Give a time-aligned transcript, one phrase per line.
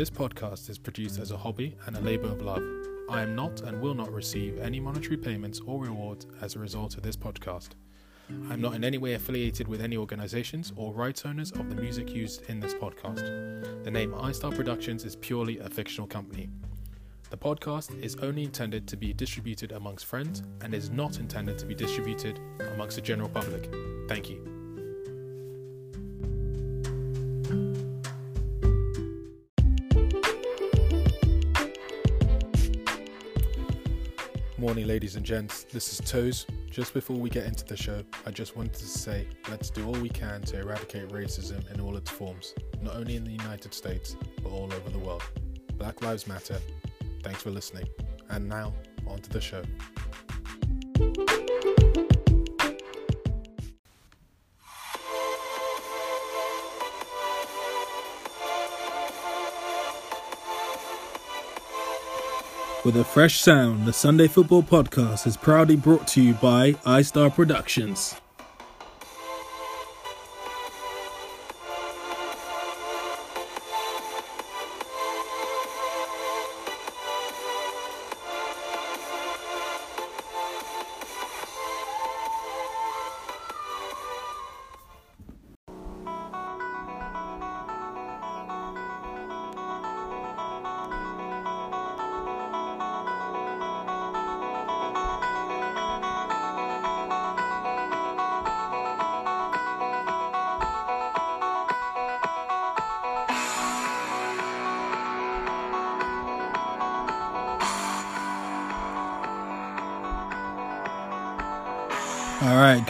[0.00, 2.62] This podcast is produced as a hobby and a labour of love.
[3.10, 6.96] I am not and will not receive any monetary payments or rewards as a result
[6.96, 7.72] of this podcast.
[8.48, 11.76] I am not in any way affiliated with any organisations or rights owners of the
[11.76, 13.84] music used in this podcast.
[13.84, 16.48] The name iStar Productions is purely a fictional company.
[17.28, 21.66] The podcast is only intended to be distributed amongst friends and is not intended to
[21.66, 22.40] be distributed
[22.72, 23.70] amongst the general public.
[24.08, 24.49] Thank you.
[34.90, 35.62] Ladies and gents.
[35.62, 36.46] This is Toes.
[36.68, 39.92] Just before we get into the show, I just wanted to say let's do all
[39.92, 44.16] we can to eradicate racism in all its forms, not only in the United States,
[44.42, 45.22] but all over the world.
[45.76, 46.58] Black Lives Matter.
[47.22, 47.86] Thanks for listening.
[48.30, 48.74] And now,
[49.06, 49.62] on to the show.
[62.90, 67.32] With a fresh sound, the Sunday Football Podcast is proudly brought to you by iStar
[67.32, 68.16] Productions.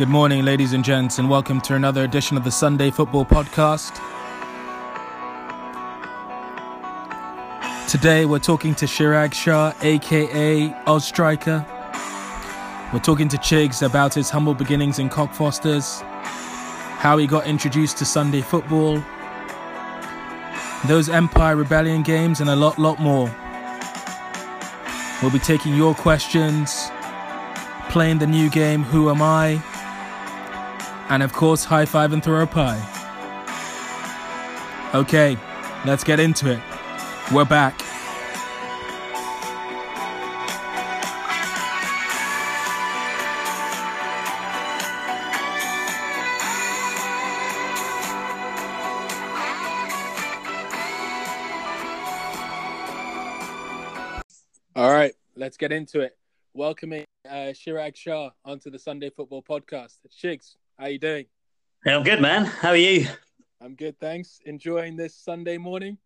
[0.01, 4.01] Good morning, ladies and gents, and welcome to another edition of the Sunday Football Podcast.
[7.87, 11.67] Today, we're talking to Chiraag Shah, aka Oz Striker.
[12.95, 18.07] We're talking to Chigs about his humble beginnings in Cockfosters, how he got introduced to
[18.07, 19.05] Sunday football,
[20.87, 23.31] those Empire Rebellion games, and a lot, lot more.
[25.21, 26.91] We'll be taking your questions
[27.91, 29.63] playing the new game Who Am I?
[31.11, 32.81] And of course, high five and throw a pie.
[34.95, 35.37] Okay,
[35.85, 36.61] let's get into it.
[37.33, 37.81] We're back.
[54.77, 56.17] All right, let's get into it.
[56.55, 59.99] Welcoming uh, Chiraag Shah onto the Sunday Football Podcast.
[60.09, 61.27] Chigs, how you doing?
[61.85, 62.47] Yeah, I'm good, man.
[62.47, 63.07] How are you?
[63.61, 64.41] I'm good, thanks.
[64.47, 65.99] Enjoying this Sunday morning?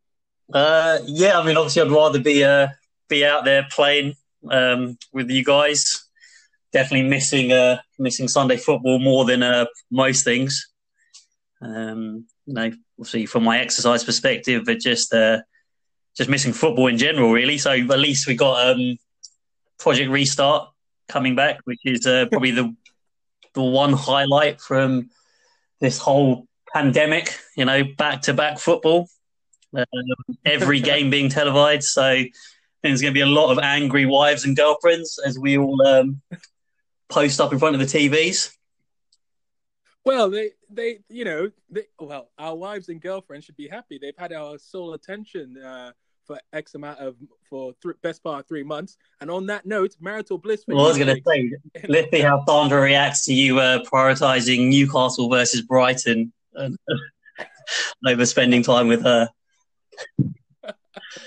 [0.53, 2.69] Uh, yeah, I mean, obviously, I'd rather be uh,
[3.09, 4.15] be out there playing
[4.51, 6.09] um, with you guys.
[6.73, 10.73] Definitely missing uh, missing Sunday football more than uh, most things.
[11.63, 15.43] Um, you know, obviously from my exercise perspective, but just uh,
[16.17, 17.59] just missing football in general, really.
[17.59, 18.97] So at least we got um,
[19.79, 20.69] Project Restart
[21.09, 22.75] coming back, which is uh, probably the
[23.55, 25.11] the one highlight from
[25.81, 27.39] this whole pandemic.
[27.57, 29.09] You know, back to back football,
[29.75, 29.85] um,
[30.45, 31.89] every game being televised.
[31.89, 32.25] So
[32.83, 36.21] there's going to be a lot of angry wives and girlfriends as we all um,
[37.09, 38.55] post up in front of the TVs.
[40.05, 43.99] Well, they, they, you know, they, well, our wives and girlfriends should be happy.
[43.99, 45.93] They've had our sole attention uh,
[46.27, 47.17] for X amount of
[47.49, 48.97] for th- best part of three months.
[49.21, 50.65] And on that note, marital bliss.
[50.67, 51.53] Well, I was going to say,
[51.89, 56.77] let's see how Sandra reacts to you uh, prioritizing Newcastle versus Brighton and,
[58.07, 59.29] over spending time with her.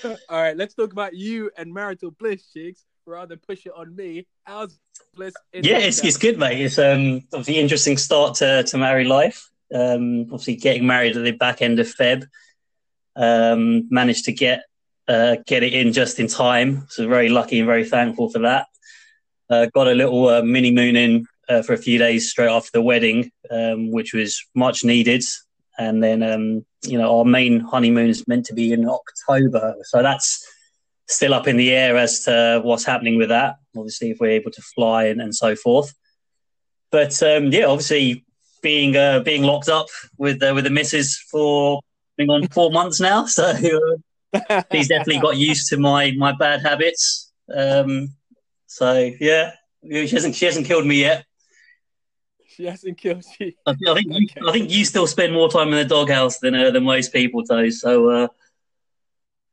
[0.03, 3.95] All right, let's talk about you and marital bliss, Chigs, rather than push it on
[3.95, 4.27] me.
[4.43, 4.79] How's
[5.15, 5.33] bliss?
[5.53, 6.61] yeah, it's, it's good, mate.
[6.61, 9.49] It's um obviously interesting start to to marry life.
[9.73, 12.25] Um, obviously getting married at the back end of Feb.
[13.15, 14.61] Um, managed to get
[15.07, 16.85] uh, get it in just in time.
[16.89, 18.67] So very lucky and very thankful for that.
[19.49, 22.71] Uh, got a little uh, mini moon in uh, for a few days straight after
[22.73, 25.23] the wedding, um, which was much needed.
[25.77, 29.75] And then, um, you know, our main honeymoon is meant to be in October.
[29.83, 30.45] So that's
[31.07, 33.55] still up in the air as to what's happening with that.
[33.75, 35.93] Obviously, if we're able to fly and, and so forth.
[36.91, 38.25] But um, yeah, obviously
[38.61, 39.87] being uh, being locked up
[40.17, 41.79] with uh, with the missus for
[42.19, 43.25] on four months now.
[43.37, 43.53] So
[44.71, 47.31] he's definitely got used to my my bad habits.
[47.53, 48.09] Um,
[48.65, 49.51] so yeah,
[49.83, 51.25] she hasn't she hasn't killed me yet.
[52.47, 53.53] She hasn't killed you.
[53.65, 54.19] I, I think okay.
[54.35, 57.13] you, I think you still spend more time in the doghouse than uh, than most
[57.13, 57.69] people do.
[57.71, 58.27] So uh,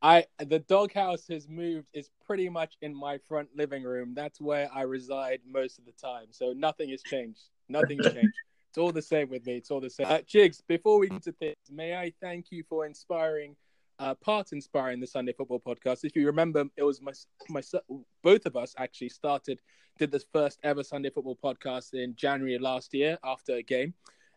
[0.01, 1.87] I the doghouse has moved.
[1.93, 4.13] is pretty much in my front living room.
[4.15, 6.27] That's where I reside most of the time.
[6.31, 7.41] So nothing has changed.
[7.69, 8.33] Nothing's changed.
[8.69, 9.55] It's all the same with me.
[9.55, 10.07] It's all the same.
[10.07, 13.55] Uh, Chigs, before we get to things, may I thank you for inspiring,
[13.99, 16.03] uh, part inspiring the Sunday Football Podcast.
[16.03, 17.13] If you remember, it was my
[17.49, 17.61] my
[18.23, 19.59] both of us actually started
[19.97, 23.93] did this first ever Sunday Football Podcast in January last year after a game.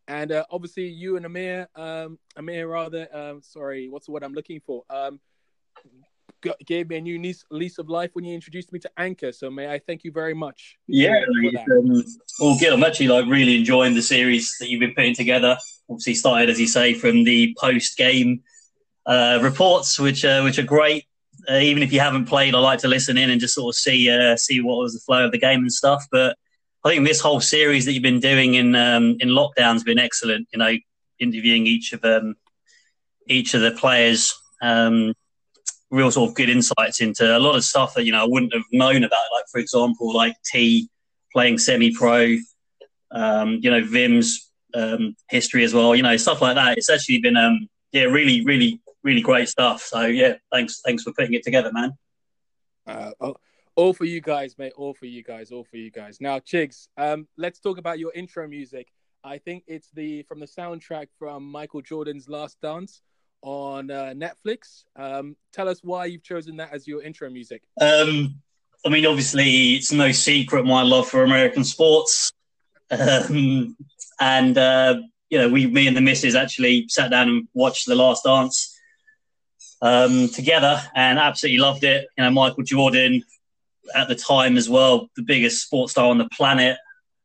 [0.07, 4.33] And uh, obviously, you and Amir, um, Amir rather, um, sorry, what's the word I'm
[4.33, 4.85] looking for?
[4.89, 5.21] Um,
[6.65, 9.33] gave me a new lease, lease of life when you introduced me to Anchor.
[9.33, 10.77] So may I thank you very much.
[10.87, 11.21] Yeah,
[11.73, 12.05] um,
[12.41, 15.59] well, Gil, I'm actually like really enjoying the series that you've been putting together.
[15.91, 18.43] Obviously, started as you say from the post game
[19.09, 21.07] uh, reports, which uh, which are great.
[21.49, 23.79] Uh, even if you haven't played, I like to listen in and just sort of
[23.79, 26.05] see uh, see what was the flow of the game and stuff.
[26.13, 26.37] But
[26.85, 30.47] I think this whole series that you've been doing in um, in lockdown's been excellent.
[30.53, 30.77] You know,
[31.19, 32.37] interviewing each of them,
[33.27, 34.35] each of the players.
[34.61, 35.15] Um,
[35.91, 38.53] real sort of good insights into a lot of stuff that you know I wouldn't
[38.53, 39.25] have known about.
[39.35, 40.91] Like for example, like T
[41.33, 42.37] playing semi-pro,
[43.11, 45.95] um, you know Vim's um, history as well.
[45.95, 46.77] You know stuff like that.
[46.77, 49.83] It's actually been um, yeah really really really great stuff.
[49.83, 51.91] So yeah, thanks thanks for putting it together, man.
[52.87, 53.37] Uh, oh,
[53.75, 54.73] all for you guys, mate.
[54.77, 55.51] All for you guys.
[55.51, 56.21] All for you guys.
[56.21, 58.87] Now, Chigs, um, let's talk about your intro music.
[59.25, 63.03] I think it's the from the soundtrack from Michael Jordan's Last Dance
[63.43, 64.85] on uh, Netflix.
[64.97, 67.63] Um, tell us why you've chosen that as your intro music.
[67.81, 68.41] Um,
[68.85, 72.33] I mean, obviously, it's no secret my love for American sports.
[72.91, 73.77] Um,
[74.21, 74.97] and, uh,
[75.31, 78.78] you know, we, me and the missus actually sat down and watched The Last Dance
[79.81, 82.09] um, together and absolutely loved it.
[82.17, 83.23] You know, Michael Jordan
[83.95, 86.77] at the time as well, the biggest sports star on the planet.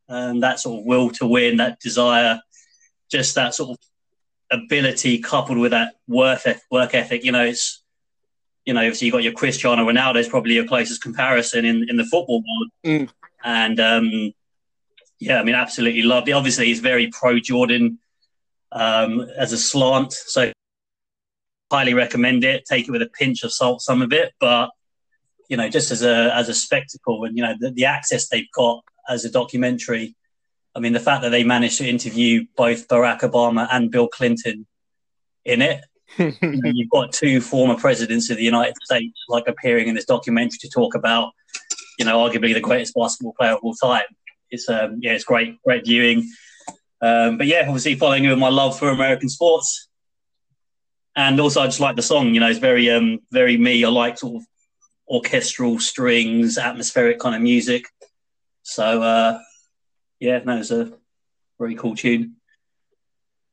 [0.08, 2.40] And that sort of will to win, that desire,
[3.10, 3.78] just that sort of
[4.50, 7.24] ability coupled with that work work ethic.
[7.24, 7.82] You know, it's
[8.64, 11.96] you know, obviously you got your Cristiano Ronaldo is probably your closest comparison in in
[11.96, 13.08] the football world, mm.
[13.42, 14.32] and um,
[15.18, 16.32] yeah, I mean, absolutely loved it.
[16.32, 17.98] Obviously, he's very pro Jordan
[18.72, 20.52] um, as a slant, so
[21.74, 22.64] highly recommend it.
[22.64, 24.70] Take it with a pinch of salt, some of it, but
[25.48, 28.50] you know, just as a as a spectacle, and you know, the, the access they've
[28.54, 30.14] got as a documentary
[30.74, 34.66] I mean, the fact that they managed to interview both Barack Obama and Bill Clinton
[35.44, 35.84] in it.
[36.18, 40.04] you know, you've got two former presidents of the United States like appearing in this
[40.04, 41.32] documentary to talk about,
[41.98, 44.04] you know, arguably the greatest basketball player of all time.
[44.50, 46.28] It's um, yeah, it's great, great viewing.
[47.00, 49.88] Um, but yeah, obviously following with my love for American sports,
[51.16, 52.34] and also I just like the song.
[52.34, 53.84] You know, it's very um, very me.
[53.84, 54.46] I like sort of
[55.08, 57.86] orchestral strings, atmospheric kind of music.
[58.62, 59.40] So uh,
[60.20, 60.92] yeah, no, it's a
[61.58, 62.36] very cool tune.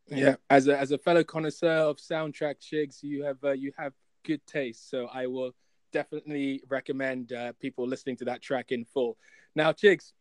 [0.07, 3.93] Yeah, as a as a fellow connoisseur of soundtrack chigs, you have uh, you have
[4.25, 4.89] good taste.
[4.89, 5.53] So I will
[5.91, 9.17] definitely recommend uh, people listening to that track in full.
[9.55, 10.13] Now, chigs,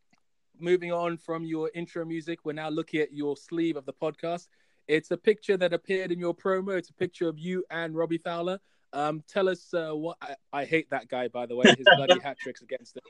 [0.59, 4.49] moving on from your intro music, we're now looking at your sleeve of the podcast.
[4.91, 6.77] It's a picture that appeared in your promo.
[6.77, 8.59] It's a picture of you and Robbie Fowler.
[8.93, 11.67] Um, tell us uh, what I, I, hate that guy, by the way.
[11.69, 13.05] His bloody hat tricks against it.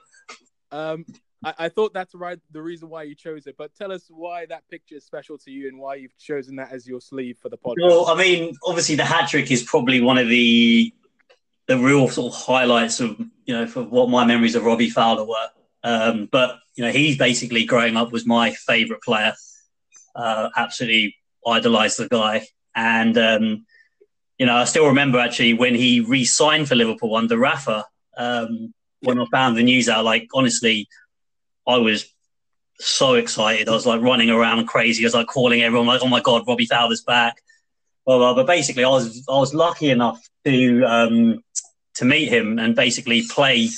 [0.71, 1.07] Um,
[1.43, 4.45] I, I, thought that's right the reason why you chose it, but tell us why
[4.45, 7.49] that picture is special to you and why you've chosen that as your sleeve for
[7.49, 7.77] the podcast.
[7.81, 10.93] Well, I mean, obviously the hat trick is probably one of the
[11.67, 15.25] the real sort of highlights of you know for what my memories of Robbie Fowler
[15.25, 15.49] were.
[15.83, 19.33] Um, but you know, he basically growing up was my favourite player.
[20.15, 21.15] Uh, absolutely
[21.47, 23.67] idolized the guy, and um,
[24.39, 27.87] you know, I still remember actually when he re-signed for Liverpool under Rafa.
[28.17, 30.89] Um, when I found the news out, like honestly,
[31.67, 32.07] I was
[32.79, 33.69] so excited.
[33.69, 35.05] I was like running around crazy.
[35.05, 37.41] I was like calling everyone, like, "Oh my god, Robbie Fowler's back!"
[38.07, 41.45] But basically, I was I was lucky enough to um,
[41.95, 43.69] to meet him and basically play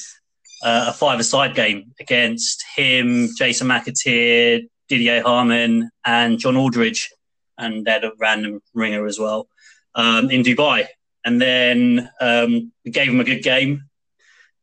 [0.64, 7.10] uh, a five-a-side game against him, Jason McAteer, Didi Hamann, and John Aldridge,
[7.58, 9.48] and they had a random ringer as well
[9.94, 10.86] um, in Dubai.
[11.24, 13.84] And then um, we gave them a good game,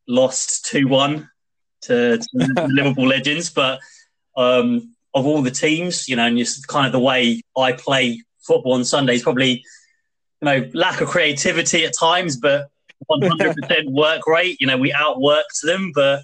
[0.08, 1.30] lost two one
[1.84, 2.28] to, to
[2.68, 3.80] Liverpool legends, but
[4.36, 8.24] um, of all the teams, you know, and just kind of the way I play
[8.42, 9.64] football on Sundays, probably,
[10.42, 12.70] you know, lack of creativity at times, but
[13.10, 14.58] 100% work rate.
[14.60, 16.24] You know, we outworked them, but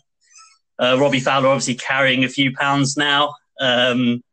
[0.79, 3.33] uh, Robbie Fowler obviously carrying a few pounds now.
[3.59, 4.23] Um,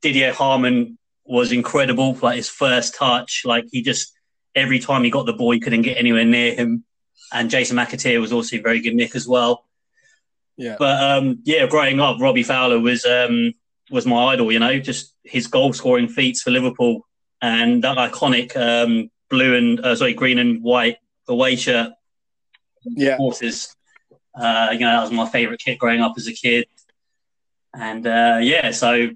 [0.00, 3.42] Didi Hamann was incredible, for like his first touch.
[3.44, 4.12] Like he just,
[4.54, 6.84] every time he got the ball, he couldn't get anywhere near him.
[7.32, 9.64] And Jason McAteer was also very good nick as well.
[10.56, 10.76] Yeah.
[10.78, 13.54] But um, yeah, growing up, Robbie Fowler was um,
[13.90, 14.52] was my idol.
[14.52, 17.06] You know, just his goal scoring feats for Liverpool
[17.40, 21.92] and that iconic um, blue and uh, sorry green and white away shirt.
[22.84, 23.16] Yeah.
[23.16, 23.74] Horses.
[24.34, 26.66] Uh, you know, that was my favourite kit growing up as a kid.
[27.74, 29.10] And uh, yeah, so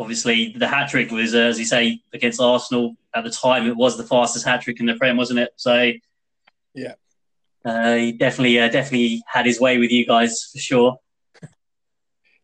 [0.00, 3.66] obviously the hat trick was, uh, as you say, against Arsenal at the time.
[3.66, 5.50] It was the fastest hat trick in the Prem, wasn't it?
[5.56, 5.92] So
[6.74, 6.94] yeah,
[7.64, 10.96] uh, he definitely, uh, definitely had his way with you guys for sure.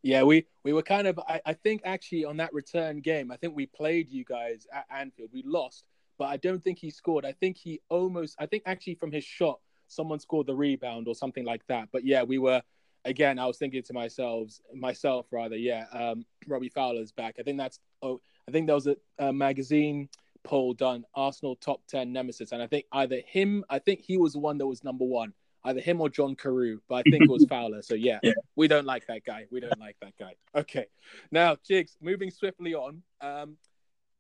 [0.03, 1.19] Yeah, we we were kind of.
[1.19, 4.85] I, I think actually on that return game, I think we played you guys at
[4.89, 5.31] Anfield.
[5.33, 5.85] We lost,
[6.17, 7.25] but I don't think he scored.
[7.25, 8.37] I think he almost.
[8.39, 9.59] I think actually from his shot,
[9.89, 11.89] someone scored the rebound or something like that.
[11.93, 12.63] But yeah, we were
[13.07, 17.37] again, I was thinking to myself, myself rather, yeah, um, Robbie Fowler's back.
[17.39, 17.79] I think that's.
[18.03, 20.09] Oh, I think there was a, a, magazine
[20.45, 24.35] poll done, Arsenal top ten nemesis, and I think either him, I think he was
[24.35, 25.33] the one that was number one,
[25.65, 27.83] either him or John Carew, but I think it was Fowler.
[27.83, 29.47] So yeah, yeah, we don't like that guy.
[29.51, 30.35] We don't like that guy.
[30.55, 30.87] Okay,
[31.31, 33.03] now Chigs, moving swiftly on.
[33.21, 33.57] Um,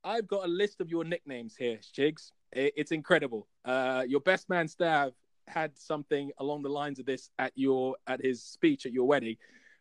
[0.03, 2.31] I've got a list of your nicknames here, Chigs.
[2.53, 3.49] It's incredible.
[3.65, 5.13] Uh, your best man Stav
[5.49, 9.37] had something along the lines of this at your at his speech at your wedding.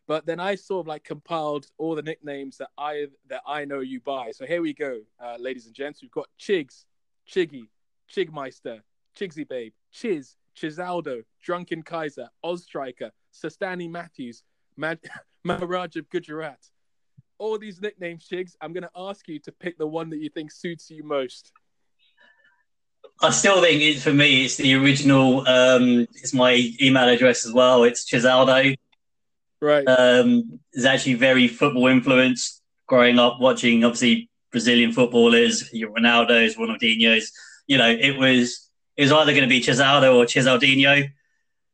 [0.06, 3.80] But then I sort of like compiled all the nicknames that I that I know
[3.80, 4.30] you by.
[4.30, 6.00] So here we go, uh, ladies and gents.
[6.02, 6.84] We've got Chigs,
[7.28, 7.68] Chiggy,
[8.12, 8.82] Chigmeister,
[9.18, 14.42] Chigsy Babe, Chiz, Chizaldo, Drunken Kaiser, Ozstriker, Sir Stanley Matthews,
[14.76, 15.00] Mad-
[15.44, 16.60] Maharaj of Gujarat.
[17.38, 18.52] All these nicknames, Chigs.
[18.60, 21.52] I'm going to ask you to pick the one that you think suits you most.
[23.22, 25.46] I still think it, for me, it's the original.
[25.46, 27.84] Um, it's my email address as well.
[27.84, 28.76] It's Chisaldo.
[29.60, 29.86] Right.
[29.88, 32.62] Um, it's actually very football influenced.
[32.86, 37.32] Growing up watching, obviously Brazilian footballers, your Ronaldo's, Ronaldinho's.
[37.66, 41.10] You know, it was it was either going to be Chisaldo or Chisaldinho.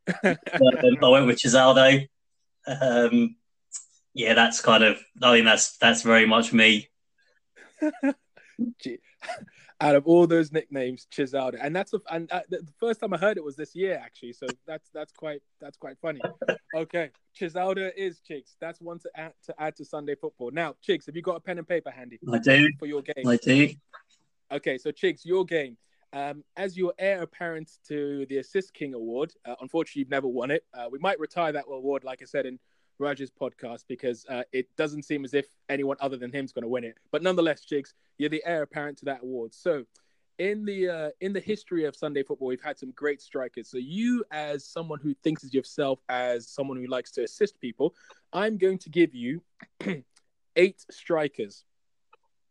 [0.25, 2.09] I went with Chisaldo.
[2.67, 3.37] Um,
[4.15, 4.99] yeah, that's kind of.
[5.23, 6.89] I think that's that's very much me
[9.83, 13.19] out of all those nicknames, Chisaldo, and that's a, and uh, the first time I
[13.19, 14.33] heard it was this year actually.
[14.33, 16.21] So that's that's quite that's quite funny.
[16.75, 18.55] Okay, Chisaldo is Chigs.
[18.61, 20.53] That's one to add to add to Sunday football.
[20.53, 22.21] Now, Chigs, have you got a pen and paper handy?
[22.33, 23.27] I do for your game.
[23.27, 23.71] I do.
[24.53, 25.77] Okay, so Chigs, your game.
[26.15, 30.51] Um, as your heir apparent to the Assist King Award, uh, unfortunately, you've never won
[30.51, 30.63] it.
[30.75, 32.59] Uh, we might retire that award, like I said in
[33.03, 36.69] Raj's podcast because uh, it doesn't seem as if anyone other than him's going to
[36.69, 36.97] win it.
[37.11, 39.53] But nonetheless, Chigs, you're the heir apparent to that award.
[39.53, 39.85] So,
[40.39, 43.69] in the uh, in the history of Sunday football, we've had some great strikers.
[43.69, 47.95] So, you as someone who thinks of yourself as someone who likes to assist people,
[48.33, 49.43] I'm going to give you
[50.57, 51.65] eight strikers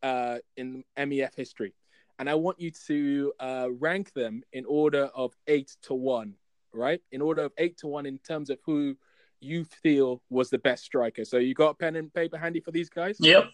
[0.03, 1.73] uh, in MEF history,
[2.19, 6.35] and I want you to uh, rank them in order of eight to one.
[6.73, 8.95] Right, in order of eight to one in terms of who
[9.41, 11.25] you feel was the best striker.
[11.25, 13.17] So you got pen and paper handy for these guys?
[13.19, 13.45] Yep.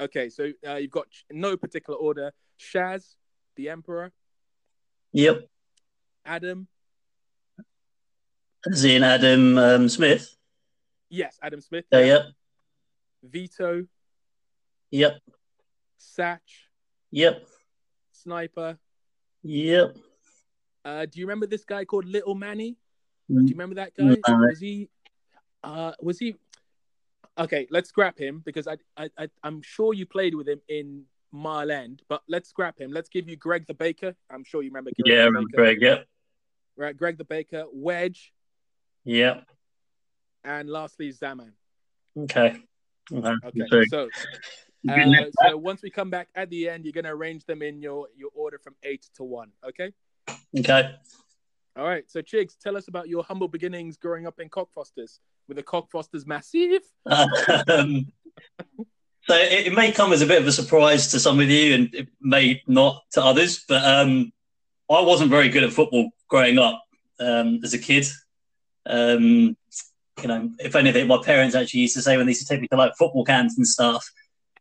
[0.00, 2.32] Okay, so uh, you've got no particular order.
[2.58, 3.14] Shaz,
[3.56, 4.10] the Emperor.
[5.12, 5.46] Yep.
[6.24, 6.66] Adam.
[8.70, 10.34] As in Adam um, Smith.
[11.10, 11.84] Yes, Adam Smith.
[11.92, 12.22] Uh, yep.
[13.22, 13.86] Vito.
[14.90, 15.20] Yep.
[16.00, 16.38] Satch.
[17.10, 17.46] Yep.
[18.12, 18.78] Sniper.
[19.42, 19.96] Yep.
[20.84, 22.76] Uh, do you remember this guy called Little Manny?
[23.28, 24.16] Do you remember that guy?
[24.26, 24.88] Was he?
[25.62, 26.36] Uh, was he?
[27.38, 31.04] Okay, let's scrap him because I, I, I I'm sure you played with him in
[31.30, 32.92] Mile End, but let's scrap him.
[32.92, 34.14] Let's give you Greg the Baker.
[34.30, 34.90] I'm sure you remember.
[35.00, 35.80] Greg yeah, remember Greg.
[35.80, 36.06] Yep.
[36.76, 38.32] Right, Greg the Baker, Wedge.
[39.04, 39.44] Yep.
[40.44, 41.52] And lastly, Zaman.
[42.18, 42.56] Okay.
[43.12, 43.34] Okay.
[43.44, 43.84] okay.
[43.88, 44.08] So,
[44.88, 48.08] uh, so once we come back at the end, you're gonna arrange them in your
[48.16, 49.50] your order from eight to one.
[49.66, 49.92] Okay.
[50.58, 50.94] Okay.
[51.76, 52.04] All right.
[52.10, 56.26] So, Chigs, tell us about your humble beginnings growing up in Cockfosters with the Cockfosters
[56.26, 56.82] massive.
[57.06, 58.12] um,
[59.24, 61.74] so, it, it, may come as a bit of a surprise to some of you
[61.74, 64.32] and it may not to others, but um,
[64.90, 66.82] I wasn't very good at football growing up
[67.18, 68.06] um, as a kid.
[68.84, 69.56] Um,
[70.20, 72.60] you know, if anything, my parents actually used to say when they used to take
[72.60, 74.06] me to like football camps and stuff,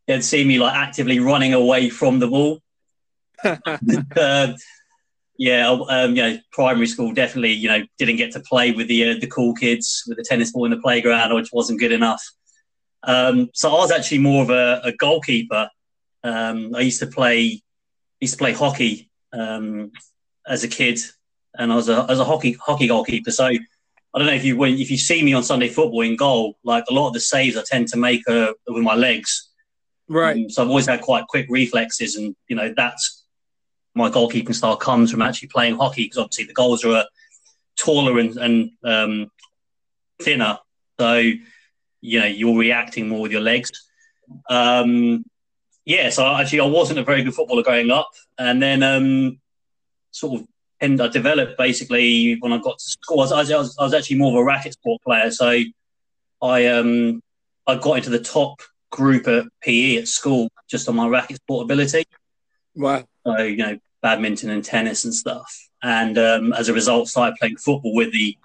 [0.08, 2.62] they'd see me like actively running away from the ball.
[3.44, 4.54] uh,
[5.38, 9.12] yeah, um, you know, primary school definitely, you know, didn't get to play with the
[9.12, 12.24] uh, the cool kids with the tennis ball in the playground, which wasn't good enough.
[13.04, 15.70] Um, so I was actually more of a, a goalkeeper.
[16.24, 17.64] Um, I used to play
[18.20, 19.92] used to play hockey um,
[20.48, 21.00] as a kid,
[21.58, 23.32] and I was a as a hockey hockey goalkeeper.
[23.32, 23.60] So I
[24.20, 26.84] don't know if you when if you see me on Sunday football in goal, like
[26.90, 29.50] a lot of the saves I tend to make are with my legs.
[30.08, 30.36] Right.
[30.36, 33.21] Um, so I've always had quite quick reflexes, and you know that's
[33.94, 37.06] my goalkeeping style comes from actually playing hockey because obviously the goals are
[37.78, 39.32] taller and, and um,
[40.22, 40.60] thinner.
[41.00, 41.18] So,
[42.02, 43.72] you know, you're reacting more with your legs.
[44.50, 45.26] Um,
[45.84, 48.12] yeah, so actually, I wasn't a very good footballer growing up.
[48.38, 49.40] And then, um,
[50.12, 50.48] sort of
[50.82, 53.20] and I developed basically when I got to school.
[53.20, 55.60] I was, I was, I was actually more of a racket sport player, so
[56.42, 57.22] I um
[57.68, 61.66] I got into the top group at PE at school just on my racket sport
[61.66, 62.04] ability.
[62.76, 63.06] Wow.
[63.26, 67.58] So you know, badminton and tennis and stuff, and um, as a result, started playing
[67.58, 68.38] football with the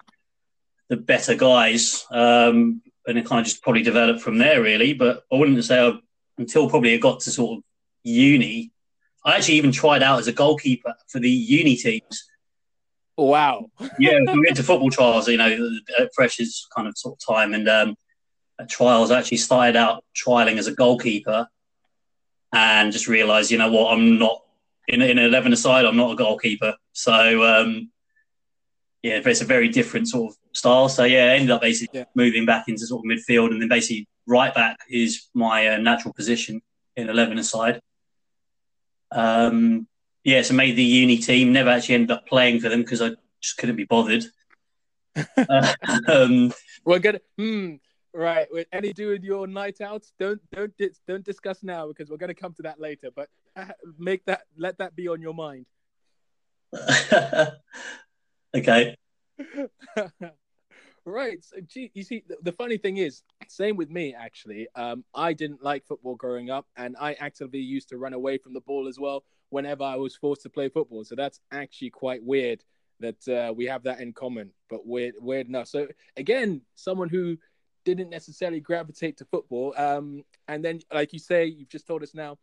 [0.89, 4.93] the better guys, um, and it kind of just probably developed from there, really.
[4.93, 5.93] But I wouldn't say I,
[6.37, 7.63] until probably I got to sort of
[8.03, 8.71] uni.
[9.25, 12.25] I actually even tried out as a goalkeeper for the uni teams.
[13.17, 13.71] Wow.
[13.99, 15.69] yeah, we went to football trials, you know,
[15.99, 17.95] at freshers kind of sort of time, and um,
[18.59, 21.47] at trials, I actually started out trialing as a goalkeeper,
[22.53, 24.41] and just realised, you know what, I'm not
[24.87, 25.85] in, in an eleven aside.
[25.85, 27.91] I'm not a goalkeeper, so um,
[29.03, 30.89] yeah, it's a very different sort of style.
[30.89, 32.05] So yeah, I ended up basically Yeah.
[32.15, 36.13] moving back into sort of midfield, and then basically right back is my uh, natural
[36.13, 36.61] position
[36.95, 37.81] in eleven aside.
[39.11, 39.87] Um,
[40.23, 41.53] yeah, so made the uni team.
[41.53, 44.25] Never actually ended up playing for them because I just couldn't be bothered.
[45.37, 45.73] uh,
[46.07, 46.53] um,
[46.85, 47.75] We're gonna hmm.
[48.13, 48.47] Right.
[48.51, 50.73] With any do with your night outs, don't don't
[51.07, 53.09] don't discuss now because we're gonna come to that later.
[53.15, 53.29] But
[53.97, 55.65] make that let that be on your mind.
[58.55, 58.95] okay.
[61.05, 61.43] right.
[61.43, 64.67] So, gee, you see, the, the funny thing is, same with me actually.
[64.75, 68.53] Um, I didn't like football growing up, and I actively used to run away from
[68.53, 71.05] the ball as well whenever I was forced to play football.
[71.05, 72.63] So that's actually quite weird
[72.99, 74.51] that uh, we have that in common.
[74.69, 75.67] But weird, weird enough.
[75.67, 75.87] So
[76.17, 77.37] again, someone who
[77.85, 82.13] didn't necessarily gravitate to football, um, and then, like you say, you've just told us
[82.13, 82.37] now,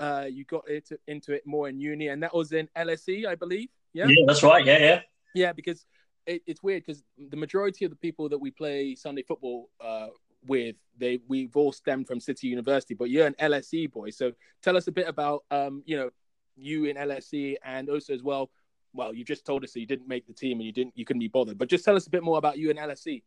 [0.00, 3.34] uh, you got it into it more in uni, and that was in LSE, I
[3.34, 3.68] believe.
[3.92, 4.06] Yeah.
[4.08, 4.64] Yeah, that's right.
[4.64, 5.00] Yeah, yeah.
[5.34, 5.84] Yeah, because
[6.26, 10.08] it, it's weird because the majority of the people that we play Sunday football uh,
[10.46, 14.10] with, they we've all stemmed from City University, but you're an LSE boy.
[14.10, 14.32] So
[14.62, 16.10] tell us a bit about um, you know
[16.56, 18.50] you in LSE and also as well.
[18.92, 21.04] Well, you just told us that you didn't make the team and you didn't you
[21.04, 23.22] couldn't be bothered, but just tell us a bit more about you in LSE.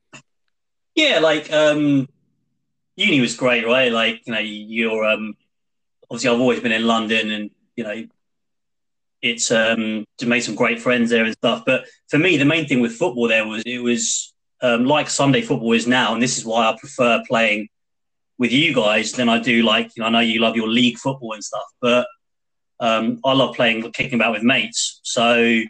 [0.95, 2.10] Yeah, like um,
[2.95, 3.91] uni was great, right?
[3.91, 5.36] Like you know, you're um,
[6.12, 8.06] obviously I've always been in London, and you know,
[9.21, 11.63] it's um, to made some great friends there and stuff.
[11.65, 15.41] But for me, the main thing with football there was it was um, like Sunday
[15.41, 17.69] football is now, and this is why I prefer playing
[18.38, 20.97] with you guys than I do like you know I know you love your league
[20.97, 22.08] football and stuff, but
[22.82, 25.00] um, I love playing kicking about with mates.
[25.04, 25.62] So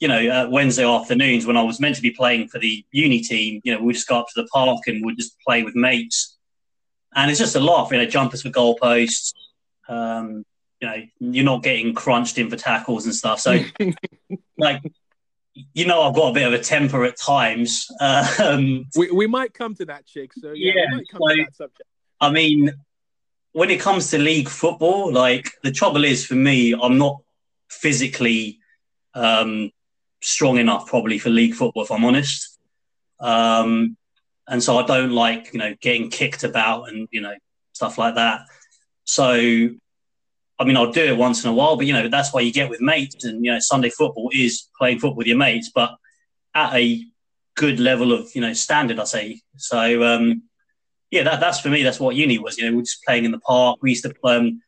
[0.00, 3.20] you know, uh, Wednesday afternoons when I was meant to be playing for the uni
[3.20, 5.74] team, you know, we'd just go up to the park and we'd just play with
[5.74, 6.36] mates.
[7.14, 9.32] And it's just a laugh, you know, jumpers for goalposts.
[9.88, 10.44] Um,
[10.80, 13.40] you know, you're not getting crunched in for tackles and stuff.
[13.40, 13.58] So,
[14.58, 14.82] like,
[15.72, 17.86] you know, I've got a bit of a temper at times.
[18.00, 20.32] Um, we we might come to that, chick.
[20.34, 21.88] So yeah, Yeah, we might come so- to that subject.
[22.20, 22.72] I mean,
[23.52, 27.20] when it comes to league football, like the trouble is for me, I'm not
[27.70, 28.58] physically
[29.14, 29.70] um,
[30.22, 32.58] strong enough probably for league football, if I'm honest.
[33.20, 33.96] Um,
[34.48, 37.34] and so I don't like, you know, getting kicked about and, you know,
[37.72, 38.40] stuff like that.
[39.04, 39.34] So,
[40.58, 42.52] I mean, I'll do it once in a while, but, you know, that's why you
[42.52, 43.24] get with mates.
[43.24, 45.96] And, you know, Sunday football is playing football with your mates, but
[46.54, 47.04] at a
[47.56, 49.40] good level of, you know, standard, I say.
[49.56, 50.42] So, um,
[51.10, 51.82] yeah, that, that's for me.
[51.82, 52.58] That's what uni was.
[52.58, 53.78] You know, we're just playing in the park.
[53.82, 54.62] We used to um,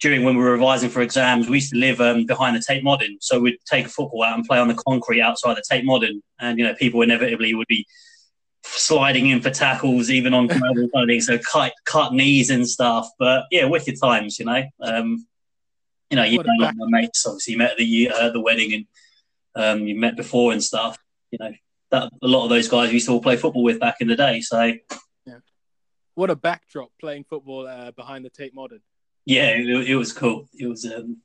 [0.00, 1.48] during when we were revising for exams.
[1.48, 4.36] We used to live um, behind the Tate Modern, so we'd take a football out
[4.36, 7.66] and play on the concrete outside the Tate Modern, and you know, people inevitably would
[7.68, 7.86] be
[8.66, 11.20] sliding in for tackles, even on of thing.
[11.20, 13.08] So cut cut knees and stuff.
[13.18, 14.38] But yeah, wicked times.
[14.38, 15.26] You know, um,
[16.10, 18.86] you know, you know, my mates obviously you met at the uh, the wedding and
[19.54, 20.98] um, you met before and stuff.
[21.30, 21.52] You know,
[21.90, 24.08] that a lot of those guys we used to all play football with back in
[24.08, 24.40] the day.
[24.40, 24.72] So
[25.24, 25.38] yeah.
[26.14, 28.80] What a backdrop playing football uh, behind the Tate Modern.
[29.24, 30.48] yeah, it, it was cool.
[30.54, 31.18] It was, um,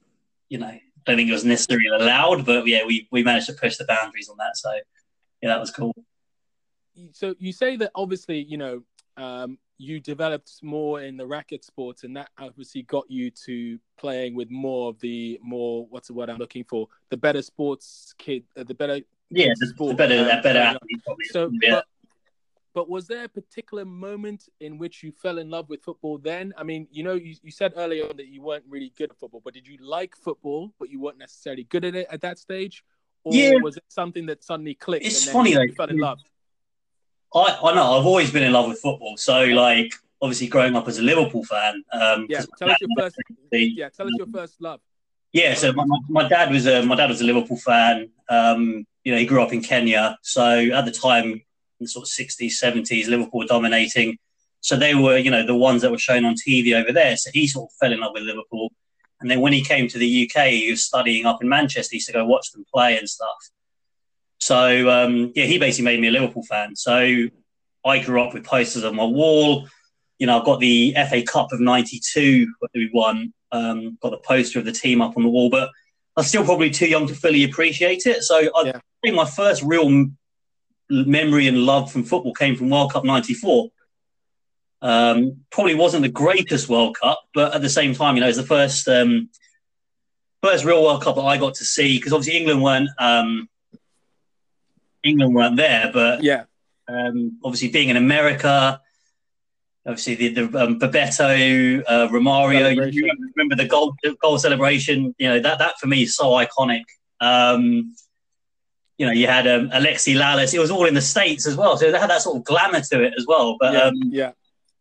[0.49, 3.53] you know, I don't think it was necessarily allowed, but yeah, we, we managed to
[3.53, 4.57] push the boundaries on that.
[4.57, 4.71] So
[5.41, 5.95] yeah, that was cool.
[7.11, 8.81] So you say that obviously you know
[9.17, 14.35] um, you developed more in the racket sports and that obviously got you to playing
[14.35, 18.43] with more of the more what's the word i'm looking for the better sports kid
[18.57, 18.99] uh, the better
[19.29, 21.25] Yeah, the, sport, the better, um, that better athlete probably.
[21.31, 21.71] so yeah.
[21.75, 21.85] but,
[22.73, 26.53] but was there a particular moment in which you fell in love with football then
[26.57, 29.17] i mean you know you, you said earlier on that you weren't really good at
[29.19, 32.39] football but did you like football but you weren't necessarily good at it at that
[32.39, 32.83] stage
[33.23, 33.51] or Yeah.
[33.61, 36.19] was it something that suddenly clicked It's and funny, you like- fell in love
[37.33, 39.17] I, I know I've always been in love with football.
[39.17, 41.83] So like, obviously growing up as a Liverpool fan.
[41.91, 43.15] Um, yeah tell us your first
[43.51, 44.79] yeah tell us your first love
[45.33, 48.09] Yeah, so my, my dad was a my dad was a Liverpool fan.
[48.29, 51.41] Um, you know, he grew up in Kenya, so at the time, in
[51.79, 54.17] the sort of sixties, seventies, Liverpool were dominating.
[54.59, 57.17] So they were, you know, the ones that were shown on TV over there.
[57.17, 58.71] So he sort of fell in love with Liverpool,
[59.19, 61.93] And then when he came to the UK, he was studying up in Manchester.
[61.93, 63.49] He used to go watch them play and stuff.
[64.41, 66.75] So um, yeah, he basically made me a Liverpool fan.
[66.75, 67.27] So
[67.85, 69.67] I grew up with posters on my wall.
[70.17, 73.33] You know, I've got the FA Cup of '92 that we won.
[73.51, 75.69] Um, got the poster of the team up on the wall, but
[76.17, 78.23] I'm still probably too young to fully appreciate it.
[78.23, 78.79] So I yeah.
[79.03, 80.09] think my first real
[80.89, 83.69] memory and love from football came from World Cup '94.
[84.81, 88.37] Um, probably wasn't the greatest World Cup, but at the same time, you know, it's
[88.37, 89.29] the first um,
[90.41, 93.47] first real World Cup that I got to see because obviously England weren't um,
[95.03, 96.43] England weren't there, but yeah,
[96.87, 98.79] um, obviously being in America,
[99.85, 105.15] obviously the the um, Bebeto, uh, Romario, you remember, the goal goal celebration?
[105.17, 106.83] You know that that for me is so iconic.
[107.19, 107.95] Um,
[108.97, 110.53] you know, you had um, Alexi Lalas.
[110.53, 112.81] It was all in the states as well, so they had that sort of glamour
[112.81, 113.57] to it as well.
[113.59, 114.31] But yeah, um, yeah.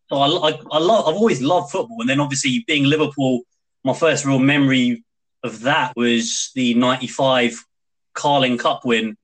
[0.09, 1.07] So I, I, I love.
[1.07, 3.41] I've always loved football, and then obviously being Liverpool,
[3.83, 5.03] my first real memory
[5.43, 7.65] of that was the '95
[8.13, 9.17] Carling Cup win.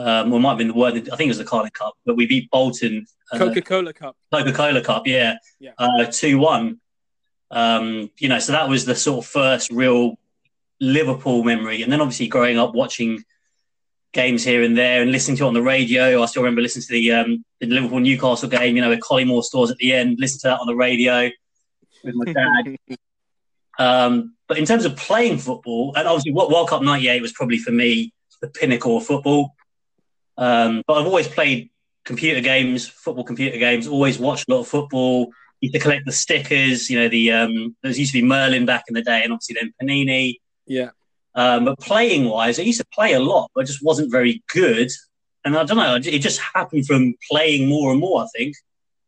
[0.00, 0.94] Um, or might have been the word.
[0.94, 3.06] I think it was the Carling Cup, but we beat Bolton.
[3.32, 4.16] Uh, Coca Cola Cup.
[4.32, 5.38] Coca Cola Cup, yeah.
[5.58, 5.72] Yeah.
[5.76, 6.80] Uh, two one.
[7.50, 10.16] Um, you know, so that was the sort of first real
[10.80, 13.24] Liverpool memory, and then obviously growing up watching
[14.12, 16.22] games here and there and listening to it on the radio.
[16.22, 19.42] I still remember listening to the, um, the Liverpool Newcastle game, you know, with Collymore
[19.42, 21.28] stores at the end, listen to that on the radio
[22.04, 22.76] with my dad.
[23.78, 27.58] um, but in terms of playing football, and obviously what World Cup 98 was probably
[27.58, 29.54] for me the pinnacle of football.
[30.38, 31.70] Um, but I've always played
[32.04, 35.30] computer games, football computer games, always watched a lot of football.
[35.60, 38.84] Used to collect the stickers, you know, the um, there used to be Merlin back
[38.88, 40.36] in the day, and obviously then Panini.
[40.66, 40.90] Yeah.
[41.34, 44.42] Um, but playing wise, I used to play a lot, but I just wasn't very
[44.52, 44.88] good.
[45.44, 48.54] And I don't know, it just happened from playing more and more, I think.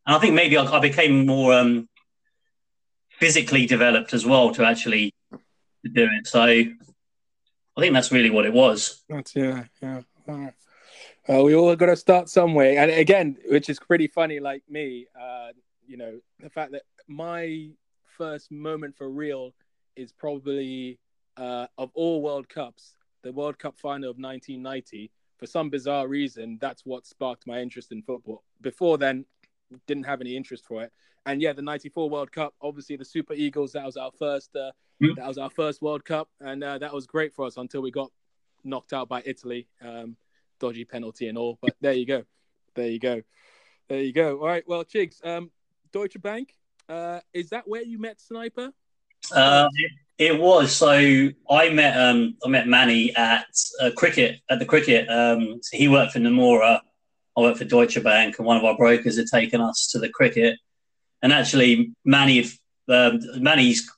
[0.07, 1.89] And I think maybe I, I became more um,
[3.19, 6.27] physically developed as well to actually do it.
[6.27, 6.73] So I
[7.79, 9.03] think that's really what it was.
[9.09, 10.03] That's, yeah, yeah.
[11.29, 12.79] Uh, we all got to start somewhere.
[12.79, 15.49] And again, which is pretty funny, like me, uh,
[15.87, 17.71] you know, the fact that my
[18.07, 19.53] first moment for real
[19.97, 20.99] is probably
[21.37, 26.59] uh, of all World Cups, the World Cup final of 1990, for some bizarre reason,
[26.61, 28.43] that's what sparked my interest in football.
[28.61, 29.25] Before then,
[29.87, 30.93] didn't have any interest for it.
[31.27, 33.73] And yeah, the '94 World Cup, obviously the Super Eagles.
[33.73, 34.55] That was our first.
[34.55, 35.15] Uh, mm.
[35.17, 37.91] That was our first World Cup, and uh, that was great for us until we
[37.91, 38.11] got
[38.65, 40.17] knocked out by Italy, um,
[40.61, 41.59] dodgy penalty and all.
[41.61, 42.23] But there you go,
[42.75, 43.23] there you go,
[43.89, 44.39] there you go.
[44.39, 45.51] All right, well, Chigs, um,
[45.93, 46.55] Deutsche Bank.
[46.89, 48.73] Uh, is that where you met Sniper?
[49.33, 49.69] Uh,
[50.19, 50.75] it was.
[50.77, 53.47] So I met um, I met Manny at
[53.81, 55.09] uh, cricket at the cricket.
[55.09, 56.81] Um, so he worked for Nomura.
[57.37, 60.09] I worked for Deutsche Bank, and one of our brokers had taken us to the
[60.09, 60.59] cricket.
[61.23, 62.45] And actually, Manny,
[62.89, 63.91] uh, Manny's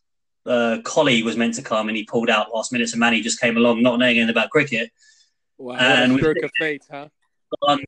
[0.45, 2.89] uh, colleague was meant to come, and he pulled out last minute.
[2.89, 4.91] So Manny just came along, not knowing anything about cricket.
[5.59, 7.09] Wow, and stroke of fate, huh?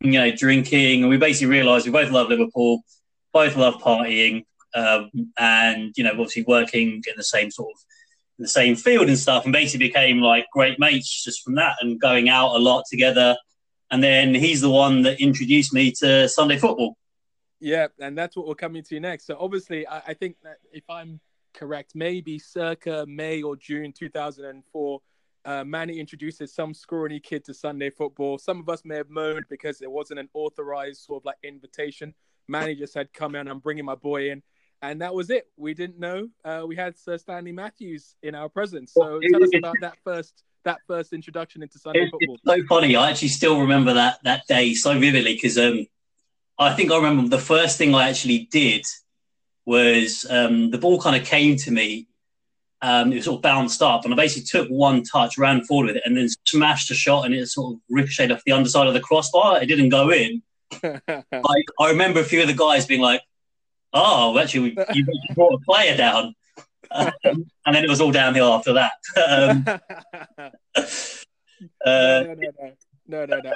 [0.01, 2.83] you know, drinking, and we basically realised we both love Liverpool,
[3.33, 7.81] both love partying, um, and you know, obviously working in the same sort of
[8.39, 12.01] the same field and stuff, and basically became like great mates just from that, and
[12.01, 13.37] going out a lot together.
[13.91, 16.97] And then he's the one that introduced me to Sunday football.
[17.61, 19.27] Yeah, and that's what we're coming to next.
[19.27, 21.21] So obviously, I, I think that if I'm
[21.55, 25.01] correct, maybe circa May or June 2004.
[25.45, 28.39] Uh, Manny introduces some scrawny kid to Sunday football.
[28.39, 32.15] Some of us may have moaned because it wasn't an authorized sort of like invitation.
[32.49, 34.43] Manny just said, "Come in, I'm bringing my boy in,"
[34.81, 35.51] and that was it.
[35.57, 38.93] We didn't know uh, we had Sir Stanley Matthews in our presence.
[38.95, 42.37] So tell us about that first that first introduction into Sunday football.
[42.37, 42.97] It's so funny.
[42.97, 45.87] I actually still remember that that day so vividly because um,
[46.59, 48.85] I think I remember the first thing I actually did
[49.67, 52.09] was um, the ball kind of came to me.
[52.85, 55.87] Um, it was sort of bounced up, and I basically took one touch, ran forward
[55.87, 58.87] with it, and then smashed a shot, and it sort of ricocheted off the underside
[58.87, 59.63] of the crossbar.
[59.63, 60.43] It didn't go in.
[60.83, 63.23] like I remember a few of the guys being like,
[63.95, 66.35] oh, actually, you brought a player down.
[66.91, 68.93] Um, and then it was all downhill after that.
[69.17, 69.65] um,
[70.77, 72.73] uh, no, no, no,
[73.07, 73.55] no, no, no.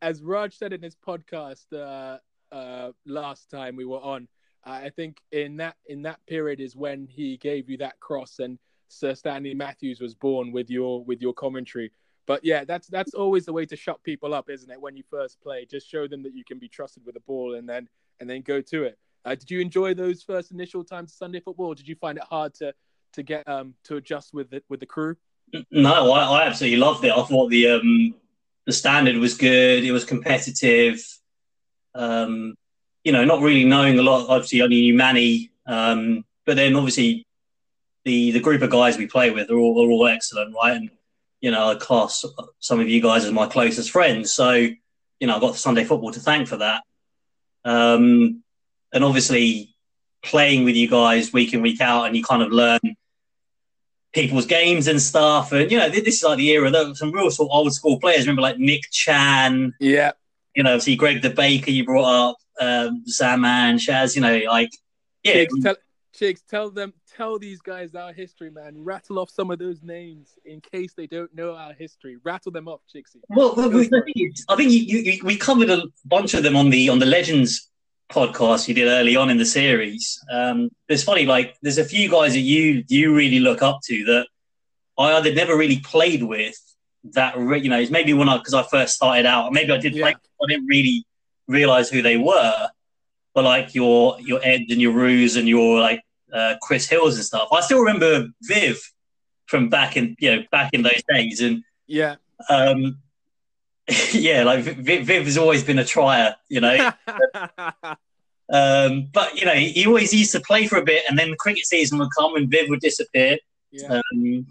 [0.00, 2.18] As Raj said in his podcast uh,
[2.54, 4.28] uh, last time we were on,
[4.64, 8.58] I think in that in that period is when he gave you that cross, and
[8.88, 11.92] Sir Stanley Matthews was born with your with your commentary.
[12.26, 14.80] But yeah, that's that's always the way to shut people up, isn't it?
[14.80, 17.54] When you first play, just show them that you can be trusted with the ball,
[17.54, 17.88] and then
[18.20, 18.98] and then go to it.
[19.24, 22.24] Uh, did you enjoy those first initial times of Sunday football, did you find it
[22.24, 22.74] hard to
[23.14, 25.16] to get um, to adjust with it with the crew?
[25.70, 27.12] No, I, I absolutely loved it.
[27.12, 28.14] I thought the um,
[28.66, 29.84] the standard was good.
[29.84, 31.04] It was competitive.
[31.94, 32.54] Um,
[33.04, 34.28] you know, not really knowing a lot.
[34.28, 37.26] Obviously, only knew Manny, um, but then obviously
[38.04, 40.76] the the group of guys we play with are all, are all excellent, right?
[40.76, 40.90] And
[41.40, 42.24] you know, I class
[42.58, 44.32] some of you guys as my closest friends.
[44.32, 46.82] So, you know, I've got Sunday football to thank for that.
[47.64, 48.42] Um,
[48.92, 49.74] and obviously,
[50.22, 52.80] playing with you guys week in week out, and you kind of learn
[54.12, 55.52] people's games and stuff.
[55.52, 57.98] And you know, this is like the era that some real sort of old school
[57.98, 58.20] players.
[58.20, 59.74] Remember, like Nick Chan.
[59.80, 60.12] Yeah.
[60.54, 61.70] You know, see Greg the Baker.
[61.70, 64.14] You brought up um, Zaman, Shaz.
[64.14, 64.70] You know, like
[65.22, 65.44] yeah.
[65.44, 65.76] Chigs, tell,
[66.14, 68.74] Chigs, tell them, tell these guys our history, man.
[68.76, 72.18] Rattle off some of those names in case they don't know our history.
[72.24, 73.20] Rattle them off, Chigsy.
[73.28, 73.88] Well, we,
[74.48, 77.68] I think you, you, we covered a bunch of them on the on the Legends
[78.10, 80.20] podcast you did early on in the series.
[80.30, 84.04] Um, it's funny, like there's a few guys that you you really look up to
[84.06, 84.26] that
[84.98, 86.56] I either never really played with.
[87.12, 89.94] That you know, it's maybe when I because I first started out, maybe I did
[89.94, 90.02] yeah.
[90.02, 91.04] play, I didn't really
[91.50, 92.68] realize who they were.
[93.34, 97.24] But like your your Ed and your Ruse and your like uh, Chris Hills and
[97.24, 97.48] stuff.
[97.52, 98.80] I still remember Viv
[99.46, 102.16] from back in you know back in those days, and yeah,
[102.48, 102.98] um,
[104.12, 106.92] yeah, like Viv, Viv, has always been a trier, you know.
[108.52, 111.36] um, but you know, he always used to play for a bit, and then the
[111.36, 113.38] cricket season would come, and Viv would disappear.
[113.70, 114.00] Yeah.
[114.12, 114.46] Um,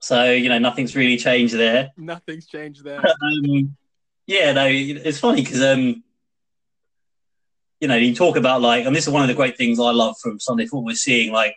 [0.00, 1.90] so you know, nothing's really changed there.
[1.96, 3.00] Nothing's changed there.
[3.22, 3.76] um,
[4.26, 6.02] yeah, no, it's funny because um,
[7.80, 9.90] you know, you talk about like, and this is one of the great things I
[9.90, 11.56] love from Sunday football is seeing like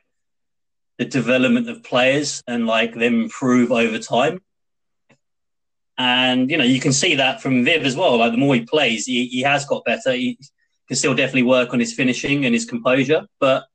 [0.97, 4.41] the development of players and like them improve over time.
[5.97, 8.17] And you know, you can see that from Viv as well.
[8.17, 10.11] Like the more he plays, he, he has got better.
[10.11, 10.37] He
[10.87, 13.25] can still definitely work on his finishing and his composure.
[13.39, 13.65] But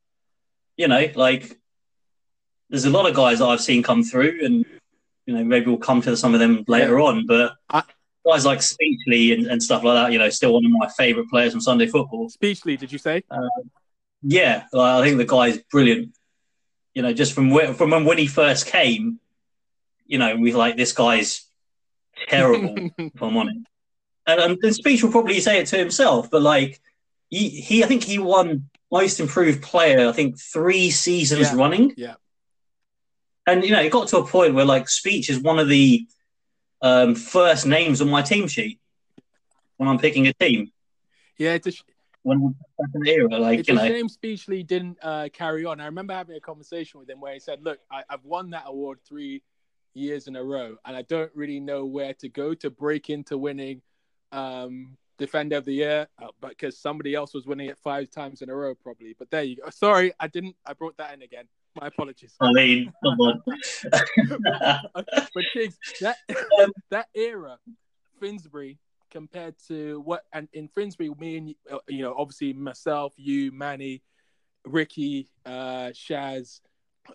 [0.76, 1.58] you know, like
[2.70, 4.64] there's a lot of guys that I've seen come through, and
[5.26, 7.04] you know, maybe we'll come to some of them later yeah.
[7.04, 7.26] on.
[7.26, 7.82] But I,
[8.26, 11.28] guys like Speechley and, and, stuff like that, you know, still one of my favourite
[11.28, 12.30] players from Sunday football.
[12.30, 13.22] Speechley, did you say?
[13.30, 13.48] Uh,
[14.22, 16.14] yeah, I think the guy's brilliant.
[16.94, 19.18] You know, just from where, from when he first came,
[20.06, 21.46] you know, we like this guy's
[22.28, 23.66] terrible, if I'm honest.
[24.26, 26.80] And, um, and Speech will probably say it to himself, but like
[27.28, 31.56] he, he I think he won most improved player, I think three seasons yeah.
[31.56, 31.94] running.
[31.96, 32.14] Yeah.
[33.46, 36.06] And you know, it got to a point where like Speech is one of the
[36.82, 38.78] um, first names on my team sheet
[39.76, 40.70] when I'm picking a team.
[41.38, 41.82] Yeah, it's a sh-
[42.22, 43.86] when the era, like it's you know.
[43.86, 45.80] shame Speechley didn't uh, carry on.
[45.80, 48.64] I remember having a conversation with him where he said, "Look, I, I've won that
[48.66, 49.42] award three
[49.94, 53.38] years in a row, and I don't really know where to go to break into
[53.38, 53.82] winning
[54.30, 58.42] um, Defender of the Year, uh, but because somebody else was winning it five times
[58.42, 59.14] in a row, probably.
[59.18, 59.70] But there you go.
[59.70, 60.56] Sorry, I didn't.
[60.64, 61.46] I brought that in again.
[61.80, 62.34] My apologies.
[62.40, 63.42] I mean, come on.
[65.34, 66.16] but Kings, that
[66.60, 67.58] um, that era,
[68.20, 68.78] Finsbury
[69.10, 74.02] compared to what, and in Finsbury, me and uh, you know, obviously myself, you, Manny,
[74.64, 76.60] Ricky, uh, Shaz,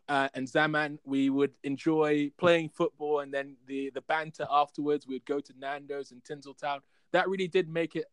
[0.10, 5.08] uh, and Zaman, we would enjoy playing football, and then the the banter afterwards.
[5.08, 6.80] We'd go to Nando's in Tinseltown.
[7.12, 8.06] That really did make it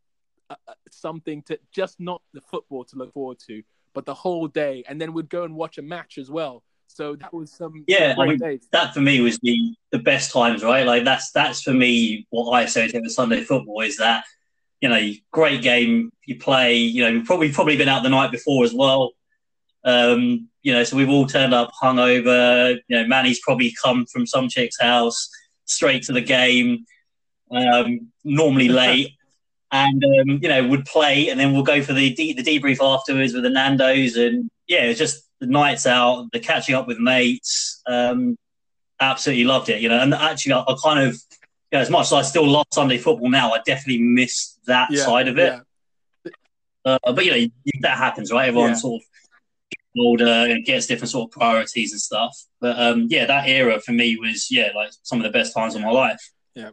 [0.50, 3.62] uh, uh, something to just not the football to look forward to,
[3.94, 4.84] but the whole day.
[4.88, 6.62] And then we'd go and watch a match as well.
[6.86, 8.14] So that was some yeah.
[8.18, 10.86] I mean, that for me was the the best times, right?
[10.86, 14.24] Like that's that's for me what I associate with Sunday football is that
[14.80, 16.76] you know great game you play.
[16.76, 19.12] You know, probably probably been out the night before as well.
[19.84, 22.78] Um, you know, so we've all turned up hungover.
[22.86, 25.28] You know, Manny's probably come from some chick's house
[25.64, 26.84] straight to the game,
[27.50, 29.12] um, normally late,
[29.74, 32.78] and um, you know would play, and then we'll go for the de- the debrief
[32.80, 36.98] afterwards with the Nando's, and yeah, it's just the nights out, the catching up with
[37.00, 37.82] mates.
[37.84, 38.38] Um,
[39.00, 39.98] absolutely loved it, you know.
[39.98, 41.38] And actually, I, I kind of, you
[41.72, 45.04] know, as much as I still love Sunday football now, I definitely miss that yeah,
[45.04, 45.54] side of it.
[46.24, 46.30] Yeah.
[46.84, 47.46] Uh, but you know,
[47.80, 48.48] that happens, right?
[48.48, 48.76] Everyone yeah.
[48.76, 49.08] sort of
[49.98, 52.36] older and gets different sort of priorities and stuff.
[52.60, 55.74] But um, yeah, that era for me was yeah like some of the best times
[55.74, 56.30] of my life.
[56.54, 56.70] Yeah,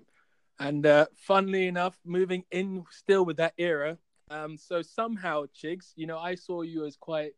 [0.61, 3.97] and uh, funnily enough, moving in still with that era.
[4.29, 7.33] Um, so somehow, Chigs, you know, I saw you as quite.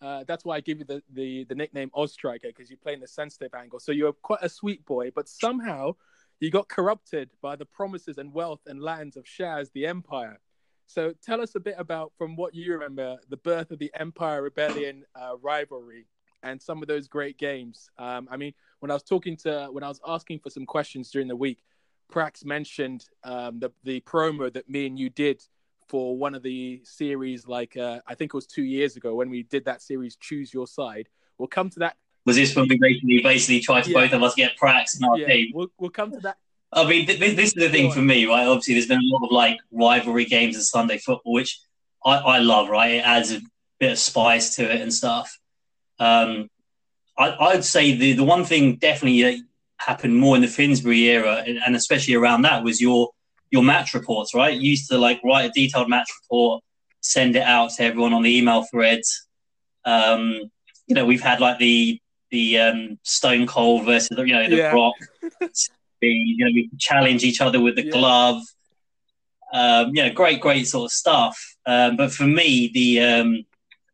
[0.00, 2.94] Uh, that's why I give you the, the, the nickname Oz Striker because you play
[2.94, 3.78] in the sensitive angle.
[3.78, 5.94] So you're quite a sweet boy, but somehow
[6.40, 10.40] you got corrupted by the promises and wealth and lands of Shaz the Empire.
[10.86, 14.42] So tell us a bit about, from what you remember, the birth of the Empire
[14.42, 16.06] Rebellion uh, rivalry
[16.42, 17.88] and some of those great games.
[17.96, 21.12] Um, I mean, when I was talking to, when I was asking for some questions
[21.12, 21.62] during the week,
[22.12, 25.42] Prax mentioned um, the the promo that me and you did
[25.88, 29.30] for one of the series, like uh, I think it was two years ago when
[29.30, 31.08] we did that series, Choose Your Side.
[31.38, 31.96] We'll come to that.
[32.24, 34.00] Was this when we basically basically tried to yeah.
[34.00, 35.26] both of us get Prax in our yeah.
[35.26, 35.52] team?
[35.54, 36.36] We'll, we'll come to that
[36.72, 38.46] I mean, th- this is the thing for me, right?
[38.46, 41.60] Obviously, there's been a lot of like rivalry games in Sunday football, which
[42.04, 42.92] I, I love, right?
[42.92, 43.40] It adds a
[43.78, 45.38] bit of spice to it and stuff.
[45.98, 46.48] Um,
[47.18, 49.42] I I, would say the, the one thing definitely
[49.86, 53.10] happened more in the Finsbury era, and especially around that, was your
[53.50, 54.34] your match reports.
[54.34, 56.62] Right, you used to like write a detailed match report,
[57.00, 59.26] send it out to everyone on the email threads.
[59.84, 60.50] Um,
[60.86, 64.72] you know, we've had like the the um, Stone Cold versus you know the yeah.
[64.72, 64.94] Rock.
[65.40, 65.50] the,
[66.00, 67.92] you know, we challenge each other with the yeah.
[67.92, 68.42] glove.
[69.52, 71.38] Um, you know, great, great sort of stuff.
[71.66, 73.44] Um, but for me, the um,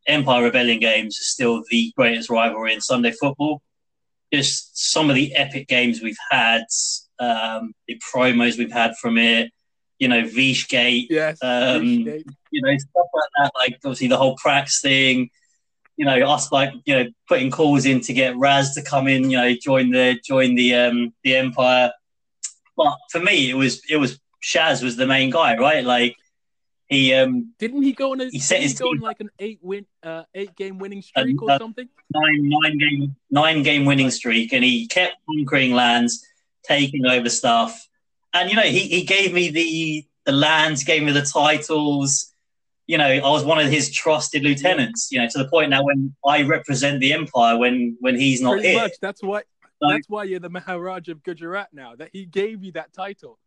[0.06, 3.60] Empire Rebellion games are still the greatest rivalry in Sunday football.
[4.32, 6.62] Just some of the epic games we've had,
[7.18, 9.50] um, the promos we've had from it,
[9.98, 13.52] you know, Vishgate, yes, um, you know, stuff like that.
[13.56, 15.30] Like obviously the whole Prax thing,
[15.96, 19.30] you know, us like you know putting calls in to get Raz to come in,
[19.30, 21.92] you know, join the join the um the Empire.
[22.76, 25.84] But for me, it was it was Shaz was the main guy, right?
[25.84, 26.16] Like
[26.88, 29.58] he um didn't he go on a he set his go on like an eight
[29.62, 31.88] win uh eight game winning streak or something?
[32.10, 36.24] nine nine game nine game winning streak and he kept conquering lands
[36.64, 37.86] taking over stuff.
[38.34, 42.32] And you know he, he gave me the the lands gave me the titles.
[42.86, 45.84] You know i was one of his trusted lieutenants you know to the point now
[45.84, 48.80] when i represent the empire when when he's not Pretty here.
[48.80, 48.92] much.
[49.02, 49.42] that's why
[49.82, 53.38] so, that's why you're the maharaj of gujarat now that he gave you that title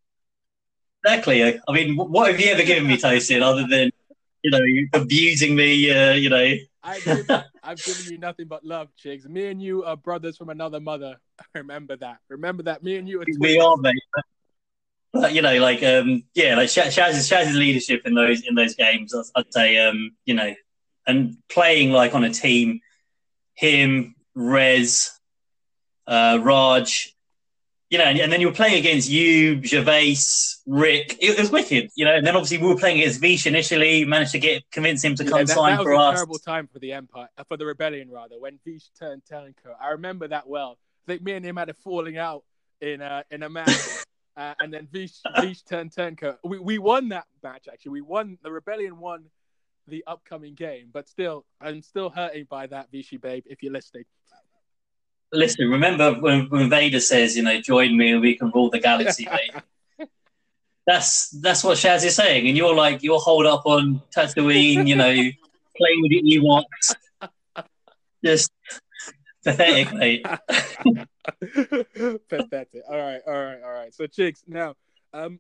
[1.04, 1.44] Exactly.
[1.44, 3.92] I mean, what have you ever given me, Tyson, other than
[4.44, 5.90] you know abusing me?
[5.90, 7.26] Uh, you know, I've given,
[7.64, 9.28] I've given you nothing but love, Chigs.
[9.28, 11.20] Me and you are brothers from another mother.
[11.56, 12.18] Remember that.
[12.30, 12.84] Remember that.
[12.84, 13.26] Me and you are.
[13.26, 13.40] Twins.
[13.40, 13.96] We are, mate.
[15.14, 19.14] But, you know, like um, yeah, like Shaz's, Shaz's leadership in those in those games,
[19.36, 20.54] I'd say, um, you know,
[21.06, 22.80] and playing like on a team,
[23.54, 25.12] him, Rez,
[26.08, 27.14] uh, Raj,
[27.92, 30.16] you know, and, then you were playing against you, Gervais,
[30.66, 31.18] Rick.
[31.20, 32.16] It, it, was wicked, you know.
[32.16, 34.06] And then obviously we were playing against Vish initially.
[34.06, 36.16] Managed to get convince him to come yeah, that, sign that for us.
[36.16, 38.40] Terrible time for the Empire, uh, for the rebellion rather.
[38.40, 40.78] When Vish turned Turncoat, I remember that well.
[41.06, 42.46] I think me and him had a falling out
[42.80, 43.68] in a in a match,
[44.38, 46.38] uh, and then Vish Vish turned Turncoat.
[46.46, 47.92] We we won that match actually.
[47.92, 48.38] We won.
[48.42, 49.26] The rebellion won
[49.88, 53.44] the upcoming game, but still, I'm still hurting by that Vishy babe.
[53.48, 54.06] If you're listening.
[55.34, 58.80] Listen, remember when, when Vader says, you know, join me and we can rule the
[58.80, 60.10] galaxy, mate?
[60.86, 64.96] That's that's what Shaz is saying, and you're like you're holed up on Tatooine, you
[64.96, 65.14] know,
[65.78, 66.96] playing with the Ewoks.
[68.26, 68.52] Just
[69.44, 70.26] pathetic, mate.
[72.30, 72.82] pathetic.
[72.90, 73.94] All right, all right, all right.
[73.94, 74.76] So, Chigs, now,
[75.14, 75.40] um,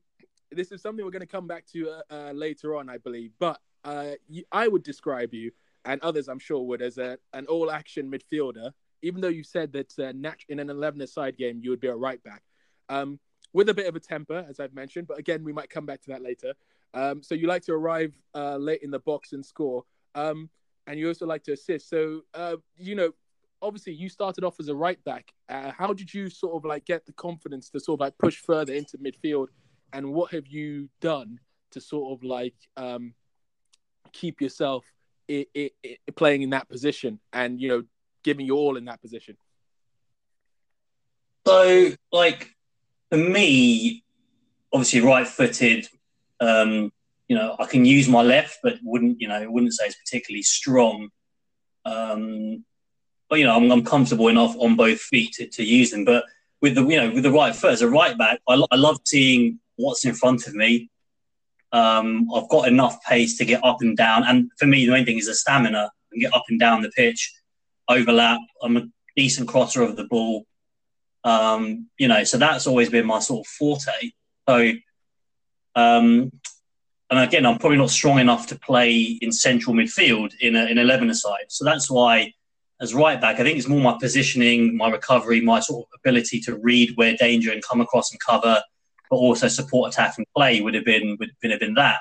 [0.51, 3.31] this is something we're going to come back to uh, uh, later on, I believe.
[3.39, 5.51] But uh, you, I would describe you,
[5.85, 8.71] and others I'm sure would, as a, an all-action midfielder
[9.01, 11.87] even though you said that uh, nat- in an 11 side game you would be
[11.87, 12.43] a right back,
[12.89, 13.19] um,
[13.53, 15.07] with a bit of a temper, as I've mentioned.
[15.07, 16.53] But again, we might come back to that later.
[16.93, 19.83] Um, so you like to arrive uh, late in the box and score,
[20.15, 20.49] um,
[20.87, 21.89] and you also like to assist.
[21.89, 23.11] So uh, you know,
[23.61, 25.31] obviously, you started off as a right back.
[25.47, 28.37] Uh, how did you sort of like get the confidence to sort of like push
[28.37, 29.47] further into midfield,
[29.93, 31.39] and what have you done
[31.71, 33.13] to sort of like um,
[34.11, 34.85] keep yourself?
[35.27, 37.83] It, it, it, playing in that position and you know
[38.23, 39.37] giving you all in that position?
[41.45, 42.55] So, like
[43.09, 44.03] for me,
[44.71, 45.87] obviously right-footed.
[46.39, 46.91] Um,
[47.27, 49.49] you know, I can use my left, but wouldn't you know?
[49.49, 51.09] Wouldn't say it's particularly strong.
[51.85, 52.65] Um,
[53.29, 56.03] but you know, I'm, I'm comfortable enough on both feet to, to, use them.
[56.03, 56.25] But
[56.61, 58.99] with the you know with the right foot as a right back, I, I love
[59.05, 60.89] seeing what's in front of me.
[61.71, 65.05] Um, I've got enough pace to get up and down, and for me, the main
[65.05, 67.31] thing is the stamina and get up and down the pitch
[67.87, 68.39] overlap.
[68.61, 70.45] I'm a decent crosser of the ball.
[71.23, 74.11] Um, you know, so that's always been my sort of forte.
[74.47, 74.71] So,
[75.75, 76.31] um,
[77.09, 80.77] and again, I'm probably not strong enough to play in central midfield in a, in
[80.77, 81.45] 11 side.
[81.49, 82.33] So that's why,
[82.79, 86.39] as right back, I think it's more my positioning, my recovery, my sort of ability
[86.41, 88.61] to read where danger and come across and cover,
[89.09, 91.99] but also support attack and play would have been would have been that.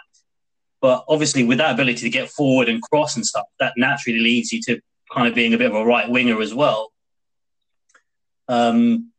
[0.80, 4.52] But obviously, with that ability to get forward and cross and stuff, that naturally leads
[4.52, 4.80] you to
[5.12, 6.92] kind of being a bit of a right winger as well.
[8.48, 9.10] Um,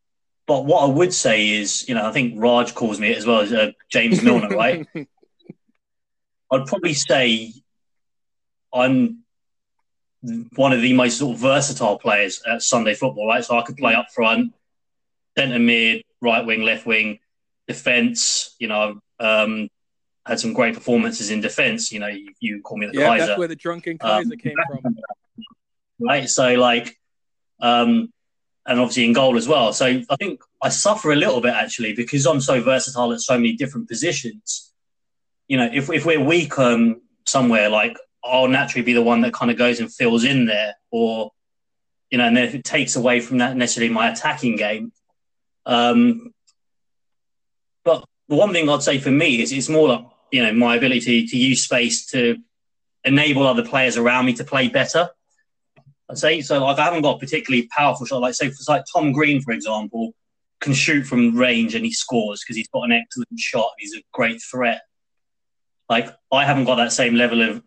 [0.48, 3.26] but what I would say is, you know, I think Raj calls me it as
[3.26, 4.86] well as uh, James Milner, right?
[6.52, 7.54] I'd probably say
[8.74, 9.20] I'm
[10.56, 13.44] one of the most sort of versatile players at Sunday football, right?
[13.44, 14.54] So I could play up front,
[15.38, 17.20] centre mid, right wing, left wing,
[17.68, 18.56] defence.
[18.60, 19.70] You know, um,
[20.26, 21.92] had some great performances in defence.
[21.92, 23.26] You know, you, you call me the yeah, Kaiser.
[23.28, 24.96] that's where the drunken Kaiser um, came from
[26.02, 26.28] right?
[26.30, 26.98] So like,
[27.62, 28.12] um,
[28.66, 29.74] and obviously in goal as well.
[29.74, 33.36] So I think I suffer a little bit actually because I'm so versatile at so
[33.36, 34.72] many different positions.
[35.48, 39.34] You know, if if we're weak um, somewhere, like I'll naturally be the one that
[39.34, 41.32] kind of goes and fills in there, or
[42.10, 44.92] you know, and if it takes away from that necessarily my attacking game.
[45.66, 46.34] Um,
[47.84, 50.76] but the one thing I'd say for me is it's more like you know my
[50.76, 52.38] ability to use space to
[53.04, 55.10] enable other players around me to play better.
[56.12, 56.62] I'd say so.
[56.64, 58.22] Like I haven't got a particularly powerful shot.
[58.22, 60.14] Like say for like Tom Green, for example,
[60.60, 63.72] can shoot from range and he scores because he's got an excellent shot.
[63.80, 64.82] He's a great threat.
[65.90, 67.64] Like I haven't got that same level of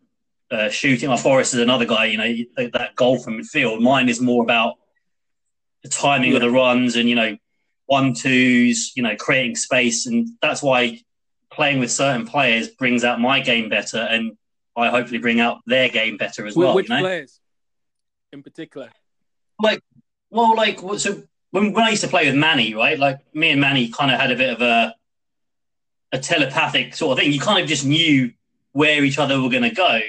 [0.50, 1.08] uh, shooting.
[1.08, 2.04] My Forrest is another guy.
[2.06, 3.80] You know that goal from midfield.
[3.80, 4.74] Mine is more about
[5.82, 6.36] the timing yeah.
[6.36, 7.38] of the runs and you know
[7.86, 8.92] one twos.
[8.94, 11.00] You know creating space, and that's why
[11.50, 14.36] playing with certain players brings out my game better, and
[14.76, 16.74] I hopefully bring out their game better as well.
[16.74, 17.00] Which you know?
[17.00, 17.40] players,
[18.34, 18.90] in particular?
[19.62, 19.80] Like,
[20.30, 21.22] well, like so
[21.52, 22.98] when, when I used to play with Manny, right?
[22.98, 24.94] Like me and Manny kind of had a bit of a
[26.12, 27.32] a telepathic sort of thing.
[27.32, 28.32] You kind of just knew
[28.72, 30.00] where each other were going to go.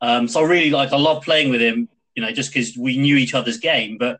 [0.00, 2.96] Um, so I really like I love playing with him, you know, just because we
[2.96, 3.98] knew each other's game.
[3.98, 4.18] But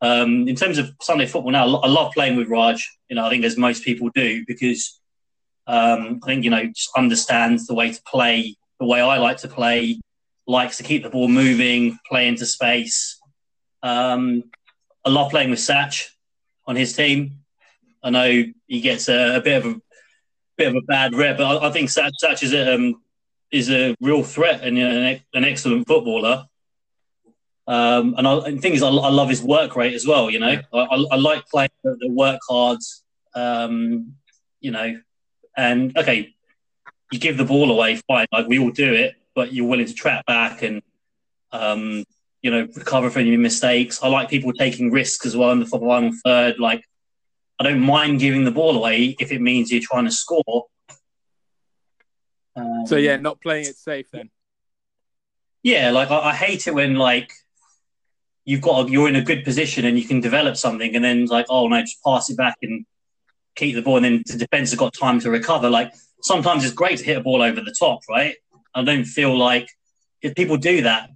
[0.00, 2.88] um, in terms of Sunday football now, I love playing with Raj.
[3.08, 5.00] You know, I think as most people do because
[5.66, 9.38] um, I think you know just understands the way to play the way I like
[9.38, 10.00] to play.
[10.46, 13.20] Likes to keep the ball moving, play into space.
[13.82, 14.44] Um,
[15.04, 16.08] I love playing with Satch
[16.66, 17.38] on his team.
[18.02, 19.80] I know he gets a, a bit of a
[20.56, 23.02] bit of a bad rep, but I, I think Satch, Satch is a um,
[23.50, 26.46] is a real threat and you know, an, an, excellent footballer.
[27.66, 30.30] Um, and, I, and the thing is, I, I, love his work rate as well.
[30.30, 30.60] You know.
[30.72, 32.78] I, I, like playing the, the work hard.
[33.34, 34.14] Um,
[34.60, 35.00] you know,
[35.56, 36.34] and okay,
[37.12, 38.26] you give the ball away, fine.
[38.32, 40.82] Like we all do it, but you're willing to trap back and
[41.52, 42.04] um,
[42.42, 44.02] you know, recover from your mistakes.
[44.02, 46.58] I like people taking risks as well in the final third.
[46.58, 46.84] Like,
[47.58, 50.66] I don't mind giving the ball away if it means you're trying to score.
[52.56, 54.30] Um, so yeah, not playing it safe then.
[55.62, 57.32] Yeah, like I, I, hate it when like
[58.44, 61.26] you've got a, you're in a good position and you can develop something, and then
[61.26, 62.84] like oh no, just pass it back and
[63.54, 65.70] keep the ball, and then the defense has got time to recover.
[65.70, 68.34] Like sometimes it's great to hit a ball over the top, right?
[68.74, 69.68] I don't feel like
[70.20, 71.10] if people do that,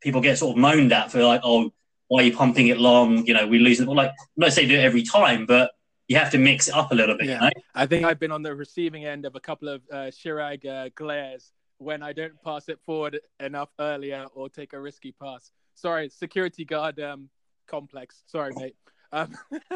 [0.00, 1.72] people get sort of moaned at for like, oh,
[2.08, 3.24] why are you pumping it long?
[3.26, 3.86] You know, we lose it.
[3.86, 5.72] Well, like, I'm not saying do it every time, but
[6.08, 7.28] you have to mix it up a little bit.
[7.28, 7.34] Yeah.
[7.34, 7.50] You know?
[7.74, 10.88] I think I've been on the receiving end of a couple of uh, Chiraag uh,
[10.96, 15.50] glares when I don't pass it forward enough earlier or take a risky pass.
[15.74, 17.30] Sorry, security guard um,
[17.68, 18.22] complex.
[18.26, 18.76] Sorry, mate.
[19.12, 19.34] Um,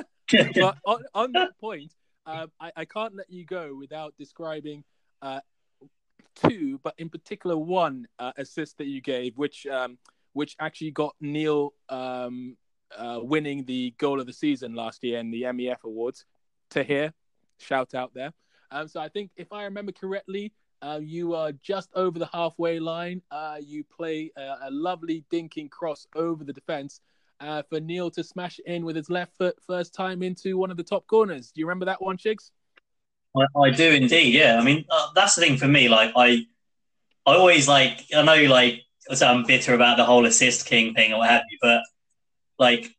[0.54, 1.92] but on, on, that point,
[2.26, 4.84] um, I, I, can't let you go without describing
[5.22, 5.40] uh,
[6.34, 9.98] two, but in particular one uh, assist that you gave, which um,
[10.32, 12.56] which actually got Neil um,
[12.96, 16.24] uh, winning the goal of the season last year in the MEF Awards.
[16.70, 17.12] To hear,
[17.58, 18.32] shout out there.
[18.70, 22.78] Um, so I think if I remember correctly, uh, you are just over the halfway
[22.78, 23.22] line.
[23.30, 27.00] Uh, you play a, a, lovely dinking cross over the defense
[27.40, 30.76] uh, for Neil to smash in with his left foot first time into one of
[30.76, 31.52] the top corners.
[31.52, 32.50] Do you remember that one, Chigs?
[33.36, 34.34] I, I do indeed.
[34.34, 35.88] Yeah, I mean uh, that's the thing for me.
[35.88, 36.46] Like I,
[37.26, 38.82] I always like I know like
[39.12, 41.82] so I'm bitter about the whole assist king thing or what have you, but
[42.58, 42.90] like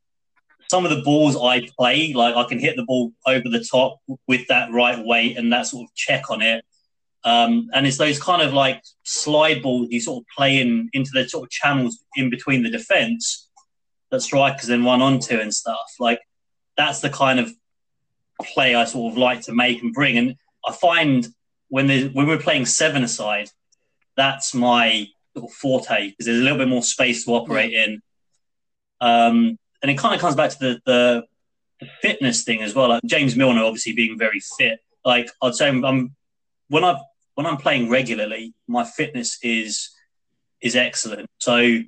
[0.69, 3.99] some of the balls I play, like I can hit the ball over the top
[4.27, 6.63] with that right weight and that sort of check on it.
[7.23, 11.09] Um, and it's those kind of like slide balls you sort of play in into
[11.13, 13.49] the sort of channels in between the defense
[14.11, 15.95] that strikers then run onto and stuff.
[15.99, 16.19] Like
[16.77, 17.51] that's the kind of
[18.41, 20.17] play I sort of like to make and bring.
[20.17, 20.35] And
[20.67, 21.27] I find
[21.69, 23.49] when when we're playing seven aside,
[24.15, 28.01] that's my little forte because there's a little bit more space to operate in.
[29.01, 31.25] Um, and it kind of comes back to the, the,
[31.79, 32.89] the fitness thing as well.
[32.89, 34.79] Like James Milner, obviously being very fit.
[35.03, 36.15] Like I'd say, I'm, I'm
[36.69, 36.99] when I
[37.35, 39.91] when I'm playing regularly, my fitness is
[40.61, 41.29] is excellent.
[41.39, 41.79] So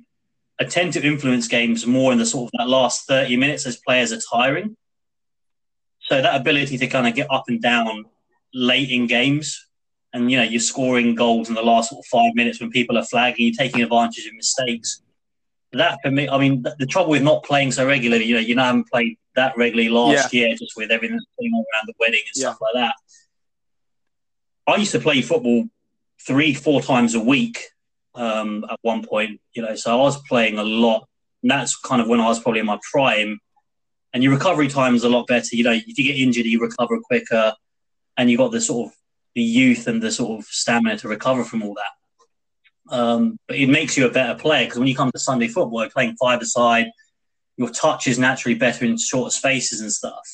[0.60, 3.76] I tend to influence games more in the sort of that last 30 minutes as
[3.76, 4.76] players are tiring.
[6.08, 8.06] So that ability to kind of get up and down
[8.54, 9.68] late in games
[10.12, 12.96] and you know you're scoring goals in the last sort of five minutes when people
[12.96, 15.02] are flagging, you're taking advantage of mistakes.
[15.72, 18.54] That for me, I mean, the, trouble with not playing so regularly, you know, you
[18.54, 20.46] know, I haven't played that regularly last yeah.
[20.46, 22.48] year, just with everything that's going on around the wedding and yeah.
[22.48, 22.94] stuff like that.
[24.66, 25.66] I used to play football
[26.26, 27.58] three, four times a week
[28.14, 31.06] um, at one point, you know, so I was playing a lot.
[31.42, 33.38] And that's kind of when I was probably in my prime.
[34.12, 35.54] And your recovery time is a lot better.
[35.54, 37.52] You know, if you get injured, you recover quicker,
[38.16, 38.96] and you've got the sort of
[39.34, 42.94] the youth and the sort of stamina to recover from all that.
[42.94, 45.82] Um, but it makes you a better player because when you come to Sunday football,
[45.82, 46.86] you're playing five aside,
[47.56, 50.26] your touch is naturally better in shorter spaces and stuff.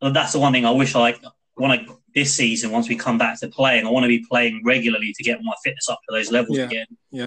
[0.00, 1.14] But that's the one thing I wish I
[1.56, 2.70] want to this season.
[2.70, 5.54] Once we come back to playing, I want to be playing regularly to get my
[5.64, 6.86] fitness up to those levels yeah, again.
[7.10, 7.26] Yeah.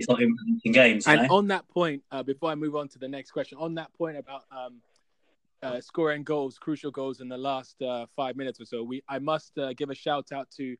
[0.00, 1.06] He's not implementing games.
[1.06, 1.36] And know?
[1.36, 4.16] on that point, uh, before I move on to the next question, on that point
[4.16, 4.80] about um,
[5.62, 9.18] uh, scoring goals, crucial goals in the last uh, five minutes or so, we I
[9.18, 10.76] must uh, give a shout out to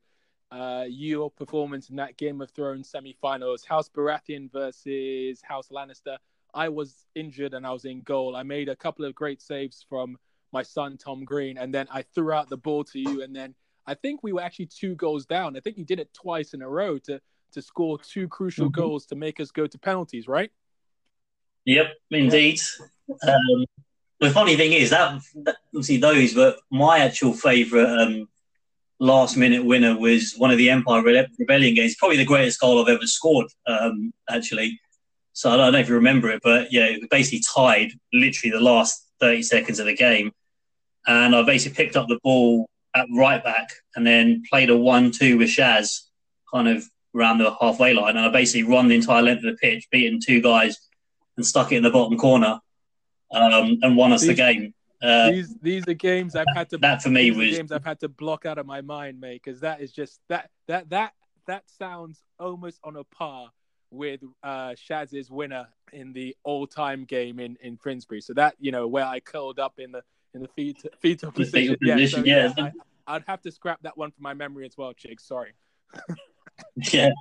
[0.51, 6.17] uh, your performance in that Game of Thrones semi-finals, House Baratheon versus House Lannister.
[6.53, 8.35] I was injured and I was in goal.
[8.35, 10.17] I made a couple of great saves from
[10.51, 13.55] my son Tom Green, and then I threw out the ball to you, and then
[13.87, 15.55] I think we were actually two goals down.
[15.55, 17.21] I think you did it twice in a row to
[17.51, 18.81] to score two crucial mm-hmm.
[18.81, 20.51] goals to make us go to penalties, right?
[21.65, 22.59] Yep, indeed.
[23.27, 23.65] Um,
[24.19, 28.27] the funny thing is that, that obviously those, but my actual favourite um,
[28.99, 31.95] last minute winner was one of the Empire Rebellion games.
[31.95, 34.79] Probably the greatest goal I've ever scored, um, actually.
[35.33, 38.63] So I don't know if you remember it, but yeah, it basically tied literally the
[38.63, 40.31] last 30 seconds of the game.
[41.07, 45.11] And I basically picked up the ball at right back and then played a 1
[45.11, 46.01] 2 with Shaz
[46.53, 46.83] kind of
[47.15, 48.17] around the halfway line.
[48.17, 50.77] And I basically run the entire length of the pitch, beating two guys
[51.37, 52.59] and stuck it in the bottom corner
[53.31, 54.73] um, and won us these, the game.
[55.01, 57.99] Uh, these these are games I've had to that for me was games I've had
[58.01, 61.13] to block out of my mind, mate, because that is just that that that
[61.47, 63.49] that sounds almost on a par
[63.89, 68.21] with uh, Shaz's winner in the all-time game in in Finsbury.
[68.21, 70.03] So that you know where I curled up in the
[70.33, 71.77] in the feet, fetal position.
[71.81, 72.53] yeah, position, so, yeah.
[72.57, 72.69] yeah
[73.07, 75.19] I, would have to scrap that one from my memory as well, Chig.
[75.19, 75.53] Sorry.
[76.93, 77.11] yeah.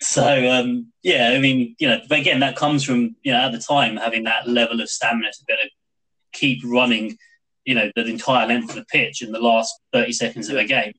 [0.00, 3.52] So um, yeah, I mean, you know, but again, that comes from you know at
[3.52, 5.70] the time having that level of stamina to be able to
[6.32, 7.16] keep running,
[7.64, 10.64] you know, the entire length of the pitch in the last thirty seconds of a
[10.64, 10.92] game.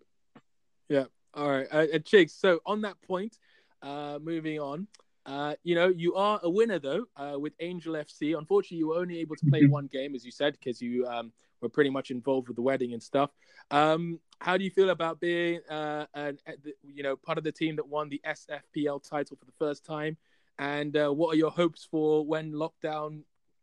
[0.90, 1.06] Yeah.
[1.34, 3.38] All right, uh, uh So on that point,
[3.82, 4.88] uh, moving on.
[5.26, 8.38] Uh, you know, you are a winner though uh, with Angel FC.
[8.38, 11.32] Unfortunately, you were only able to play one game, as you said, because you um,
[11.62, 13.32] were pretty much involved with the wedding and stuff.
[13.72, 16.40] Um, how do you feel about being, uh, an,
[16.84, 20.18] you know, part of the team that won the SFPL title for the first time?
[20.58, 23.22] And uh, what are your hopes for when lockdown,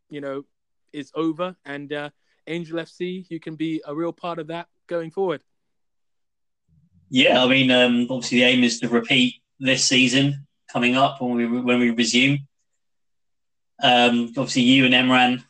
[0.08, 0.44] you know,
[0.92, 2.10] is over and uh,
[2.46, 5.42] Angel FC, you can be a real part of that going forward?
[7.08, 11.34] Yeah, I mean, um, obviously the aim is to repeat this season coming up when
[11.34, 12.46] we when we resume.
[13.82, 15.44] Um, obviously, you and Emran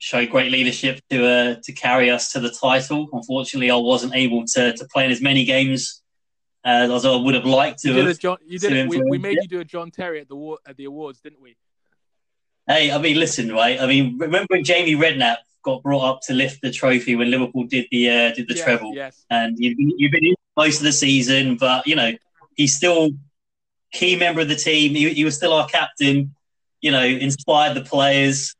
[0.00, 3.08] showed great leadership to uh, to carry us to the title.
[3.12, 6.00] Unfortunately, I wasn't able to to play in as many games
[6.64, 7.88] uh, as I would have liked to.
[7.88, 8.88] You did have, John, you did.
[8.88, 11.56] We, we, made you do a John Terry at the at the awards, didn't we?
[12.66, 13.80] Hey, I mean, listen, right?
[13.80, 17.64] I mean, remember when Jamie Redknapp got brought up to lift the trophy when Liverpool
[17.64, 18.94] did the uh, did the yes, treble?
[18.94, 19.24] Yes.
[19.30, 22.12] And you've been, you've been in most of the season, but you know
[22.56, 23.10] he's still
[23.92, 24.94] key member of the team.
[24.94, 26.34] He, he was still our captain.
[26.80, 28.54] You know, inspired the players.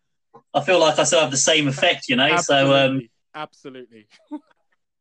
[0.54, 2.24] I feel like I still have the same effect, you know.
[2.24, 2.70] Absolutely.
[2.70, 4.06] So um, absolutely.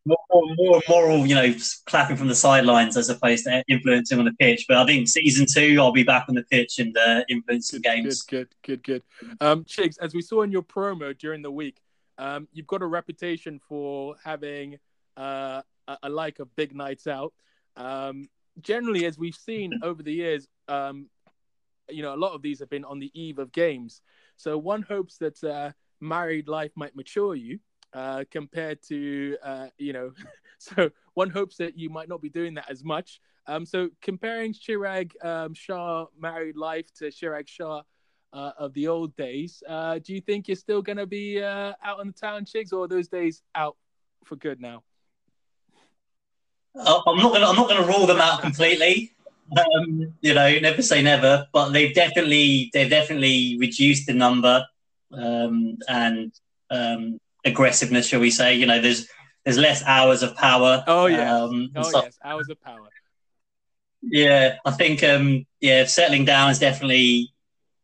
[0.06, 0.18] more,
[0.58, 1.54] more moral, you know,
[1.86, 4.66] clapping from the sidelines as opposed to influencing on the pitch.
[4.68, 7.90] But I think season two, I'll be back on the pitch and uh, influencing good,
[7.90, 8.22] games.
[8.22, 9.34] Good, good, good, good.
[9.42, 11.82] Um, Chigs, as we saw in your promo during the week,
[12.18, 14.78] um, you've got a reputation for having
[15.18, 17.34] uh, a, a, like of big nights out.
[17.76, 18.30] Um,
[18.62, 21.08] generally, as we've seen over the years, um,
[21.90, 24.02] you know, a lot of these have been on the eve of games.
[24.38, 25.72] So one hopes that uh,
[26.02, 27.60] married life might mature you
[27.94, 30.12] uh, compared to, uh, you know,
[30.60, 33.20] so one hopes that you might not be doing that as much.
[33.48, 37.82] Um, so comparing Chiraag um, Shah married life to Chiraag Shah
[38.32, 41.74] uh, of the old days, uh, do you think you're still going to be uh,
[41.84, 43.76] out on the town, Chigs, or those days out
[44.24, 44.84] for good now?
[46.76, 49.12] I'm not gonna I'm not gonna rule them out completely.
[49.58, 54.66] Um, you know, never say never, but they've definitely they've definitely reduced the number
[55.12, 56.32] um, and
[56.70, 58.56] um, aggressiveness, shall we say?
[58.56, 59.08] You know, there's
[59.44, 60.84] there's less hours of power.
[60.88, 62.90] Oh yeah, um, oh yes, hours of power.
[64.02, 67.34] Yeah, I think um, yeah, settling down is definitely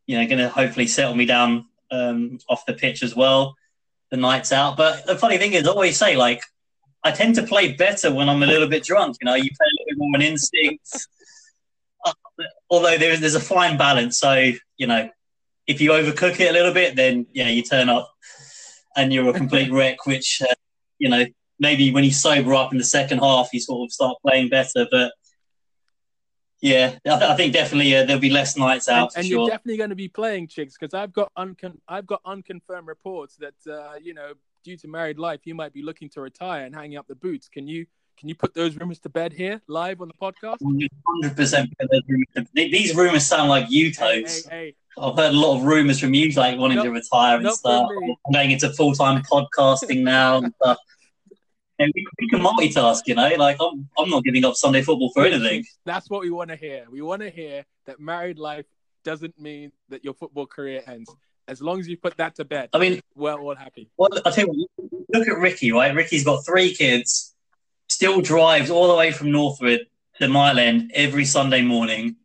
[0.06, 3.56] you know going to hopefully settle me down um, off the pitch as well.
[4.12, 6.42] The nights out, but the funny thing is, I always say like
[7.04, 9.18] I tend to play better when I'm a little bit drunk.
[9.22, 11.08] You know, you play a little bit more on instinct.
[12.70, 14.20] Although there's there's a fine balance.
[14.20, 15.10] So you know,
[15.68, 18.12] if you overcook it a little bit, then yeah, you turn up
[18.96, 20.06] and you're a complete wreck.
[20.06, 20.54] Which uh,
[21.00, 21.26] you know,
[21.60, 24.88] maybe when you sober up in the second half, you sort of start playing better.
[24.90, 25.14] But
[26.62, 29.12] yeah, I, think definitely uh, there'll be less nights out.
[29.16, 29.40] And, and sure.
[29.42, 33.38] you're definitely going to be playing Chigs because I've got uncon- I've got unconfirmed reports
[33.38, 34.34] that uh, you know
[34.64, 37.48] due to married life, you might be looking to retire and hanging up the boots.
[37.48, 37.86] Can you
[38.18, 40.58] can you put those rumors to bed here live on the podcast?
[40.62, 41.74] Hundred percent.
[42.54, 44.46] These rumors sound like you toes.
[44.46, 44.76] Hey, hey, hey.
[44.98, 47.90] I've heard a lot of rumors from you, like wanting to retire and stuff.
[48.32, 50.78] Going into full time podcasting now and stuff.
[51.78, 53.30] And we, we, can multitask, you know.
[53.38, 55.66] Like I'm, I'm not giving up Sunday football for anything.
[55.86, 56.86] That's what we want to hear.
[56.90, 58.64] We want to hear that married life
[59.04, 61.14] doesn't mean that your football career ends.
[61.50, 63.90] As long as you put that to bed, I mean, we're all happy.
[63.98, 65.94] Well, I tell you, what, look at Ricky, right?
[65.94, 67.35] Ricky's got three kids,
[67.96, 69.88] still drives all the way from Northwood
[70.20, 72.18] to Mile End every Sunday morning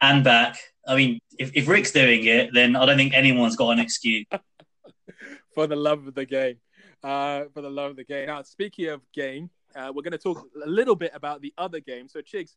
[0.00, 0.58] and back.
[0.88, 4.26] I mean, if, if Rick's doing it, then I don't think anyone's got an excuse.
[5.54, 6.56] for the love of the game.
[7.04, 8.26] Uh, for the love of the game.
[8.26, 11.78] Now, speaking of game, uh, we're going to talk a little bit about the other
[11.78, 12.08] game.
[12.08, 12.56] So, Chigs,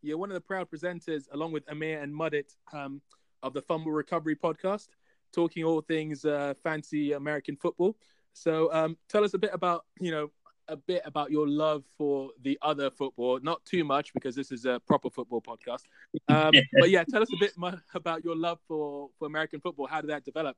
[0.00, 3.02] you're one of the proud presenters, along with Amir and Muddit, um,
[3.42, 4.88] of the Fumble Recovery podcast,
[5.34, 7.96] talking all things uh, fancy American football.
[8.32, 10.30] So, um, tell us a bit about, you know,
[10.68, 13.40] a bit about your love for the other football.
[13.42, 15.82] Not too much because this is a proper football podcast.
[16.28, 19.86] Um, but yeah, tell us a bit more about your love for, for American football.
[19.86, 20.56] How did that develop?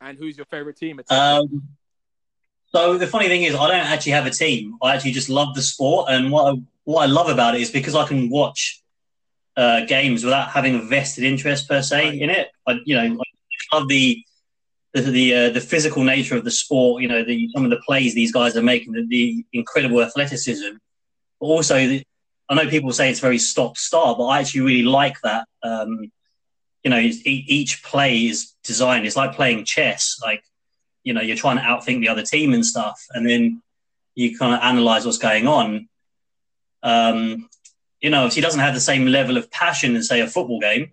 [0.00, 1.00] And who's your favorite team?
[1.10, 1.62] Um,
[2.66, 4.76] so the funny thing is, I don't actually have a team.
[4.82, 7.70] I actually just love the sport, and what I, what I love about it is
[7.70, 8.82] because I can watch
[9.56, 12.18] uh, games without having a vested interest per se right.
[12.18, 12.48] in it.
[12.66, 14.24] I, you know, I love the
[14.92, 17.02] the the, uh, the, physical nature of the sport.
[17.02, 20.76] You know, the some of the plays these guys are making, the, the incredible athleticism.
[21.40, 22.02] But also, the,
[22.48, 25.46] I know people say it's very stop start, but I actually really like that.
[25.62, 26.12] Um,
[26.84, 29.06] you know, each play is designed.
[29.06, 30.18] It's like playing chess.
[30.20, 30.42] Like,
[31.04, 33.62] you know, you're trying to outthink the other team and stuff, and then
[34.14, 35.88] you kind of analyze what's going on.
[36.82, 37.48] Um,
[38.00, 40.92] you know, he doesn't have the same level of passion as say a football game,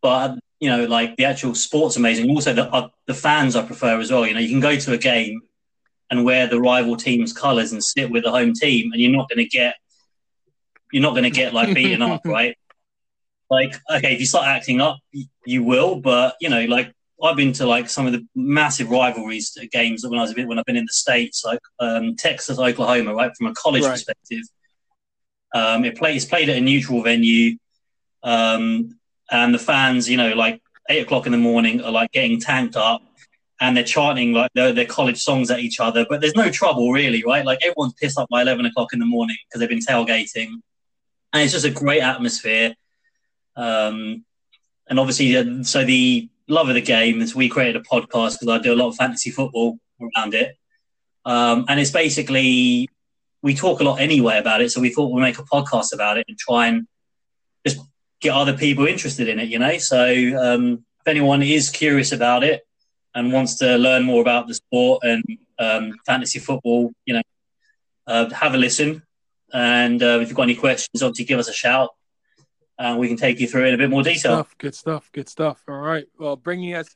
[0.00, 2.30] but you know, like the actual sport's amazing.
[2.30, 4.26] Also, the uh, the fans I prefer as well.
[4.26, 5.42] You know, you can go to a game
[6.10, 9.28] and wear the rival team's colours and sit with the home team, and you're not
[9.28, 9.74] going to get
[10.92, 12.56] you're not going to get like beaten up, right?
[13.50, 14.98] Like, okay, if you start acting up,
[15.44, 16.92] you will, but you know, like
[17.22, 20.48] I've been to like some of the massive rivalries games when I was a bit
[20.48, 23.92] when I've been in the states, like um, Texas, Oklahoma, right, from a college right.
[23.92, 24.42] perspective.
[25.54, 27.56] Um, it plays played at a neutral venue.
[28.22, 28.98] Um,
[29.30, 32.76] and the fans, you know, like eight o'clock in the morning are like getting tanked
[32.76, 33.02] up
[33.60, 36.92] and they're chanting like their, their college songs at each other, but there's no trouble
[36.92, 37.44] really, right?
[37.44, 40.48] Like everyone's pissed up by 11 o'clock in the morning because they've been tailgating.
[41.32, 42.74] And it's just a great atmosphere.
[43.56, 44.24] Um,
[44.88, 48.58] and obviously, so the love of the game is we created a podcast because I
[48.58, 50.56] do a lot of fantasy football around it.
[51.24, 52.88] Um, and it's basically,
[53.42, 54.70] we talk a lot anyway about it.
[54.70, 56.86] So we thought we'd make a podcast about it and try and
[57.66, 57.80] just
[58.20, 59.78] get other people interested in it, you know.
[59.78, 60.04] So
[60.38, 62.66] um, if anyone is curious about it
[63.14, 65.24] and wants to learn more about the sport and
[65.58, 67.22] um, fantasy football, you know,
[68.06, 69.02] uh, have a listen.
[69.52, 71.90] And uh, if you've got any questions, obviously give us a shout,
[72.78, 74.32] and we can take you through it in a bit more detail.
[74.32, 75.62] Stuff, good stuff, good stuff.
[75.68, 76.88] All right, well, bringing us.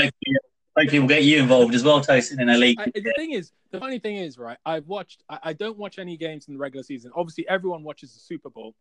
[0.00, 2.80] Hopefully, we'll get you involved as well, Tosin, in a league.
[2.80, 4.56] I, the thing is, the funny thing is, right?
[4.64, 5.22] I've watched.
[5.28, 7.10] I, I don't watch any games in the regular season.
[7.14, 8.74] Obviously, everyone watches the Super Bowl,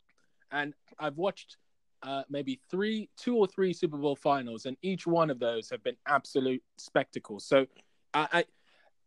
[0.52, 1.58] and I've watched
[2.04, 5.84] uh, maybe three, two or three Super Bowl finals, and each one of those have
[5.84, 7.46] been absolute spectacles.
[7.46, 7.68] So,
[8.14, 8.44] I,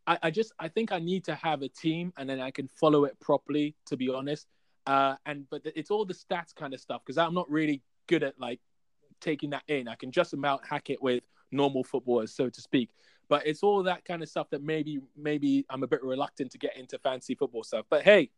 [0.07, 2.69] I, I just I think I need to have a team, and then I can
[2.69, 3.75] follow it properly.
[3.87, 4.47] To be honest,
[4.87, 8.23] uh, and but it's all the stats kind of stuff because I'm not really good
[8.23, 8.61] at like
[9.21, 9.89] taking that in.
[9.89, 12.91] I can just about hack it with normal footballers, so to speak.
[13.29, 16.59] But it's all that kind of stuff that maybe maybe I'm a bit reluctant to
[16.59, 17.87] get into fancy football stuff.
[17.89, 18.31] But hey,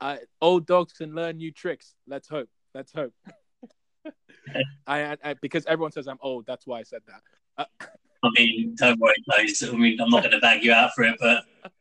[0.00, 1.94] uh, old dogs can learn new tricks.
[2.06, 2.48] Let's hope.
[2.74, 3.12] Let's hope.
[4.86, 6.46] I, I, because everyone says I'm old.
[6.46, 7.20] That's why I said that.
[7.56, 7.86] Uh,
[8.24, 9.62] I mean, don't worry, guys.
[9.62, 11.44] I mean, I'm not going to bag you out for it, but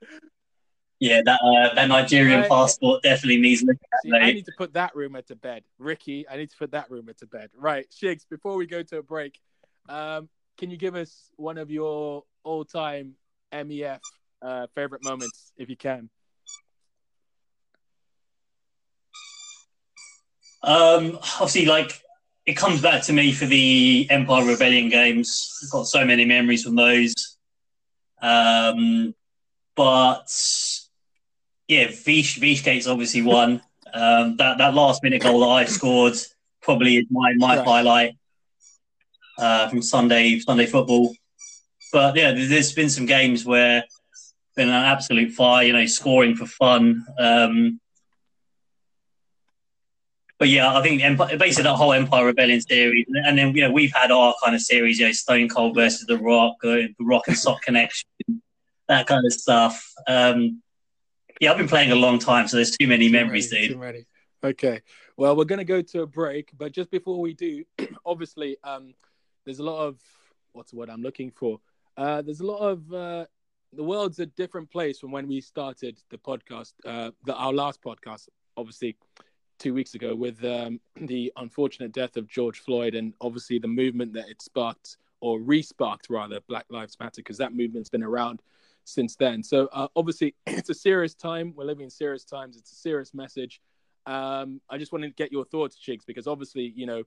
[0.99, 3.99] yeah, that uh, that Nigerian passport definitely needs looking at.
[4.03, 6.28] See, I need to put that rumor to bed, Ricky.
[6.28, 7.49] I need to put that rumor to bed.
[7.55, 8.26] Right, Chigs.
[8.30, 9.39] Before we go to a break,
[9.89, 13.14] um, can you give us one of your all-time
[13.53, 13.99] MEF
[14.41, 16.09] uh, favorite moments, if you can?
[20.64, 22.01] Um, obviously, like
[22.45, 25.59] it comes back to me for the Empire Rebellion games.
[25.64, 27.38] I've got so many memories from those.
[28.22, 29.14] Um,
[29.76, 30.30] but
[31.68, 33.61] yeah, Vish Vishgate's obviously one.
[33.93, 36.16] Um, that that last minute goal that I scored
[36.61, 37.66] probably is my my right.
[37.66, 38.18] highlight
[39.38, 41.14] uh, from Sunday Sunday football.
[41.91, 43.84] But yeah, there's been some games where
[44.55, 45.66] been an absolute fire.
[45.66, 47.05] You know, scoring for fun.
[47.20, 47.80] Um,
[50.43, 53.71] but yeah, I think Empire, basically that whole Empire Rebellion series, and then you know
[53.71, 56.95] we've had our kind of series, you know, Stone Cold versus The Rock, uh, The
[56.99, 58.09] Rock and Sock Connection,
[58.89, 59.89] that kind of stuff.
[60.05, 60.61] Um,
[61.39, 63.75] yeah, I've been playing a long time, so there's too many too memories, many, dude.
[63.75, 64.05] Too many.
[64.43, 64.81] Okay,
[65.15, 67.63] well, we're gonna go to a break, but just before we do,
[68.05, 68.93] obviously, um,
[69.45, 69.97] there's a lot of
[70.51, 71.61] what's the word I'm looking for.
[71.95, 73.25] Uh, there's a lot of uh,
[73.71, 77.81] the world's a different place from when we started the podcast, uh, the, our last
[77.81, 78.27] podcast,
[78.57, 78.97] obviously
[79.64, 84.11] two weeks ago with um, the unfortunate death of George Floyd and obviously the movement
[84.11, 88.41] that it sparked or re-sparked rather Black Lives Matter because that movement's been around
[88.84, 89.41] since then.
[89.41, 91.53] So uh, obviously it's a serious time.
[91.55, 92.57] We're living in serious times.
[92.57, 93.61] It's a serious message.
[94.05, 97.03] Um, I just wanted to get your thoughts, Chigs, because obviously you know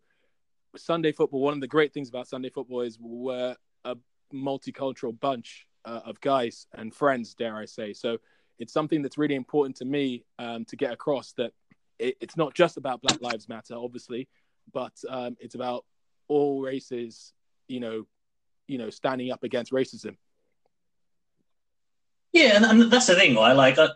[0.76, 1.42] Sunday football.
[1.42, 3.54] One of the great things about Sunday football is we're
[3.84, 3.96] a
[4.32, 7.92] multicultural bunch uh, of guys and friends, dare I say.
[7.92, 8.16] So
[8.58, 11.52] it's something that's really important to me um, to get across that
[11.98, 14.28] it, it's not just about Black Lives Matter, obviously,
[14.72, 15.84] but um, it's about
[16.28, 17.32] all races,
[17.68, 18.06] you know,
[18.66, 20.16] you know, standing up against racism.
[22.32, 23.54] Yeah, and, and that's the thing, right?
[23.54, 23.88] Like, uh,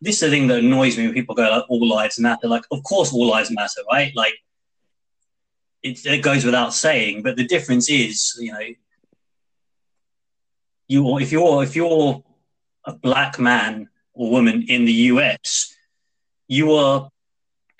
[0.00, 2.64] this is the thing that annoys me when people go like, "All lives matter." Like,
[2.70, 4.12] of course, all lives matter, right?
[4.14, 4.34] Like,
[5.82, 7.22] it, it goes without saying.
[7.22, 8.60] But the difference is, you know,
[10.88, 12.22] you if you're if you're
[12.84, 15.74] a black man or woman in the US,
[16.48, 17.10] you are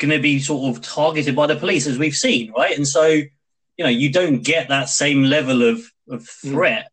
[0.03, 2.77] going to be sort of targeted by the police, as we've seen, right?
[2.77, 3.31] And so, you
[3.79, 5.79] know, you don't get that same level of,
[6.11, 6.51] of hmm.
[6.51, 6.91] threat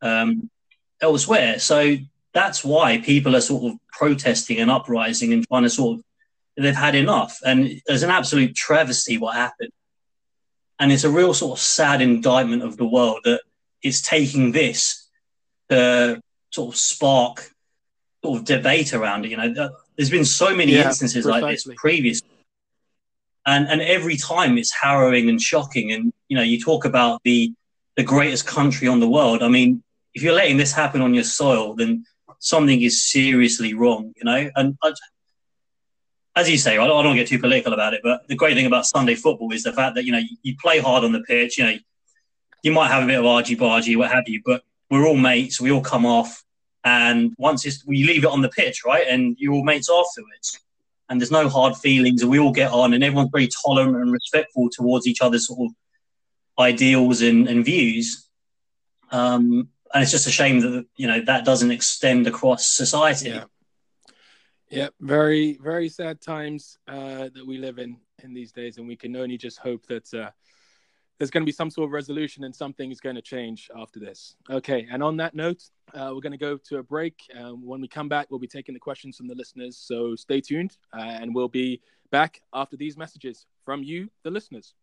[0.00, 0.50] um,
[1.00, 1.60] elsewhere.
[1.60, 1.96] So
[2.32, 6.04] that's why people are sort of protesting and uprising and trying to sort of,
[6.56, 7.38] they've had enough.
[7.44, 9.70] And there's an absolute travesty what happened.
[10.80, 13.42] And it's a real sort of sad indictment of the world that
[13.82, 15.08] it's taking this
[15.68, 16.20] to
[16.50, 17.50] sort of spark
[18.24, 19.30] sort of debate around it.
[19.30, 21.42] You know, there's been so many yeah, instances precisely.
[21.42, 22.28] like this previously.
[23.44, 25.92] And, and every time it's harrowing and shocking.
[25.92, 27.52] And, you know, you talk about the,
[27.96, 29.42] the greatest country on the world.
[29.42, 29.82] I mean,
[30.14, 32.04] if you're letting this happen on your soil, then
[32.38, 34.50] something is seriously wrong, you know?
[34.54, 34.92] And I,
[36.36, 38.54] as you say, I don't, I don't get too political about it, but the great
[38.54, 41.12] thing about Sunday football is the fact that, you know, you, you play hard on
[41.12, 41.76] the pitch, you know,
[42.62, 45.60] you might have a bit of argy bargy, what have you, but we're all mates,
[45.60, 46.42] we all come off,
[46.84, 49.06] and once it's, we leave it on the pitch, right?
[49.08, 50.58] And you're all mates afterwards.
[51.08, 54.12] And there's no hard feelings, and we all get on, and everyone's very tolerant and
[54.12, 55.74] respectful towards each other's sort of
[56.58, 58.28] ideals and, and views.
[59.10, 63.28] Um, and it's just a shame that you know that doesn't extend across society.
[63.28, 63.44] Yeah,
[64.70, 68.96] yeah, very very sad times uh, that we live in in these days, and we
[68.96, 70.30] can only just hope that uh,
[71.22, 74.00] there's going to be some sort of resolution and something is going to change after
[74.00, 74.34] this.
[74.50, 75.62] Okay, and on that note,
[75.94, 77.14] uh, we're going to go to a break.
[77.38, 79.76] Um, when we come back, we'll be taking the questions from the listeners.
[79.76, 84.74] So stay tuned, uh, and we'll be back after these messages from you, the listeners.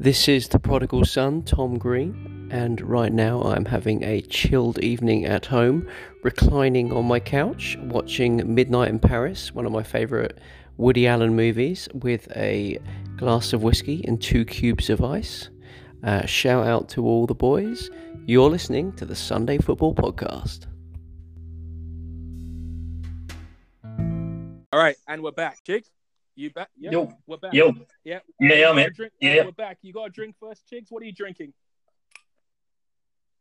[0.00, 5.26] This is the prodigal son, Tom Green, and right now I'm having a chilled evening
[5.26, 5.88] at home,
[6.22, 10.32] reclining on my couch, watching Midnight in Paris, one of my favourite
[10.76, 12.78] Woody Allen movies, with a
[13.16, 15.50] glass of whiskey and two cubes of ice.
[16.02, 17.90] Uh, shout out to all the boys.
[18.26, 20.66] You're listening to the Sunday Football Podcast.
[24.72, 25.64] All right, and we're back.
[25.66, 25.90] Chigs?
[26.36, 26.68] You back?
[26.78, 27.12] Yeah, Yo.
[27.26, 27.52] we're back.
[27.52, 27.72] Yo.
[28.04, 28.20] Yeah.
[28.38, 28.92] Yeah, yeah, man.
[28.94, 29.44] Drink, yeah.
[29.44, 29.78] We're back.
[29.82, 30.86] You got a drink first, Chigs?
[30.90, 31.52] What are you drinking?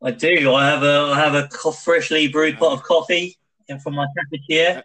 [0.03, 0.53] I do.
[0.53, 3.37] I have a I have a co- freshly brewed pot of coffee
[3.81, 4.83] from my cafetiere.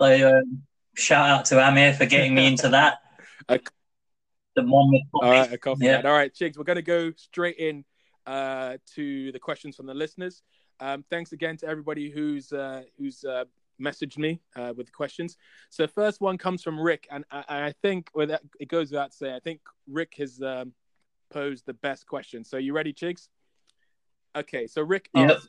[0.00, 0.62] So um,
[0.94, 2.98] shout out to Amir for getting me into that.
[3.48, 3.58] a,
[4.54, 5.06] the coffee.
[5.14, 5.86] All right, a coffee.
[5.86, 6.02] Yeah.
[6.04, 6.56] All right, Chigs.
[6.56, 7.84] We're gonna go straight in
[8.26, 10.42] uh, to the questions from the listeners.
[10.78, 13.44] Um, thanks again to everybody who's uh, who's uh,
[13.80, 15.36] messaged me uh, with questions.
[15.70, 19.14] So first one comes from Rick, and I, I think well, that, it goes without
[19.14, 20.72] saying, I think Rick has um,
[21.30, 22.44] posed the best question.
[22.44, 23.28] So you ready, Chigs?
[24.36, 25.30] Okay, so Rick yep.
[25.30, 25.48] asked,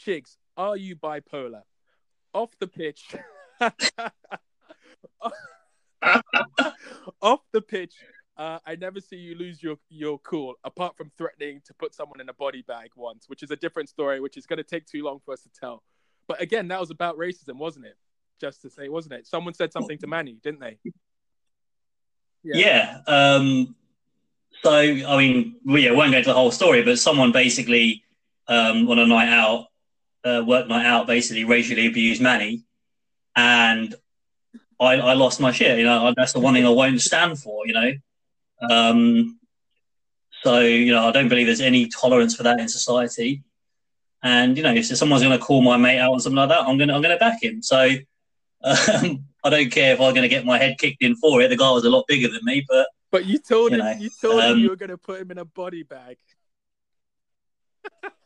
[0.00, 1.62] Chigs, are you bipolar?
[2.32, 3.14] Off the pitch.
[7.20, 7.94] Off the pitch,
[8.38, 12.22] uh, I never see you lose your, your cool, apart from threatening to put someone
[12.22, 14.86] in a body bag once, which is a different story, which is going to take
[14.86, 15.82] too long for us to tell.
[16.26, 17.98] But again, that was about racism, wasn't it?
[18.40, 19.26] Just to say, wasn't it?
[19.26, 20.78] Someone said something to Manny, didn't they?
[22.42, 22.56] Yeah.
[22.56, 23.76] yeah um,
[24.62, 28.01] so, I mean, we yeah, won't go into the whole story, but someone basically
[28.48, 29.66] um, on a night out,
[30.24, 32.64] uh, work night out, basically racially abused Manny,
[33.36, 33.94] and
[34.80, 35.78] I, I lost my shit.
[35.78, 37.66] You know, that's the one thing I won't stand for.
[37.66, 37.92] You know,
[38.70, 39.38] um,
[40.42, 43.42] so you know, I don't believe there's any tolerance for that in society.
[44.22, 46.60] And you know, if someone's going to call my mate out or something like that,
[46.60, 47.62] I'm gonna I'm gonna back him.
[47.62, 47.90] So
[48.62, 51.48] um, I don't care if I'm going to get my head kicked in for it.
[51.48, 53.92] The guy was a lot bigger than me, but but you told you him know,
[53.98, 56.16] you told um, him you were going to put him in a body bag.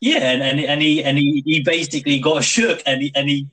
[0.01, 3.49] Yeah, and, and and he and he, he basically got shook, and he and he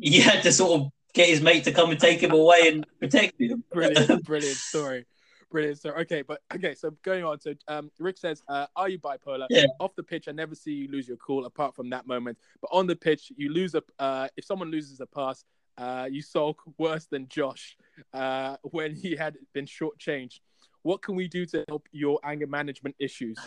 [0.00, 2.86] he had to sort of get his mate to come and take him away and
[2.98, 3.64] protect him.
[3.72, 5.06] brilliant, brilliant story.
[5.50, 5.94] Brilliant, sir.
[5.98, 7.38] Okay, but okay, so going on.
[7.38, 9.66] So um, Rick says, uh, "Are you bipolar?" Yeah.
[9.80, 12.38] Off the pitch, I never see you lose your cool, apart from that moment.
[12.62, 13.82] But on the pitch, you lose a.
[13.98, 15.44] Uh, if someone loses a pass,
[15.76, 17.76] uh, you sulk worse than Josh
[18.14, 20.40] uh, when he had been shortchanged.
[20.82, 23.38] What can we do to help your anger management issues?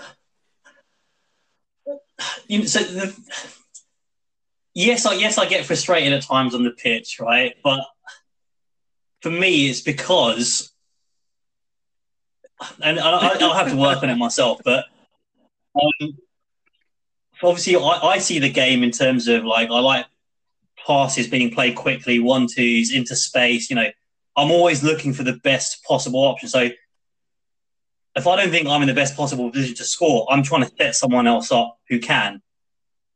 [2.47, 3.15] You so the,
[4.73, 7.55] yes, I yes I get frustrated at times on the pitch, right?
[7.63, 7.85] But
[9.21, 10.71] for me, it's because,
[12.81, 14.61] and I, I'll have to work on it myself.
[14.63, 14.85] But
[15.75, 16.17] um,
[17.41, 20.05] obviously, I, I see the game in terms of like I like
[20.85, 23.69] passes being played quickly, one twos into space.
[23.69, 23.89] You know,
[24.37, 26.49] I'm always looking for the best possible option.
[26.49, 26.69] So
[28.15, 30.71] if I don't think I'm in the best possible position to score, I'm trying to
[30.77, 32.41] set someone else up who can.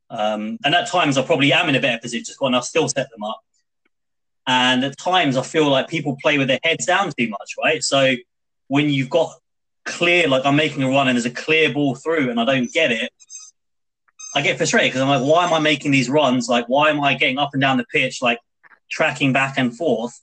[0.09, 2.61] Um, and at times I probably am in a better position to score, and I'll
[2.61, 3.39] still set them up.
[4.47, 7.83] And at times I feel like people play with their heads down too much, right?
[7.83, 8.15] So
[8.67, 9.31] when you've got
[9.85, 12.71] clear, like I'm making a run and there's a clear ball through and I don't
[12.71, 13.11] get it,
[14.35, 16.49] I get frustrated because I'm like, why am I making these runs?
[16.49, 18.39] Like, why am I getting up and down the pitch, like
[18.89, 20.19] tracking back and forth?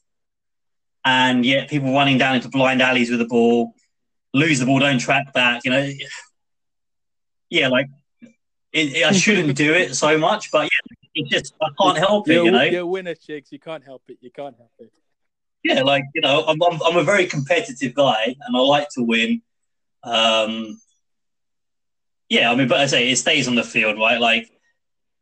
[1.04, 3.75] And yet people running down into blind alleys with the ball,
[4.36, 5.62] lose the ball, don't track back.
[5.64, 5.90] You know,
[7.50, 7.86] yeah, like
[8.72, 12.28] it, it, I shouldn't do it so much, but yeah, it just I can't help
[12.28, 12.34] it.
[12.34, 13.50] You're, You know, you're a winner, Chigs.
[13.50, 14.18] You can't help it.
[14.20, 14.92] You can't help it.
[15.64, 19.02] yeah, like you know, I'm, I'm I'm a very competitive guy, and I like to
[19.02, 19.42] win.
[20.02, 20.80] Um,
[22.28, 24.20] yeah, I mean, but I say it stays on the field, right?
[24.20, 24.50] Like,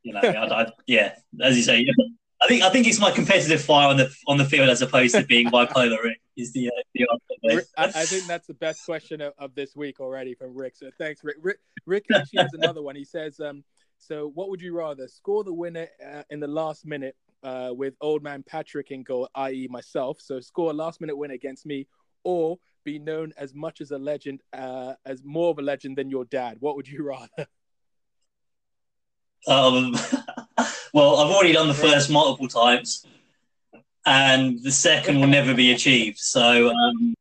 [0.02, 1.92] you know, I, I, yeah, as you say, yeah.
[2.42, 5.14] I think I think it's my competitive fire on the on the field as opposed
[5.14, 6.12] to being bipolar.
[6.36, 7.06] Is the uh, the
[7.52, 7.66] answer.
[7.76, 10.74] I, I think that's the best question of, of this week already from Rick.
[10.76, 11.36] So thanks, Rick.
[11.40, 12.96] Rick, Rick actually has another one.
[12.96, 13.62] He says, um,
[13.98, 17.14] "So what would you rather score the winner uh, in the last minute
[17.44, 20.20] uh, with old man Patrick in goal, i.e., myself?
[20.20, 21.86] So score a last minute win against me,
[22.24, 26.10] or be known as much as a legend, uh, as more of a legend than
[26.10, 26.56] your dad?
[26.58, 27.48] What would you rather?"
[29.46, 29.94] Um,
[30.92, 33.06] well, I've already done the first multiple times,
[34.06, 36.18] and the second will never be achieved.
[36.18, 37.14] So, um,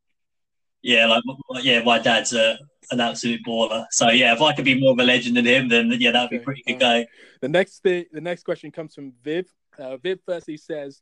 [0.81, 1.23] yeah, like
[1.63, 2.57] yeah, my dad's a,
[2.91, 3.85] an absolute baller.
[3.91, 6.29] So yeah, if I could be more of a legend than him, then yeah, that'd
[6.29, 7.05] be pretty good going.
[7.41, 9.47] The next thing, the next question comes from Viv.
[9.77, 11.01] Uh, Viv firstly says,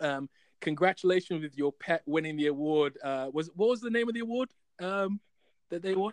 [0.00, 0.28] um,
[0.60, 2.98] "Congratulations with your pet winning the award.
[3.02, 4.48] Uh, was what was the name of the award
[4.80, 5.20] um,
[5.70, 6.12] that they won?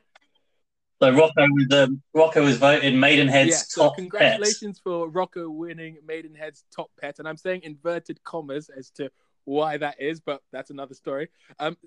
[1.01, 3.55] So Rocco was um, Rocco was voted Maidenhead's yeah.
[3.55, 3.97] So top pet.
[3.97, 9.09] congratulations for Rocco winning Maidenhead's top pet, and I'm saying inverted commas as to
[9.45, 11.29] why that is, but that's another story.
[11.57, 11.77] Um,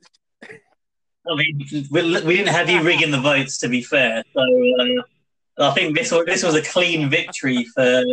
[0.43, 1.61] I mean,
[1.91, 4.25] we, we didn't have you rigging the votes, to be fair.
[4.35, 8.05] So uh, I think this was this was a clean victory for.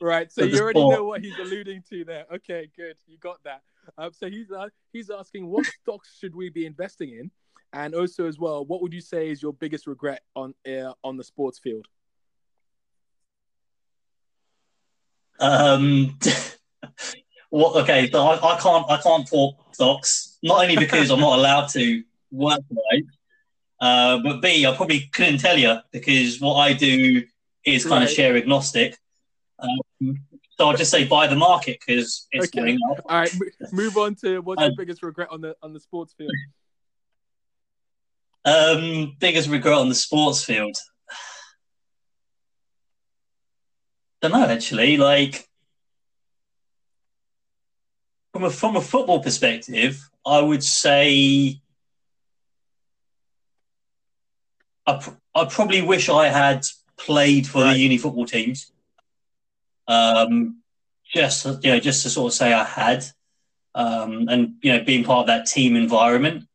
[0.00, 0.96] Right, so For you already sport.
[0.96, 2.24] know what he's alluding to there.
[2.34, 3.62] Okay, good, you got that.
[3.98, 7.30] Um, so he's uh, he's asking what stocks should we be investing in,
[7.74, 11.16] and also as well, what would you say is your biggest regret on uh, on
[11.16, 11.86] the sports field?
[15.40, 16.16] Um,
[17.50, 17.82] what?
[17.82, 20.38] Okay, so I, I can't I can't talk stocks.
[20.42, 23.04] Not only because I'm not allowed to work right,
[23.80, 27.24] uh, but B I probably couldn't tell you because what I do
[27.66, 28.08] is kind Right.
[28.08, 28.96] of share agnostic.
[29.58, 30.20] Um,
[30.56, 32.60] so I'll just say buy the market because it's Okay.
[32.60, 33.00] going up.
[33.06, 33.32] All right,
[33.72, 36.32] move on to what's your biggest regret on the on the sports field.
[38.44, 40.76] Um, biggest regret on the sports field.
[44.20, 44.96] Don't know actually.
[44.96, 45.48] Like
[48.32, 51.60] from a from a football perspective, I would say
[54.86, 56.66] I pr- I probably wish I had
[56.96, 57.72] played for Right.
[57.74, 58.70] the uni football teams.
[59.88, 60.62] Um,
[61.14, 63.04] just you know, just to sort of say I had,
[63.74, 66.46] um, and you know, being part of that team environment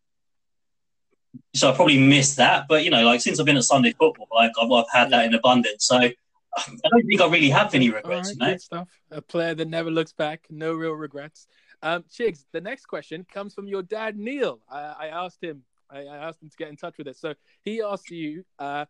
[1.53, 2.65] so I probably missed that.
[2.67, 5.25] But you know, like since I've been at Sunday football, like I've, I've had that
[5.25, 5.85] in abundance.
[5.85, 6.11] So I
[6.89, 8.29] don't think I really have any regrets.
[8.29, 8.51] right, you know?
[8.53, 8.89] good stuff.
[9.11, 11.47] A player that never looks back, no real regrets.
[11.81, 14.59] Um, Chigs, the next question comes from your dad, Neil.
[14.69, 15.63] I, I asked him.
[15.89, 17.19] I, I asked him to get in touch with us.
[17.19, 17.33] So
[17.63, 18.85] he asked you, uh,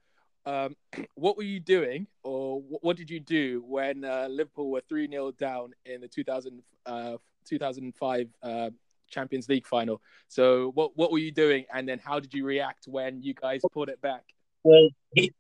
[0.46, 0.76] um,
[1.16, 5.08] what were you doing, or what, what did you do when uh, Liverpool were three
[5.10, 8.70] 0 down in the 2000, uh, 2005 uh,
[9.10, 10.02] Champions League final?
[10.28, 13.62] So what what were you doing, and then how did you react when you guys
[13.72, 14.24] pulled it back?
[14.64, 15.32] Well, he,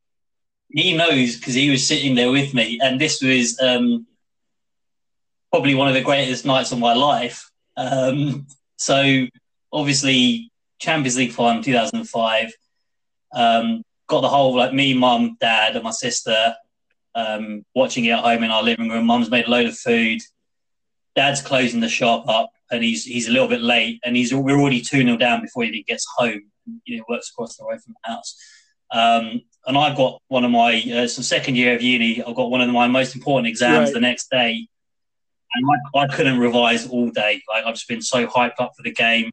[0.69, 4.07] he knows because he was sitting there with me, and this was um,
[5.51, 7.49] probably one of the greatest nights of my life.
[7.77, 8.47] Um,
[8.77, 9.25] so
[9.71, 12.51] obviously, Champions League final 2005.
[13.31, 16.55] Um, got the whole like me, mum, dad, and my sister
[17.15, 19.05] um, watching it at home in our living room.
[19.05, 20.21] Mum's made a load of food.
[21.15, 24.59] Dad's closing the shop up, and he's he's a little bit late, and he's we're
[24.59, 26.43] already two 0 down before he even gets home.
[26.85, 28.35] You know, works across the road from the house.
[28.91, 32.23] Um, and I've got one of my uh, so second year of uni.
[32.23, 33.93] I've got one of my most important exams Right.
[33.93, 34.67] the next day,
[35.53, 35.65] and
[35.95, 37.41] I, I couldn't revise all day.
[37.49, 39.31] Like I've just been so hyped up for the game.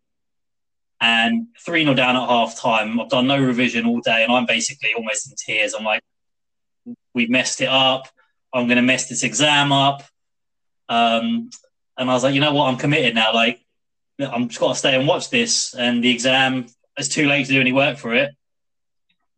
[0.99, 2.99] And 3 0 down at half time.
[2.99, 5.74] I've done no revision all day, and I'm basically almost in tears.
[5.74, 6.01] I'm like,
[7.14, 8.09] we've messed it up.
[8.55, 10.03] I'm going to mess this exam up.
[10.89, 11.51] Um,
[11.99, 12.66] and I was like, you know what?
[12.66, 13.32] I'm committed now.
[13.32, 13.61] Like,
[14.18, 15.74] I'm just got to stay and watch this.
[15.74, 16.66] And the exam,
[16.97, 18.32] it's too late to do any work for it.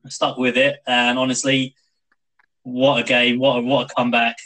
[0.04, 0.80] I stuck with it.
[0.86, 1.74] And honestly,
[2.62, 3.38] what a game.
[3.38, 4.36] What a, what a comeback.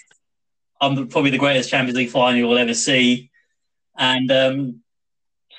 [0.81, 3.31] I'm probably the greatest Champions League final you'll ever see.
[3.97, 4.81] And um,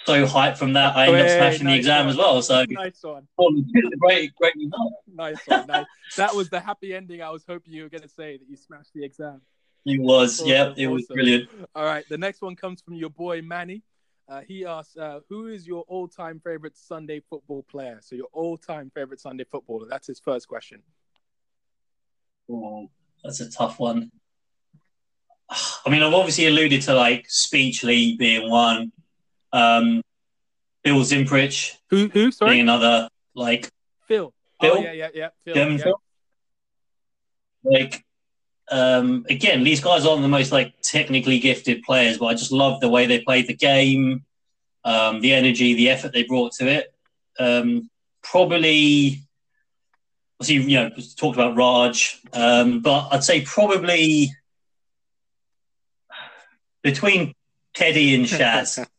[0.05, 2.09] so hyped from that, I ended up smashing the exam one.
[2.09, 2.41] as well.
[2.41, 3.27] So, Nice one.
[3.99, 4.93] great, great result.
[5.07, 5.67] Nice one.
[5.67, 5.85] Nice.
[6.17, 8.57] that was the happy ending I was hoping you were going to say that you
[8.57, 9.41] smashed the exam.
[9.85, 11.13] It was, Awesome, yeah, it was awesome.
[11.15, 11.49] brilliant.
[11.75, 12.05] All right.
[12.09, 13.83] The next one comes from your boy Manny.
[14.29, 18.89] Uh, he asks, uh, "Who is your all-time favorite Sunday football player?" So your all-time
[18.95, 19.87] favorite Sunday footballer.
[19.89, 20.81] That's his first question.
[22.49, 22.89] Oh,
[23.23, 24.11] that's a tough one.
[25.49, 28.93] I mean, I've obviously alluded to like Speechley being one,
[29.51, 30.01] um,
[30.83, 32.07] Bill Zimprich Who?
[32.07, 32.31] Who?
[32.31, 33.69] Sorry, being another, like
[34.07, 34.33] Phil.
[34.61, 34.77] Phil?
[34.77, 35.29] Oh yeah, yeah, yeah.
[35.43, 35.55] Phil.
[35.57, 35.77] Yeah.
[35.77, 36.01] Phil.
[37.65, 38.05] Like,
[38.71, 42.79] um, again, these guys aren't the most like technically gifted players, but I just love
[42.79, 44.25] the way they played the game,
[44.83, 46.93] um, the energy, the effort they brought to it.
[47.39, 47.89] Um,
[48.21, 49.21] probably,
[50.39, 54.31] obviously, you know, talked about Raj, um, but I'd say probably
[56.81, 57.33] between
[57.73, 58.85] Teddy and Shaz.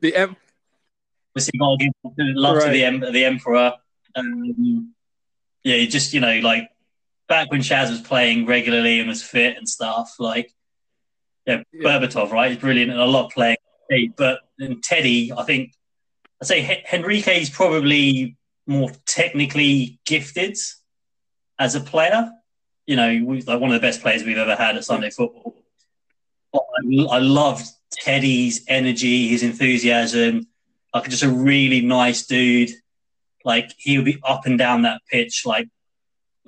[0.00, 0.36] The M-
[1.30, 1.92] obviously got to give
[2.34, 3.74] love to the em- the emperor.
[4.16, 4.92] Um,
[5.62, 6.68] yeah, you just you know like
[7.28, 10.14] back when Shaz was playing regularly and was fit and stuff.
[10.18, 10.52] Like
[11.46, 11.82] yeah, Yeah.
[11.98, 12.50] Berbatov, right?
[12.50, 13.56] He's brilliant and I love playing.
[14.16, 14.40] But
[14.82, 15.74] Teddy, I think
[16.40, 20.56] I'd say Hen- is probably more technically gifted
[21.58, 22.30] as a player.
[22.86, 25.54] You know, we- like one of the best players we've ever had at Sunday football.
[26.52, 30.48] But I, I loved Teddy's energy, his enthusiasm
[30.94, 32.70] like just a really nice dude.
[33.44, 35.42] Like he would be up and down that pitch.
[35.44, 35.68] Like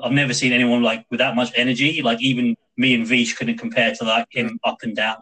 [0.03, 2.03] I've never seen anyone like with that much energy.
[2.03, 5.17] Like even me and Vish couldn't compare to like him up and down.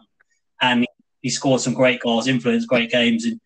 [0.61, 0.85] And
[1.21, 3.39] he scored some great goals, influenced great games, and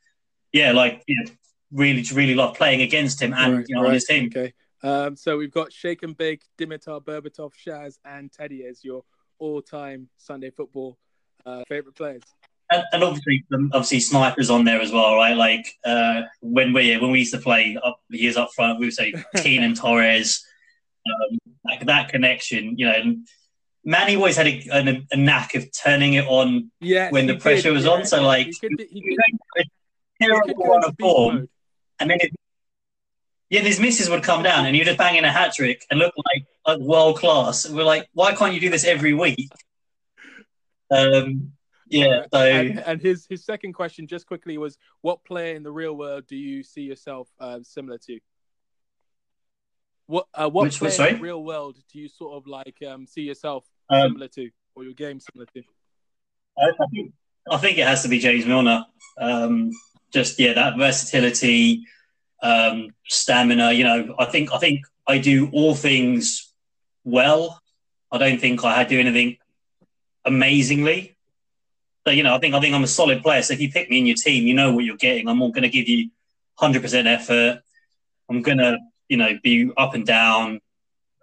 [0.52, 1.32] yeah, like you know,
[1.72, 4.30] really, really love playing against him and Right, you know on right, his team.
[4.36, 4.54] Okay.
[4.82, 9.04] Um, so we've got Shake and Bake, Dimitar Berbatov, Shaz, and Teddy as your
[9.38, 10.98] all-time Sunday football
[11.46, 12.24] uh, favorite players.
[12.72, 15.36] And, and obviously, um, obviously, snipers on there as well, right?
[15.36, 18.94] Like uh, when we when we used to play up years up front, we would
[18.94, 20.46] say Keenan Torres,
[21.06, 22.78] um, like that connection.
[22.78, 23.16] You know,
[23.86, 27.10] Manny always had a, a, a knack of turning it on Yeah.
[27.12, 28.06] when the pressure was on.
[28.06, 29.66] So like, he could he could,
[30.20, 31.50] he terrible could go on a form, mode.
[32.00, 32.32] and then it,
[33.50, 36.00] yeah, his misses would come down, and you'd just bang in a hat trick and
[36.00, 37.66] look like like world class.
[37.66, 39.50] And We're like, why can't you do this every week?
[40.92, 41.54] Um,
[41.88, 42.40] yeah, so.
[42.40, 46.28] and, and his his second question, just quickly, was what player in the real world
[46.28, 48.20] do you see yourself uh, similar to?
[50.10, 51.14] What uh, what Which player was- in sorry?
[51.14, 54.84] the real world do you sort of like um, see yourself Um, similar to, or
[54.84, 55.62] your game similar to?
[56.58, 57.14] I, I think
[57.52, 58.86] I think it has to be James Milner.
[59.20, 59.70] Um,
[60.12, 61.84] just yeah, that versatility,
[62.42, 63.72] um, stamina.
[63.72, 66.52] You know, I think I think I do all things
[67.04, 67.62] well.
[68.12, 69.38] I don't think I do anything
[70.26, 71.16] amazingly.
[72.08, 73.44] So you know, I think I think I'm a solid player.
[73.44, 75.28] So if you pick me in your team, you know what you're getting.
[75.28, 76.10] I'm all going to give you
[76.58, 77.62] 100 percent effort.
[78.28, 78.80] I'm going to
[79.10, 80.62] you know be up and down,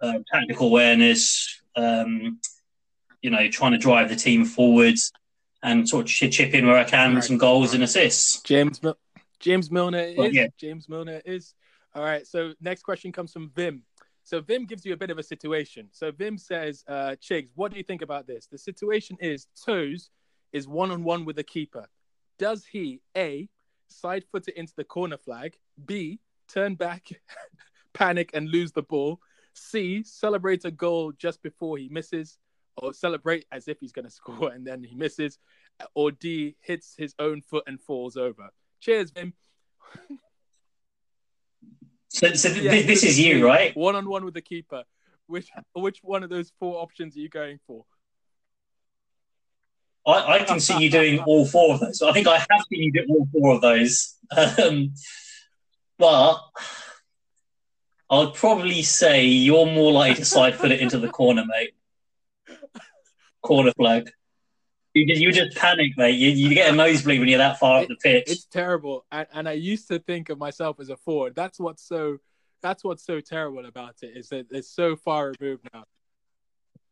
[0.01, 1.61] uh, tactical awareness.
[1.75, 2.39] Um,
[3.21, 5.11] you know, trying to drive the team forwards
[5.63, 7.27] and sort of chip, in where I can with Right.
[7.27, 8.41] some goals and assists.
[8.43, 8.79] James
[9.39, 10.35] James Milner it Well, is.
[10.35, 10.47] yeah.
[10.57, 11.53] James Milner is.
[11.95, 12.25] All right.
[12.27, 13.83] So next question comes from Vim.
[14.23, 15.87] So Vim gives you a bit of a situation.
[15.91, 18.47] So Vim says, uh, Chigs, what do you think about this?
[18.47, 20.09] The situation is Toes
[20.51, 21.87] is one on one with the keeper.
[22.37, 23.49] Does he A
[23.87, 27.07] side foot it into the corner flag, B turn back,
[27.97, 29.19] panic and lose the ball,
[29.53, 32.37] C celebrate a goal just before he misses,
[32.77, 35.39] or celebrate as if he's going to score and then he misses,
[35.95, 38.49] or D hits his own foot and falls over.
[38.79, 39.33] Cheers, Vim.
[42.09, 43.75] So, so th- Yeah, this, this is you, right?
[43.75, 44.83] One on one with the keeper.
[45.25, 47.83] Which which one of those four options are you going for?
[50.05, 52.01] I, I can see you doing all four of those.
[52.01, 54.13] I think I have seen you do all four of those.
[54.37, 54.93] Um,
[55.97, 56.39] but
[58.09, 61.73] I'd probably say you're more likely to side foot it into the corner, mate.
[63.41, 64.09] Corner flag.
[64.93, 66.15] You just, you just panic, mate.
[66.15, 68.23] You, you get a nosebleed when you're that far up the pitch.
[68.27, 71.35] It's terrible, and, and I used to think of myself as a forward.
[71.35, 72.17] That's what's so
[72.61, 75.83] that's what's so terrible about it is that it's so far removed now.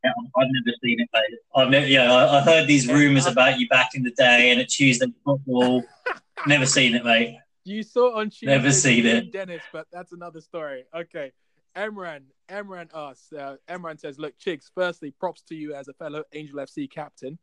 [0.03, 1.39] Yeah, I've never seen it, mate.
[1.55, 4.61] I've never, yeah, I, I heard these rumors about you back in the day and
[4.61, 5.84] at Tuesday football.
[6.47, 7.39] never seen it, mate.
[7.66, 8.45] You saw on Tuesday.
[8.45, 9.32] Never seen it.
[9.32, 10.86] Dennis, but that's another story.
[10.95, 11.32] Okay.
[11.76, 16.24] Emran, Emran asks, uh, Emran says, look, Chigs, firstly, props to you as a fellow
[16.32, 17.38] Angel FC captain.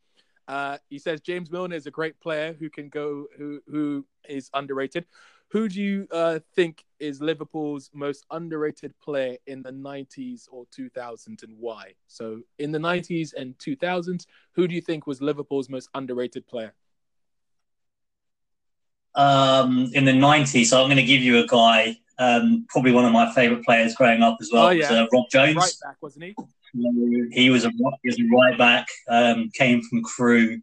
[0.49, 4.51] Uh, he says James Milner is a great player who can go, who who is
[4.55, 5.07] underrated.
[5.49, 11.43] Who do you uh, think is Liverpool's most underrated player in the 90s or 2000s
[11.43, 11.93] and why?
[12.07, 16.73] So, in the 90s and 2000s, who do you think was Liverpool's most underrated player?
[19.15, 23.05] Um, in the 90s, so I'm going to give you a guy, um, probably one
[23.05, 24.91] of my favourite players growing up as well, oh, yeah.
[24.91, 25.57] was, uh, Rob Jones.
[25.57, 26.35] Right back, wasn't he?
[27.33, 27.71] He was a,
[28.03, 30.63] he was a right back, um, came from Crewe.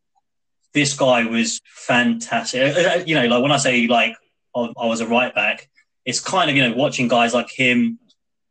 [0.73, 2.75] This guy was fantastic.
[2.75, 4.15] Uh, uh, you know, like when I say like
[4.55, 5.69] I, I was a right back,
[6.05, 7.99] it's kind of you know watching guys like him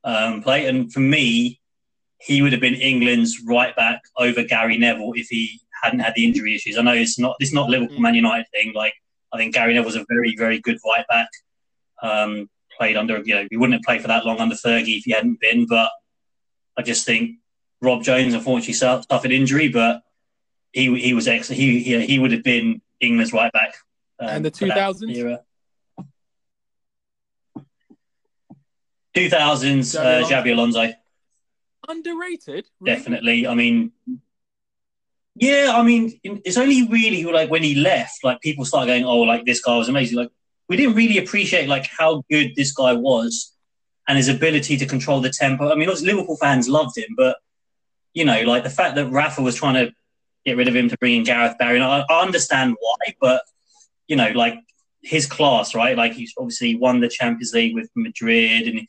[0.04, 1.60] um, play, and for me,
[2.18, 6.24] he would have been England's right back over Gary Neville if he hadn't had the
[6.24, 6.78] injury issues.
[6.78, 8.72] I know it's not it's not Liverpool Man United thing.
[8.72, 8.94] Like
[9.32, 11.28] I think Gary Neville was a very very good right back.
[12.02, 15.04] Um, played under you know he wouldn't have played for that long under Fergie if
[15.04, 15.66] he hadn't been.
[15.66, 15.90] But
[16.76, 17.36] I just think
[17.82, 20.02] Rob Jones unfortunately suffered injury, but
[20.72, 21.60] he he was excellent.
[21.60, 23.74] He he, he would have been England's right back.
[24.20, 25.18] Um, and the two thousands.
[29.14, 30.92] 2000s, uh, Xabi Alonso.
[31.88, 32.68] Underrated?
[32.78, 32.96] Really?
[32.96, 33.46] Definitely.
[33.46, 33.92] I mean,
[35.40, 39.18] yeah, I mean, it's only really like when he left, like people start going, oh,
[39.18, 40.18] like this guy was amazing.
[40.18, 40.30] Like
[40.68, 43.54] we didn't really appreciate like how good this guy was
[44.08, 45.70] and his ability to control the tempo.
[45.70, 47.36] I mean, Liverpool fans loved him, but
[48.14, 49.92] you know, like the fact that Rafa was trying to
[50.44, 53.42] get rid of him to bring in Gareth Barry, I, I understand why, but
[54.08, 54.58] you know, like
[55.02, 55.96] his class, right?
[55.96, 58.88] Like he's obviously won the Champions League with Madrid and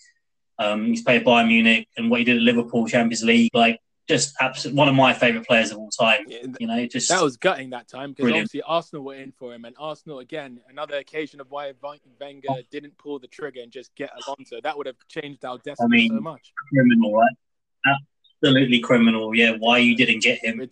[0.58, 3.80] um, he's played Bayern Munich and what he did at Liverpool Champions League, like
[4.10, 4.36] just
[4.74, 6.26] one of my favourite players of all time.
[6.28, 9.66] You know, just that was gutting that time because obviously Arsenal were in for him,
[9.66, 11.72] and Arsenal again another occasion of why
[12.20, 14.60] Wenger didn't pull the trigger and just get Alonso.
[14.62, 16.51] That would have changed our destiny I mean, so much.
[16.74, 17.95] Criminal, right?
[18.43, 19.36] Absolutely criminal.
[19.36, 20.68] Yeah, why you didn't get him?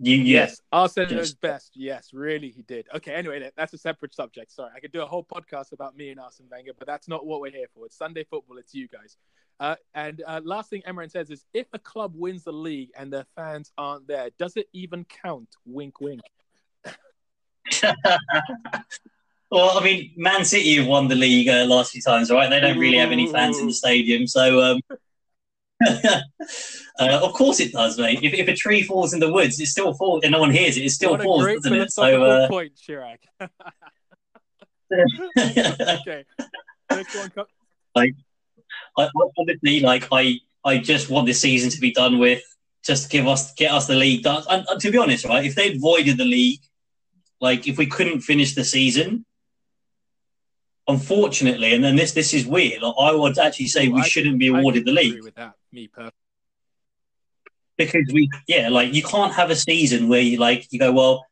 [0.00, 1.72] You, yes, Arsene knows best.
[1.74, 2.86] Yes, really, he did.
[2.94, 4.52] Okay, anyway, that's a separate subject.
[4.52, 7.26] Sorry, I could do a whole podcast about me and Arsene Wenger, but that's not
[7.26, 7.86] what we're here for.
[7.86, 8.58] It's Sunday football.
[8.58, 9.16] It's you guys.
[9.60, 13.12] Uh, and uh, last thing Emran says is, if a club wins the league and
[13.12, 15.48] their fans aren't there, does it even count?
[15.66, 16.20] Wink, wink.
[19.50, 22.48] well, I mean, Man City have won the league uh, last few times, right?
[22.48, 24.80] They don't really have any fans in the stadium, so um,
[25.86, 26.20] uh,
[26.98, 28.20] of course it does, mate.
[28.22, 30.76] If, if a tree falls in the woods, it still falls, and no one hears
[30.76, 30.84] it.
[30.84, 31.92] It still what falls, doesn't it?
[31.92, 32.48] So, uh...
[32.48, 33.18] point, Chiraag.
[34.90, 36.24] okay.
[36.90, 37.32] Next one.
[37.94, 38.14] Like,
[38.98, 42.42] I, obviously, like I, I just want this season to be done with.
[42.84, 44.42] Just give us, get us the league done.
[44.50, 46.60] And, and to be honest, right, if they'd voided the league,
[47.40, 49.24] like if we couldn't finish the season,
[50.88, 52.82] unfortunately, and then this this is weird.
[52.82, 55.22] Like, I would actually say well, we I, shouldn't be awarded the league.
[55.22, 56.12] with that, me personally.
[57.76, 61.24] Because we, yeah, like you can't have a season where you like you go, well,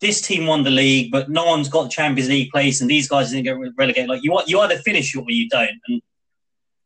[0.00, 3.08] this team won the league, but no one's got the Champions League place, and these
[3.08, 4.08] guys didn't get relegated.
[4.08, 5.80] Like you, you either finish it or you don't.
[5.88, 6.02] And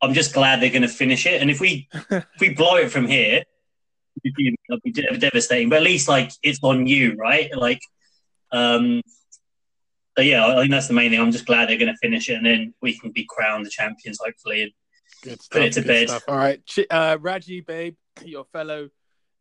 [0.04, 1.40] I'm just glad they're going to finish it.
[1.40, 3.42] And if we if we blow it from here,
[4.24, 5.68] it'll be devastating.
[5.68, 7.54] But at least like it's on you, right?
[7.56, 7.80] Like,
[8.52, 9.02] um,
[10.16, 11.20] so yeah, I think that's the main thing.
[11.20, 13.70] I'm just glad they're going to finish it, and then we can be crowned the
[13.70, 14.72] champions, hopefully, and
[15.22, 16.08] good stuff, put it to bed.
[16.08, 16.24] Stuff.
[16.28, 16.60] All right,
[16.90, 18.90] uh, Raji, babe, your fellow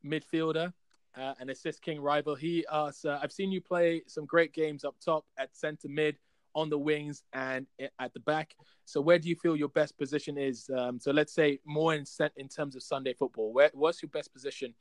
[0.03, 0.73] midfielder,
[1.15, 2.35] uh, and assist king rival.
[2.35, 6.17] He asks, uh, "I've seen you play some great games up top at centre mid,
[6.55, 7.67] on the wings, and
[7.99, 8.55] at the back.
[8.85, 10.69] So where do you feel your best position is?
[10.75, 12.05] Um, so let's say more in
[12.37, 13.53] in terms of Sunday football.
[13.53, 14.73] Where what's your best position,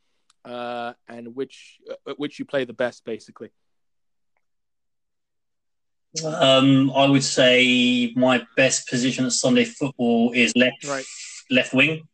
[0.44, 3.50] uh, and which uh, which you play the best, basically?"
[6.24, 11.04] Um, I would say my best position at Sunday football is left right.
[11.50, 12.06] left wing,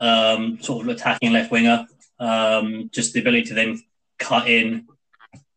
[0.00, 1.86] um, sort of attacking left winger.
[2.20, 3.82] Um, just the ability to then
[4.18, 4.86] cut in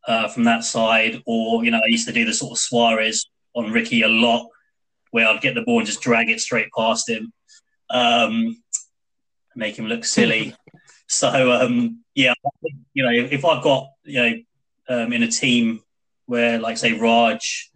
[0.08, 3.26] uh, from that side, or you know, I used to do the sort of Suarez
[3.56, 4.48] on Ricky a lot,
[5.12, 7.32] where I'd get the ball and just drag it straight past him,
[7.90, 8.62] um,
[9.56, 10.56] make him look silly.
[11.08, 12.34] so um, yeah,
[12.94, 14.36] you know, if I've got you know
[14.88, 15.82] um, in a team
[16.26, 17.72] where, like, say, Raj,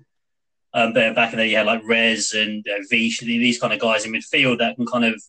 [0.74, 4.06] um, back in there, you had like Rez and uh, Vish, these kind of guys
[4.06, 5.22] in midfield that can kind of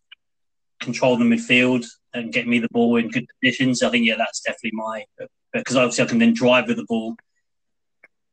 [0.81, 3.83] control the midfield and get me the ball in good positions.
[3.83, 5.05] I think, yeah, that's definitely my
[5.53, 7.17] because obviously I can then drive with the ball,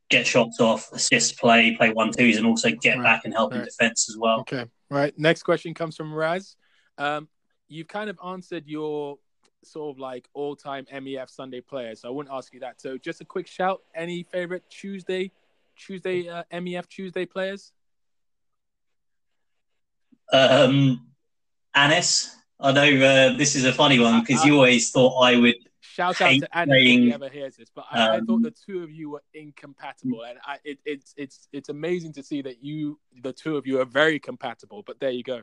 [0.08, 3.54] get shots off, assist play, play one twos, and also get Right, back and help
[3.54, 4.40] in defence as well.
[4.40, 4.66] Okay.
[4.90, 5.16] Right.
[5.18, 6.56] Next question comes from Raz.
[6.96, 7.28] Um,
[7.68, 9.18] you've kind of answered your
[9.64, 12.80] sort of like all-time MEF Sunday players, so I wouldn't ask you that.
[12.80, 13.82] So just a quick shout.
[13.94, 15.32] Any favorite Tuesday,
[15.76, 17.72] Tuesday uh, MEF Tuesday players?
[20.32, 21.06] Um,
[21.74, 25.56] Anis, I know uh, this is a funny one because you always thought I would.
[25.98, 28.52] Shout out to Annie if he ever hears this, but I, I um, thought the
[28.52, 32.62] two of you were incompatible, and I, it, it's it's it's amazing to see that
[32.62, 34.84] you, the two of you, are very compatible.
[34.86, 35.42] But there you go.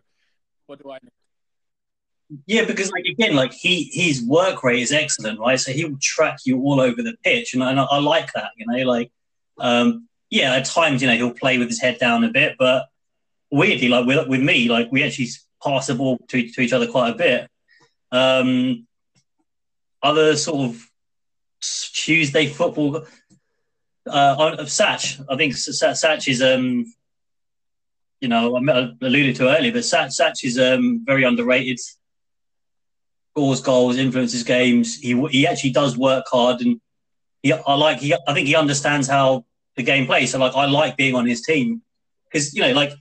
[0.68, 2.38] What do I know?
[2.46, 5.60] Yeah, because like again, like he his work rate is excellent, right?
[5.60, 8.52] So he will track you all over the pitch, and I, and I like that.
[8.56, 9.12] You know, like
[9.58, 12.86] um, yeah, at times you know he'll play with his head down a bit, but
[13.52, 15.28] weirdly, like with, with me, like we actually
[15.62, 17.50] pass the ball to, to each other quite a bit.
[18.14, 18.88] Um,
[20.06, 20.90] other sort of
[21.62, 22.98] Tuesday football
[24.08, 26.86] uh, of Satch, I think Satch is um,
[28.22, 31.80] you know, I alluded to earlier, but Satch, Satch is um, very underrated.
[33.32, 34.98] Scores goals, influences games.
[34.98, 36.80] He he actually does work hard, and
[37.44, 39.46] he I like he I think he understands how
[39.76, 40.32] the game plays.
[40.32, 41.82] So like I like being on his team
[42.26, 42.94] because you know like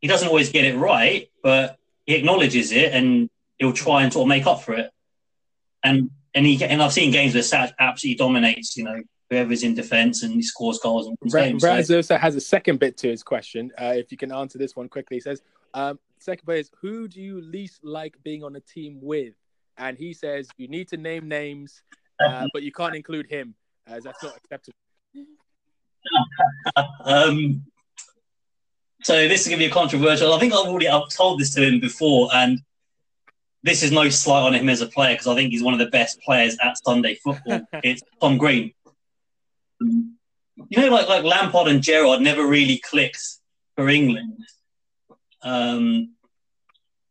[0.00, 3.28] he doesn't always get it right, but he acknowledges it and
[3.58, 4.90] he'll try and sort of make up for it.
[5.84, 8.76] And and he and I've seen games where Satch absolutely dominates.
[8.76, 11.58] You know whoever's in defence and he scores goals Brad.
[11.58, 13.70] Brad So- also has a second bit to his question.
[13.78, 15.42] Uh, if you can answer this one quickly, he says,
[15.74, 19.34] um, second bit is who do you least like being on a team with?
[19.76, 21.82] And he says you need to name names,
[22.24, 23.54] uh, but you can't include him
[23.86, 24.76] as that's not acceptable.
[27.04, 27.64] Um,
[29.02, 30.32] so this is going to be a controversial.
[30.32, 32.60] I think I've already I've told this to him before, and
[33.62, 35.80] this is no slight on him as a player because I think he's one of
[35.80, 37.62] the best players at Sunday football.
[37.82, 38.72] it's Tom Green.
[39.80, 40.12] You
[40.76, 43.22] know, like like Lampard and Gerrard never really clicked
[43.76, 44.38] for England.
[45.42, 46.14] Um,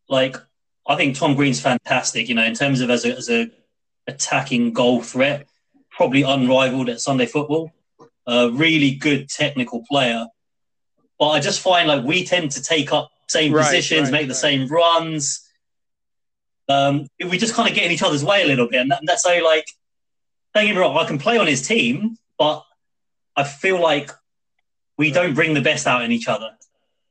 [0.09, 0.35] like
[0.87, 2.29] I think Tom Green's fantastic.
[2.29, 3.49] You know, in terms of as a as a
[4.07, 5.47] attacking goal threat,
[5.91, 7.71] probably unrivaled at Sunday football.
[8.29, 10.25] A really good technical player.
[11.17, 14.27] But I just find like we tend to take up same Right, positions, right, make
[14.27, 14.39] the right.
[14.39, 15.46] same runs.
[16.69, 19.01] Um, we just kind of get in each other's way a little bit, and that,
[19.03, 19.65] that's so like.
[20.53, 22.63] Don't get me wrong, I can play on his team, but
[23.35, 24.09] I feel like
[24.97, 26.49] we don't bring the best out in each other.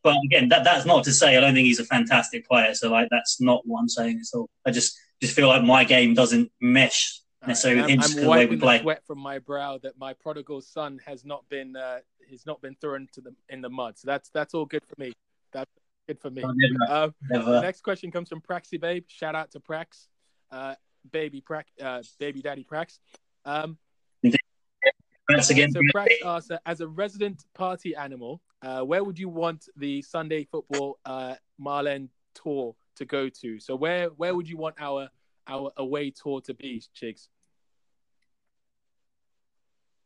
[0.03, 2.75] But again, that that's not to say I don't think he's a fantastic player.
[2.75, 4.49] So like that's not what I'm saying at all.
[4.67, 8.15] I just just feel like my game doesn't mesh necessarily with I'm, him just I'm
[8.17, 8.81] 'cause the way wiping we play.
[8.81, 12.75] sweat from my brow that my prodigal son has not been uh, he's not been
[12.81, 13.97] thrown to the in the mud.
[13.99, 15.13] So that's that's all good for me.
[15.53, 15.71] That's
[16.07, 16.43] good for me.
[16.45, 17.61] I never, The never.
[17.61, 19.05] next question comes from Praxy Babe.
[19.09, 20.07] Shout out to Prax,
[20.51, 20.75] uh,
[21.11, 22.99] baby Prax, uh, baby daddy Prax.
[23.45, 23.79] Um,
[24.23, 25.73] again.
[25.73, 30.03] so Prax asks, uh, as a resident party animal, uh, where would you want the
[30.03, 33.59] Sunday football uh, Marlen tour to go to?
[33.61, 35.09] So where where would you want our
[35.47, 37.29] our away tour to be, Chigs?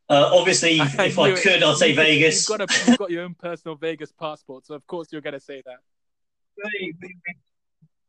[0.09, 1.41] Uh, obviously, if I it.
[1.41, 2.49] could, I'd say Vegas.
[2.49, 5.33] You've got, a, you've got your own personal Vegas passport, so of course you're going
[5.33, 5.77] to say that.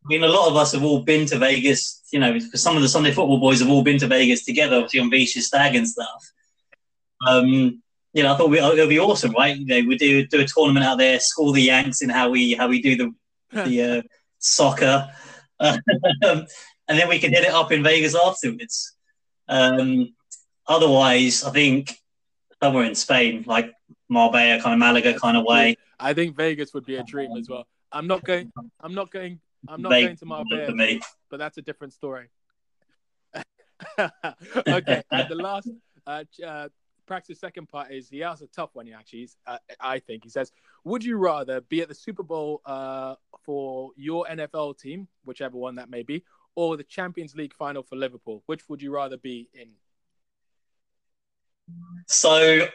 [0.05, 2.03] I mean, a lot of us have all been to Vegas.
[2.13, 4.77] You know, because some of the Sunday football boys have all been to Vegas together,
[4.77, 6.33] obviously on Beach's Stag and stuff.
[7.27, 7.83] Um,
[8.13, 9.57] you know, I thought we, it'll be awesome, right?
[9.57, 12.55] You know, we do do a tournament out there, school the Yanks in how we
[12.55, 13.15] how we do the
[13.65, 14.03] the uh,
[14.39, 15.09] soccer,
[15.61, 15.79] um,
[16.23, 16.47] and
[16.89, 18.95] then we can hit it up in Vegas afterwards.
[19.49, 20.15] Um,
[20.67, 21.97] otherwise, I think
[22.63, 23.73] somewhere in Spain, like
[24.09, 25.77] Marbella, kind of Malaga kind of way.
[25.99, 27.67] I think Vegas would be a dream as well.
[27.93, 28.53] I'm not going.
[28.81, 29.41] I'm not going.
[29.69, 31.01] I'm not Vegas going to Marbella,
[31.31, 32.29] but that's a different story.
[33.99, 35.69] okay, and the last
[36.07, 36.69] uh, uh,
[37.07, 38.87] Prax's second part is he asks a tough one.
[38.87, 40.53] He actually, is, uh, I think he says,
[40.85, 45.77] "Would you rather be at the Super Bowl uh, for your NFL team, whichever one
[45.77, 46.25] that may be,
[46.55, 48.43] or the Champions League final for Liverpool?
[48.47, 49.69] Which would you rather be in?"
[52.09, 52.67] So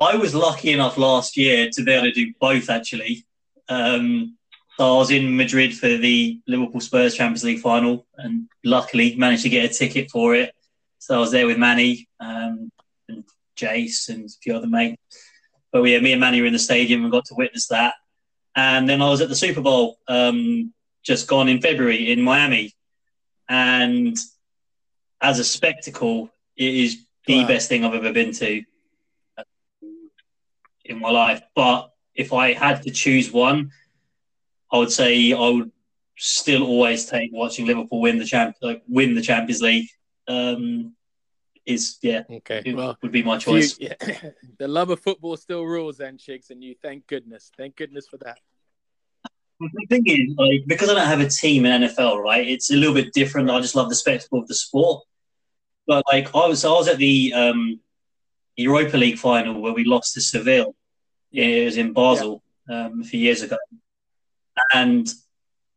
[0.00, 3.26] I was lucky enough last year to be able to do both actually.
[3.68, 4.36] Um,
[4.80, 9.48] I was in Madrid for the Liverpool Spurs Champions League final and luckily managed to
[9.48, 10.54] get a ticket for it.
[10.98, 12.70] So I was there with Manny um,
[13.08, 13.24] and
[13.56, 15.02] Jace and a few other mates.
[15.72, 17.94] But yeah, me and Manny were in the stadium and got to witness that.
[18.54, 20.72] And then I was at the Super Bowl um,
[21.04, 22.72] just gone in February in Miami.
[23.48, 24.16] And
[25.20, 27.48] as a spectacle, it is the Wow.
[27.48, 28.62] best thing I've ever been to
[30.84, 31.42] in my life.
[31.54, 33.70] But if I had to choose one,
[34.72, 35.70] I would say I would
[36.18, 39.88] still always take watching Liverpool win the champ, like win the Champions League.
[40.26, 40.94] Um,
[41.64, 42.62] is yeah, Okay.
[42.64, 43.78] it Well, would be my you- choice.
[43.78, 43.94] yeah,
[44.58, 48.16] the love of football still rules, then, Chigs, and you thank goodness, thank goodness for
[48.18, 48.38] that.
[49.60, 52.46] The thing is, like, because I don't have a team in NFL, right?
[52.46, 53.50] It's a little bit different.
[53.50, 55.04] I just love the spectacle of the sport.
[55.86, 57.80] But like, I was, I was at the um,
[58.56, 60.74] Europa League final where we lost to Seville.
[61.32, 63.58] It was in Basel um, a few years ago,
[64.74, 65.08] and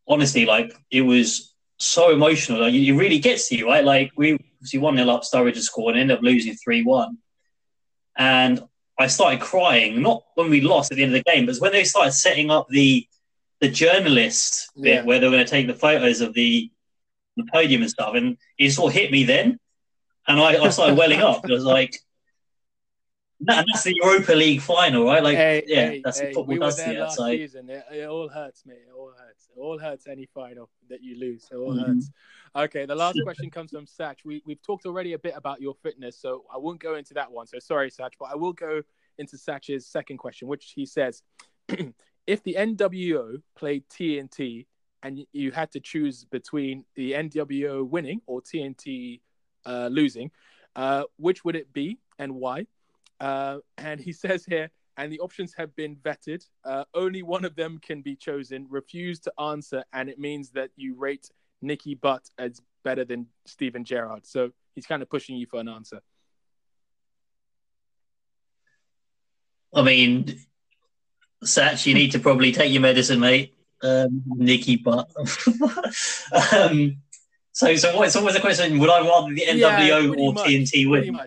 [0.07, 2.61] honestly, like, it was so emotional.
[2.61, 3.83] Like, it really gets to you, right?
[3.83, 7.17] Like, we obviously one 0 up, Sturridge scored, and ended up losing three one,
[8.17, 8.61] and
[8.97, 10.01] I started crying.
[10.01, 12.49] Not when we lost at the end of the game, but when they started setting
[12.49, 13.07] up the
[13.61, 16.71] the journalist bit where they were going to take the photos of the,
[17.37, 19.59] the podium and stuff, and it sort of hit me then,
[20.27, 21.47] and I, I started welling up.
[21.47, 21.95] It was like,
[23.43, 25.23] that, that's the Europa League final, right?
[25.23, 27.69] Like, hey, yeah, hey, that's hey, football we does there last So, season.
[27.69, 28.79] It, it all hurts, mate.
[28.87, 29.49] It all hurts.
[29.55, 31.47] It all hurts any final that you lose.
[31.51, 31.85] It all Mhm.
[31.87, 32.11] hurts.
[32.55, 34.25] Okay, the last question comes from Satch.
[34.25, 37.31] We we've talked already a bit about your fitness, so I won't go into that
[37.31, 37.47] one.
[37.47, 38.81] So sorry, Satch, but I will go
[39.17, 41.23] into Satch's second question, which he says,
[42.27, 44.65] if the NWO played TNT
[45.03, 49.21] and you had to choose between the NWO winning or TNT
[49.65, 50.31] uh, losing,
[50.75, 52.67] uh, which would it be and why?
[53.21, 56.43] Uh, and he says here, and the options have been vetted.
[56.65, 58.67] Uh, only one of them can be chosen.
[58.69, 61.29] Refuse to answer, and it means that you rate
[61.61, 64.25] Nicky Butt as better than Steven Gerrard.
[64.25, 66.01] So he's kind of pushing you for an answer.
[69.73, 70.39] I mean,
[71.43, 73.55] Satch, you need to probably take your medicine, mate.
[73.81, 75.09] Um, Nicky butt.
[76.53, 76.97] um,
[77.51, 78.11] so, so what?
[78.11, 78.77] So, what's the question?
[78.77, 81.19] Would I rather the NWO Yeah, or much, TNT win?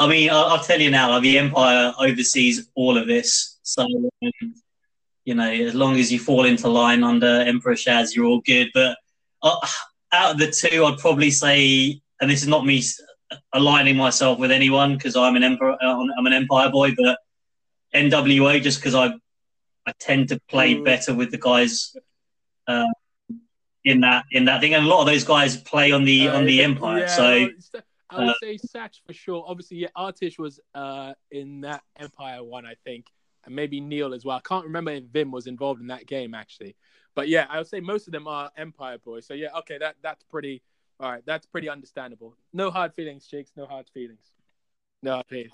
[0.00, 1.20] I mean, I'll, I'll tell you now.
[1.20, 4.54] The Empire oversees all of this, so um,
[5.26, 8.68] you know, as long as you fall into line under Emperor Shaz, you're all good.
[8.72, 8.96] But
[9.42, 9.58] uh,
[10.12, 12.82] out of the two, I'd probably say, and this is not me
[13.52, 17.18] aligning myself with anyone because I'm an Emperor, uh, I'm an Empire boy, but
[17.94, 19.12] NWA just because I
[19.86, 20.84] I tend to play Ooh.
[20.84, 21.94] better with the guys.
[22.66, 22.86] Uh,
[23.84, 26.38] in that in that thing, and a lot of those guys play on the Uh,
[26.38, 27.00] on the Empire.
[27.00, 27.48] yeah, so
[28.10, 29.44] I would uh, say Satch for sure.
[29.46, 33.06] Obviously, yeah, Artish was uh, in that Empire one, I think,
[33.44, 34.36] and maybe Neil as well.
[34.36, 36.76] I can't remember if Vim was involved in that game actually,
[37.14, 39.26] but yeah, I would say most of them are Empire boys.
[39.26, 40.62] So yeah, okay, that that's pretty.
[40.98, 42.36] All right, that's pretty understandable.
[42.52, 43.48] No hard feelings, Chigs.
[43.56, 44.32] No hard feelings.
[45.02, 45.52] No hard feelings.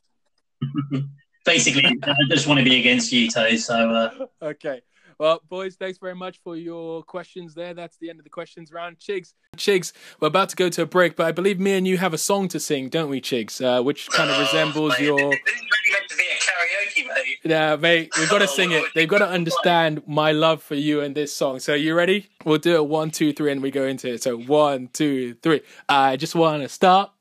[1.45, 3.57] basically, I just want to be against you, Toe.
[3.57, 4.81] So uh, okay.
[5.19, 7.73] Well, boys, thanks very much for your questions there.
[7.73, 8.99] That's the end of the questions round.
[8.99, 9.33] Chigs.
[9.57, 12.13] Chigs, we're about to go to a break, but I believe me and you have
[12.13, 13.65] a song to sing, don't we, Chigs?
[13.65, 15.17] Uh, which kind of resembles mate, your.
[15.17, 15.63] This is
[15.93, 17.39] meant to be a karaoke, mate.
[17.45, 18.85] Yeah, mate, we've got to sing it.
[18.95, 21.61] They've got to understand my love for you and this song.
[21.61, 22.29] So, you ready?
[22.45, 24.23] We'll do it one, two, three, and we go into it.
[24.23, 25.63] So, one, two, three.
[25.89, 27.17] I just want to stop.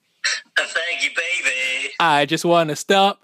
[0.56, 1.90] Thank you, baby.
[1.98, 3.22] I just want to stop.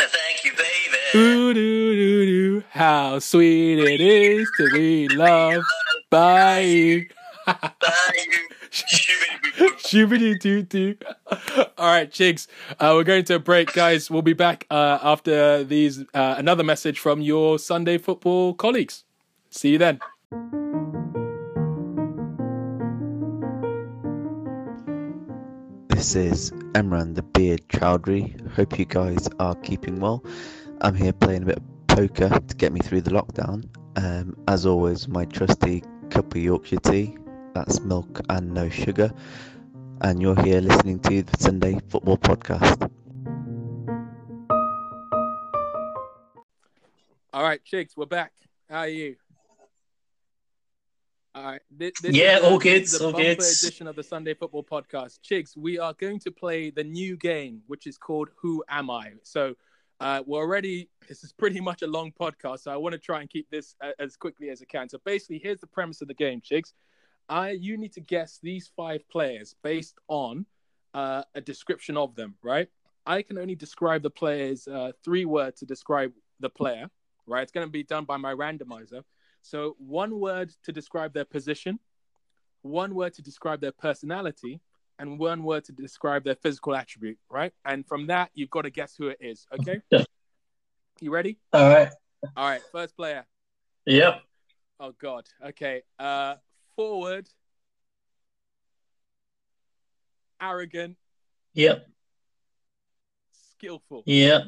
[0.00, 0.99] Uh, Thank you, baby.
[1.12, 2.64] Ooh, doo, doo, doo.
[2.70, 5.66] How sweet it is to be loved
[6.08, 7.06] by you.
[7.46, 7.66] Bye,
[8.14, 8.48] you.
[8.70, 10.96] Shooby doo doo.
[11.76, 12.46] All right, Chigs.
[12.78, 14.08] Uh, we're going to a break, guys.
[14.08, 16.04] We'll be back uh, after these.
[16.14, 19.02] Uh, another message from your Sunday football colleagues.
[19.50, 19.98] See you then.
[25.88, 28.48] This is Emran the Beard Chowdhury.
[28.52, 30.24] Hope you guys are keeping well.
[30.82, 33.68] I'm here playing a bit of poker to get me through the lockdown.
[33.96, 37.16] Um, as always, my trusty cup of Yorkshire tea.
[37.54, 39.12] That's milk and no sugar.
[40.00, 42.90] And you're here listening to the Sunday Football Podcast.
[47.32, 47.90] All right, Chigs.
[47.96, 48.32] We're back.
[48.68, 49.16] How are you?
[51.34, 51.60] All right.
[51.70, 53.38] This, this Yeah, is the- all good, this is the all bumper good.
[53.38, 55.18] edition of the Sunday Football Podcast.
[55.20, 59.12] Chigs, we are going to play the new game, which is called Who Am I?
[59.22, 59.54] So
[60.00, 63.20] uh, we're already, this is pretty much a long podcast, so I want to try
[63.20, 64.88] and keep this uh, as quickly as I can.
[64.88, 66.72] So basically, here's the premise of the game, Chigs.
[67.28, 70.46] I, you need to guess these five players based on
[70.94, 72.68] uh, a description of them, right?
[73.06, 76.88] I can only describe the players uh, three words to describe the player,
[77.26, 77.42] right?
[77.42, 79.02] It's going to be done by my randomizer.
[79.42, 81.78] So one word to describe their position,
[82.62, 84.60] one word to describe their personality,
[85.00, 87.52] and one word to describe their physical attribute, right?
[87.64, 89.46] And from that, you've got to guess who it is.
[89.58, 89.80] Okay?
[89.90, 90.04] Yeah.
[91.00, 91.38] You ready?
[91.54, 91.88] All right.
[92.36, 92.60] All right.
[92.70, 93.24] First player.
[93.86, 94.20] Yep.
[94.78, 95.24] Oh God.
[95.44, 95.82] Okay.
[95.98, 96.34] Uh,
[96.76, 97.26] forward.
[100.42, 100.96] Arrogant,
[101.52, 101.86] Yep.
[103.58, 104.02] skillful.
[104.06, 104.42] Yep.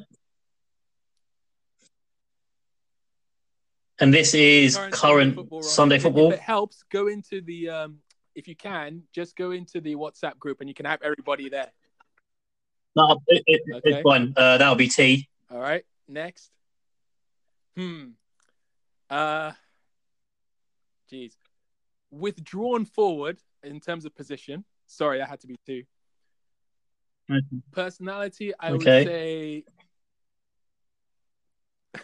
[3.99, 5.39] And this is current?
[5.65, 6.29] Sunday If- football.
[6.33, 7.99] If it helps, go into the um,
[8.35, 11.71] if you can, just go into the WhatsApp group and you can have everybody there.
[12.95, 13.91] No, it, it, Okay.
[13.91, 14.35] it's fine.
[14.37, 15.29] Uh, that'll be T.
[15.51, 15.85] All right.
[16.09, 16.51] Next.
[17.77, 18.11] Hmm.
[19.09, 19.53] Uh.
[21.11, 21.33] Jeez.
[22.11, 24.65] Withdrawn forward in terms of position.
[24.87, 25.85] Sorry, that had to be two.
[27.71, 28.75] Personality, I Okay.
[28.77, 29.65] would say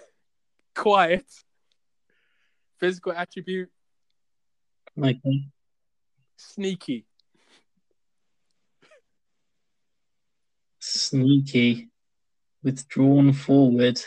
[0.75, 1.27] quiet.
[2.81, 3.71] Physical attribute,
[4.97, 5.45] Okay.
[6.39, 7.05] Sneaky.
[10.81, 11.89] Sneaky.
[12.63, 14.01] Withdrawn forward.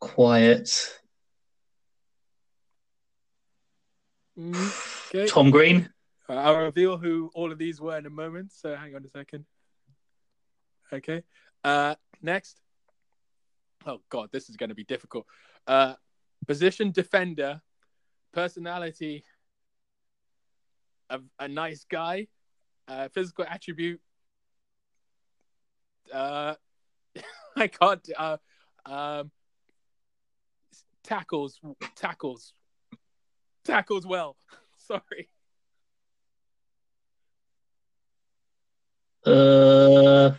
[0.00, 0.98] Quiet.
[4.38, 5.26] Mm, Okay.
[5.26, 5.88] Tom Green.
[6.28, 8.52] Uh, I'll reveal who all of these were in a moment.
[8.52, 9.44] So hang on a second.
[10.92, 11.22] Okay.
[11.62, 12.60] Uh, next.
[13.86, 15.26] Oh God, this is going to be difficult.
[15.66, 15.94] Uh,
[16.46, 17.60] position defender,
[18.32, 19.24] personality,
[21.10, 22.26] a, a nice guy,
[22.88, 24.00] uh, physical attribute.
[26.12, 26.54] Uh,
[27.56, 28.08] I can't.
[28.16, 28.36] Uh,
[28.84, 29.30] um,
[31.02, 31.60] tackles,
[31.94, 32.52] tackles,
[33.64, 34.36] tackles well.
[34.76, 35.28] Sorry.
[39.24, 40.36] Uh,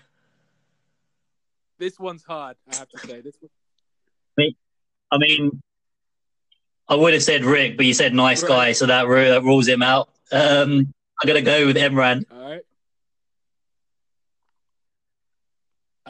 [1.80, 2.58] This one's hard.
[2.72, 3.22] I have to say.
[3.22, 3.52] This one.
[5.10, 5.62] I mean,
[6.90, 8.50] I would have said Rick, but you said nice Right.
[8.50, 10.10] guy, so that, that rules him out.
[10.32, 12.24] Um, I'm gonna go with Emran.
[12.32, 12.62] All right.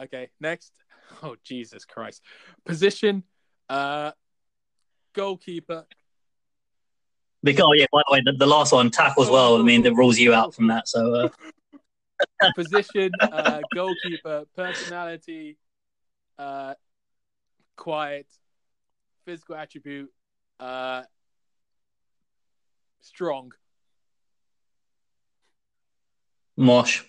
[0.00, 0.72] Okay, next.
[1.22, 2.22] Oh Jesus Christ.
[2.66, 3.22] Position
[3.68, 4.12] uh
[5.14, 5.86] goalkeeper.
[7.42, 9.58] Because, oh yeah, by the way, the, the last one tackles well.
[9.58, 10.86] I mean, that rules you out from that.
[10.86, 11.28] So uh,
[12.54, 15.56] Position uh goalkeeper, personality
[16.38, 16.74] uh
[17.76, 18.26] quiet,
[19.24, 20.12] physical attribute
[20.60, 21.02] uh
[23.00, 23.52] strong,
[26.58, 27.02] Mosh.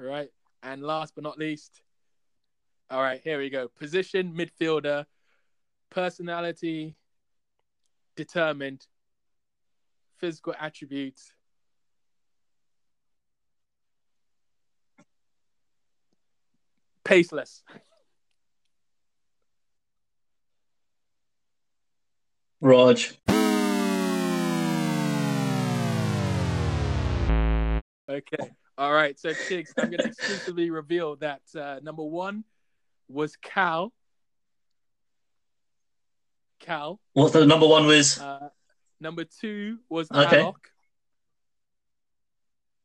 [0.00, 0.28] all right?
[0.62, 1.82] And last but not least,
[2.90, 3.68] all right, here we go.
[3.68, 5.06] Position midfielder,
[5.90, 6.96] personality
[8.16, 8.86] determined,
[10.18, 11.32] physical attributes
[17.04, 17.62] paceless.
[22.60, 23.18] Raj.
[28.08, 28.50] Okay.
[28.76, 29.18] All right.
[29.18, 32.44] So, Chigs, I'm going to exclusively reveal that uh, number one
[33.08, 33.92] was Cal.
[36.60, 37.00] Cal.
[37.12, 38.18] What's the number one was?
[38.18, 38.48] Uh,
[39.00, 40.42] number two was Okay.
[40.42, 40.56] Alok.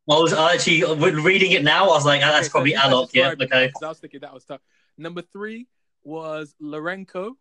[0.09, 0.83] I was actually
[1.21, 1.85] reading it now.
[1.85, 3.09] I was like, ah, that's Okay, probably guys Alok.
[3.13, 3.71] Yeah, okay.
[3.81, 4.61] I was thinking that was tough.
[4.97, 5.67] Number three
[6.03, 7.33] was Lorenko.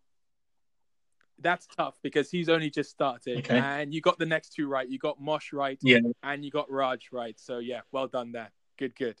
[1.41, 3.39] That's tough because he's only just started.
[3.39, 3.57] Okay.
[3.57, 4.87] And you got the next two right.
[4.87, 5.77] You got Mosh right.
[5.81, 5.99] Yeah.
[6.23, 7.39] And you got Raj right.
[7.39, 8.51] So, yeah, well done there.
[8.77, 9.15] Good, good.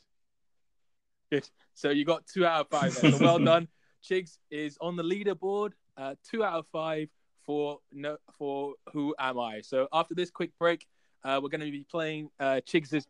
[1.31, 1.49] Good.
[1.73, 3.11] So you got two out of five there.
[3.11, 3.67] So well done.
[4.03, 5.71] Chigs is on the leaderboard.
[5.97, 7.09] Uh, two out of five
[7.45, 9.61] for no for Who Am I?
[9.61, 10.85] So after this quick break,
[11.23, 13.05] uh, we're going to be playing uh, Chigs'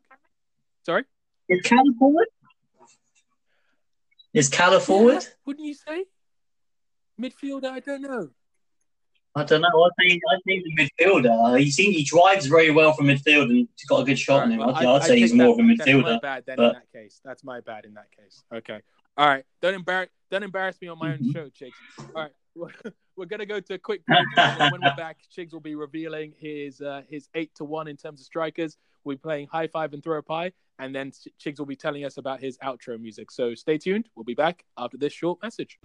[0.86, 1.03] Sorry?
[1.48, 2.27] Is Calla forward?
[4.34, 5.23] Is forward?
[5.23, 6.06] Yeah, wouldn't you say?
[7.19, 8.30] Midfielder, I don't know.
[9.40, 9.68] I don't know.
[9.68, 11.60] I think I think the midfielder.
[11.60, 14.52] He seems he drives very well from midfield and he's got a good shot on
[14.52, 14.60] him.
[14.61, 16.22] Alright, I'd, well, I'd I- say I he's more of a That's my midfielder.
[16.22, 17.22] bad then in but- that case.
[17.24, 18.44] That's my bad in that case.
[18.53, 18.80] Okay.
[19.18, 19.45] All right.
[19.61, 21.34] Don't embarrass don't embarrass me on my own Mhm.
[21.34, 21.72] show, Chigs.
[22.16, 22.32] All right.
[22.56, 22.72] We're,
[23.16, 24.20] we're gonna go to a quick break.
[24.36, 28.20] when we're back, Chigs will be revealing his uh, his eight to one in terms
[28.20, 28.78] of strikers.
[29.03, 31.76] We'll be playing high five and throw a pie, and then Ch- Chigs will be
[31.78, 33.32] telling us about his outro music.
[33.32, 34.10] So stay tuned.
[34.16, 35.80] We'll be back after this short message.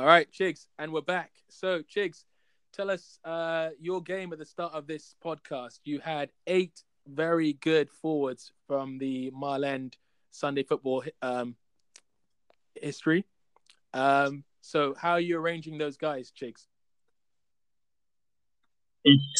[0.00, 1.30] All right, Chigs, and we're back.
[1.50, 2.24] So, Chigs,
[2.72, 5.80] tell us uh, your game at the start of this podcast.
[5.84, 9.98] You had eight very good forwards from the Mile End
[10.30, 11.54] Sunday football um,
[12.80, 13.26] history.
[13.92, 16.64] Um, so, how are you arranging those guys, Chigs?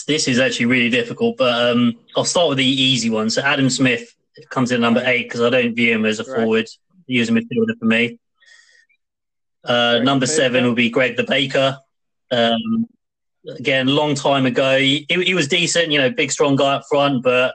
[0.06, 3.30] This is actually really difficult, but um, I'll start with the easy one.
[3.30, 4.14] So Adam Smith
[4.50, 6.36] comes in number eight because I don't view him as a Right.
[6.36, 6.66] forward.
[7.06, 8.18] He is a midfielder for me.
[9.64, 10.68] Uh, number the seven Baker.
[10.68, 11.78] will be Greg the Baker.
[12.30, 12.86] Um,
[13.58, 15.90] again, long time ago, he, he was decent.
[15.90, 17.54] You know, big, strong guy up front, but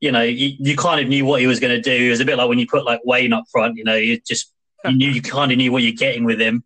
[0.00, 2.06] you know, you, you kind of knew what he was going to do.
[2.06, 3.76] It was a bit like when you put like Wayne up front.
[3.76, 4.52] You know, you just
[4.84, 6.64] you knew you kind of knew what you're getting with him.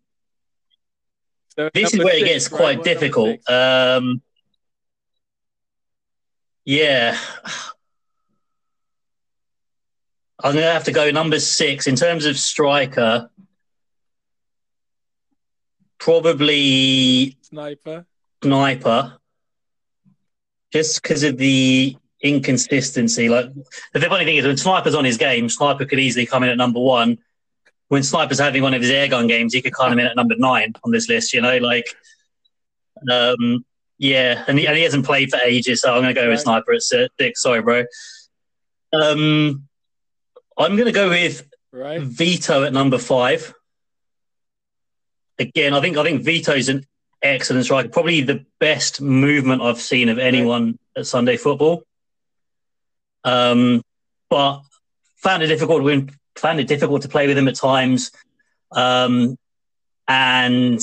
[1.55, 3.39] So, This is where it gets quite difficult.
[3.49, 4.21] Um,
[6.65, 7.17] yeah.
[10.43, 11.87] I'm going to have to go number six.
[11.87, 13.29] In terms of striker,
[16.01, 18.05] probably Sniper.
[18.43, 19.17] Sniper,
[20.73, 23.29] just because of the inconsistency.
[23.29, 23.53] Like
[23.93, 26.57] the funny thing is, when Sniper's on his game, Sniper could easily come in at
[26.57, 27.19] number one.
[27.87, 30.73] When Sniper's having one of his airgun games, he could come in at number nine
[30.83, 31.33] on this list.
[31.33, 31.85] You know, like,
[33.09, 33.63] um,
[33.97, 36.39] yeah, and he, and he hasn't played for ages, so I'm going to go with
[36.39, 37.41] Sniper at six.
[37.41, 37.83] Sorry, bro.
[38.93, 39.67] Um,
[40.57, 42.01] I'm going to go with right.
[42.01, 43.53] Vito at number five.
[45.39, 46.85] Again, I think I think Vito's an
[47.21, 51.83] excellent striker, probably the best movement I've seen of anyone at Sunday football.
[53.23, 53.83] Um,
[54.29, 54.61] but
[55.17, 58.11] found it difficult to found it difficult to play with him at times.
[58.71, 59.37] Um,
[60.07, 60.81] and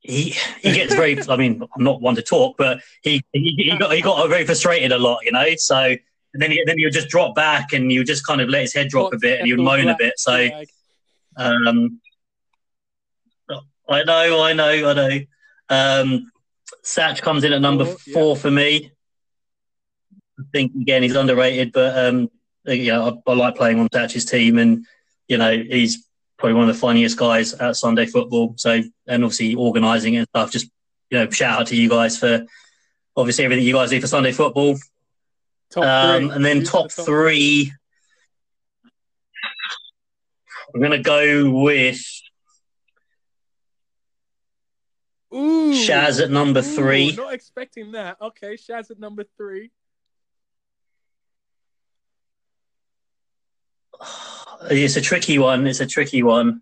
[0.00, 1.20] he he gets very.
[1.28, 4.44] I mean, I'm not one to talk, but he he, he got he got very
[4.44, 5.46] frustrated a lot, you know.
[5.56, 5.96] So
[6.34, 8.48] and then he, then he would just drop back and he would just kind of
[8.48, 10.14] let his head drop a bit and he would moan a bit.
[10.18, 10.48] So,
[11.36, 12.00] um,
[13.92, 15.20] I know, I know, I know.
[15.68, 16.30] Um,
[16.84, 18.42] Satch comes in at number four yeah.
[18.42, 18.92] for me.
[20.38, 22.30] I think again he's underrated, but um,
[22.64, 24.84] you know I, I, like playing on Satch's team, and
[25.28, 26.06] you know he's
[26.38, 28.54] probably one of the funniest guys at Sunday football.
[28.56, 30.50] So and obviously organising and stuff.
[30.50, 30.70] Just
[31.10, 32.44] you know, shout out to you guys for
[33.16, 34.76] obviously everything you guys do for Sunday football.
[35.76, 37.72] Um, and then top, top three,
[40.74, 42.02] I'm going to go with
[45.34, 47.12] Ooh, Shaz at number ooh, three.
[47.16, 48.18] Not expecting that.
[48.20, 49.70] Okay, Shaz at number three.
[54.70, 55.66] It's a tricky one.
[55.66, 56.60] It's a tricky one.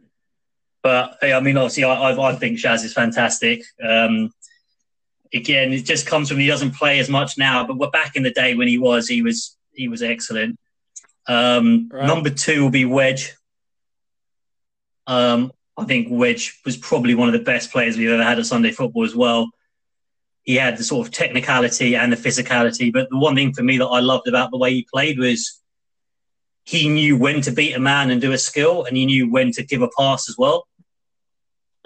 [0.83, 3.63] But I mean, obviously, I, I, I think Shaz is fantastic.
[3.83, 4.31] Um,
[5.35, 8.31] again, it just comes from he doesn't play as much now, but back in the
[8.31, 10.59] day when he was, he was he was excellent.
[11.27, 12.07] Um, right.
[12.07, 13.35] Number two will be Wedge.
[15.07, 18.44] Um, I think Wedge was probably one of the best players we've ever had at
[18.44, 19.48] Sunday football as well.
[20.43, 23.78] He had the sort of technicality and the physicality, but the one thing for me
[23.78, 25.62] that I loved about the way he played was
[26.65, 29.52] he knew when to beat a man and do a skill, and he knew when
[29.52, 30.66] to give a pass as well.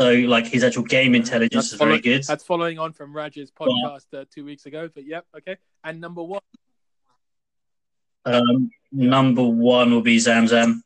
[0.01, 2.25] So, like his actual game intelligence that's is very good.
[2.25, 4.91] That's following on from Raj's podcast uh, two weeks ago.
[4.93, 5.57] But yep, okay.
[5.85, 6.41] And number one.
[8.25, 10.81] Um, number one will be Zamzam.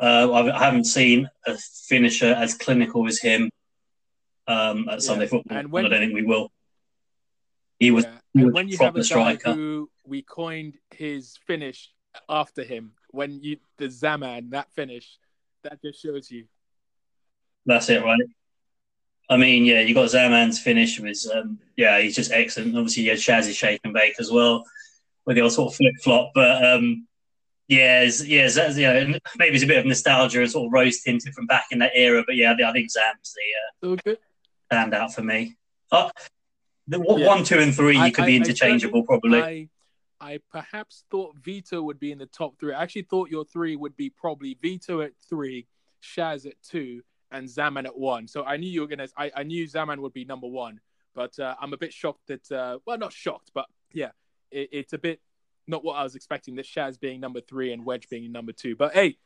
[0.00, 3.50] Uh, I haven't seen a finisher as clinical as him
[4.46, 4.98] um, at yeah.
[4.98, 5.56] Sunday football.
[5.56, 6.50] And when, I don't think we will.
[7.78, 8.18] He was, yeah.
[8.34, 9.52] he was when you have a striker.
[9.52, 11.90] who we coined his finish
[12.28, 15.18] after him, when you the Zaman that finish,
[15.62, 16.46] that just shows you
[17.66, 18.20] that's it, right?
[19.30, 22.76] I mean, yeah, you got Zaman's finish was, um, yeah, he's just excellent.
[22.76, 24.64] Obviously, you had Shazzy shake and bake as well
[25.24, 26.32] with the old sort of flip flop.
[26.34, 27.06] But um,
[27.68, 31.32] yeah, yeah, you know, maybe it's a bit of nostalgia and sort of rose tinted
[31.32, 32.22] from back in that era.
[32.26, 33.34] But yeah, I think Zam's
[33.82, 34.14] the uh,
[34.70, 35.56] standout for me.
[35.90, 36.10] Uh,
[36.86, 37.26] the, yeah.
[37.26, 39.42] One, two, and three, you I, could be interchangeable, I probably.
[39.42, 39.68] I,
[40.20, 42.74] I perhaps thought Vito would be in the top three.
[42.74, 45.66] I actually thought your three would be probably Vito at three,
[46.02, 48.28] Shaz at two, and Zaman at one.
[48.28, 49.08] So I knew you were gonna.
[49.16, 50.80] I, I knew Zaman would be number one,
[51.14, 52.52] but uh, I'm a bit shocked that.
[52.52, 54.10] Uh, well, not shocked, but yeah,
[54.50, 55.20] it, it's a bit
[55.66, 56.54] not what I was expecting.
[56.54, 58.76] This Shaz being number three and Wedge being number two.
[58.76, 59.16] But hey,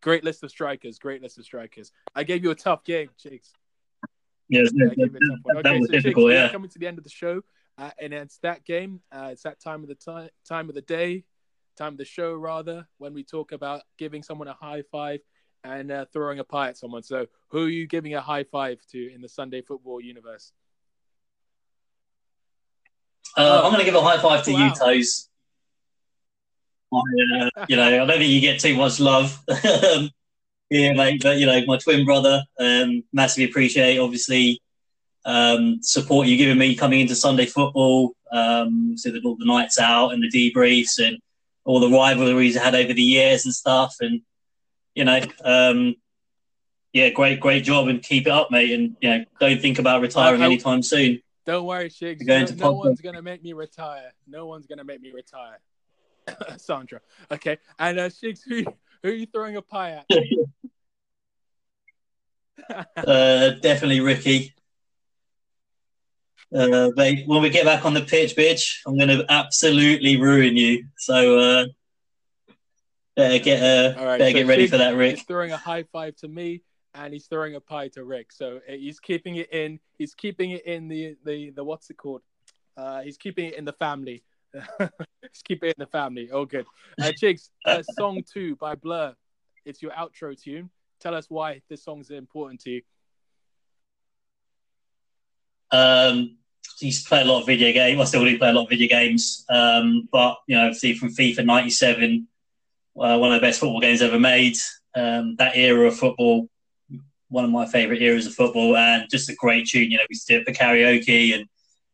[0.00, 0.98] great list of strikers.
[0.98, 1.92] Great list of strikers.
[2.14, 3.50] I gave you a tough game, Chigs.
[4.48, 6.32] Yes, yeah, that, okay, was so difficult.
[6.32, 7.42] yeah, coming to the end of the show,
[7.78, 9.00] uh, and it's that game.
[9.10, 11.24] Uh, it's that time of the time, time of the day,
[11.76, 15.20] time of the show rather, when we talk about giving someone a high five
[15.64, 17.02] and uh, throwing a pie at someone.
[17.02, 20.52] So, who are you giving a high five to in the Sunday football universe?
[23.36, 24.66] Uh, I'm going to give a high five to wow.
[24.66, 25.28] you, Toes.
[26.92, 26.98] I,
[27.40, 29.38] uh, you know, I don't think you get too much love.
[30.70, 31.22] yeah, mate.
[31.22, 34.60] But you know, my twin brother, um, massively appreciate obviously
[35.24, 38.14] um, support you giving me coming into Sunday football.
[38.32, 41.18] Um, so the, all the nights out and the debriefs and
[41.64, 43.96] all the rivalries I had over the years and stuff.
[44.00, 44.22] And
[44.94, 45.96] you know, um,
[46.92, 48.72] yeah, great, great job, and keep it up, mate.
[48.72, 51.20] And you know, don't think about retiring I, I, anytime soon.
[51.44, 52.22] Don't worry, Chigs.
[52.22, 54.12] No, no one's gonna make me retire.
[54.26, 55.58] No one's gonna make me retire.
[56.56, 57.00] Sandra.
[57.30, 58.64] Okay, and uh, who
[59.02, 60.06] who are you throwing a pie at?
[62.96, 64.54] uh, definitely Ricky.
[66.54, 70.56] Uh, mate, when we get back on the pitch, bitch, I'm going to absolutely ruin
[70.56, 70.84] you.
[70.96, 71.66] So, uh,
[73.16, 75.16] Better get uh, right, better so get ready for that, Rick.
[75.16, 76.60] He's throwing a high five to me,
[76.94, 78.30] and he's throwing a pie to Rick.
[78.30, 79.80] So uh, he's keeping it in.
[79.96, 82.20] He's keeping it in the the the what's it called?
[82.76, 84.22] Uh, he's keeping it in the family.
[84.78, 86.30] he's keep it in the family.
[86.32, 86.66] Oh, good.
[87.00, 89.14] Uh, Chigs, uh, song two by Blur.
[89.64, 90.70] It's your outro tune.
[91.00, 92.82] Tell us why this song's important to you.
[95.70, 96.38] Um,
[96.80, 98.00] used to play a lot of video games.
[98.00, 99.44] I still do play a lot of video games.
[99.48, 102.28] Um, but you know, obviously from FIFA '97,
[102.98, 104.56] uh, one of the best football games ever made.
[104.94, 106.48] Um, that era of football,
[107.28, 109.90] one of my favourite eras of football, and just a great tune.
[109.90, 111.46] You know, we used to do it for karaoke, and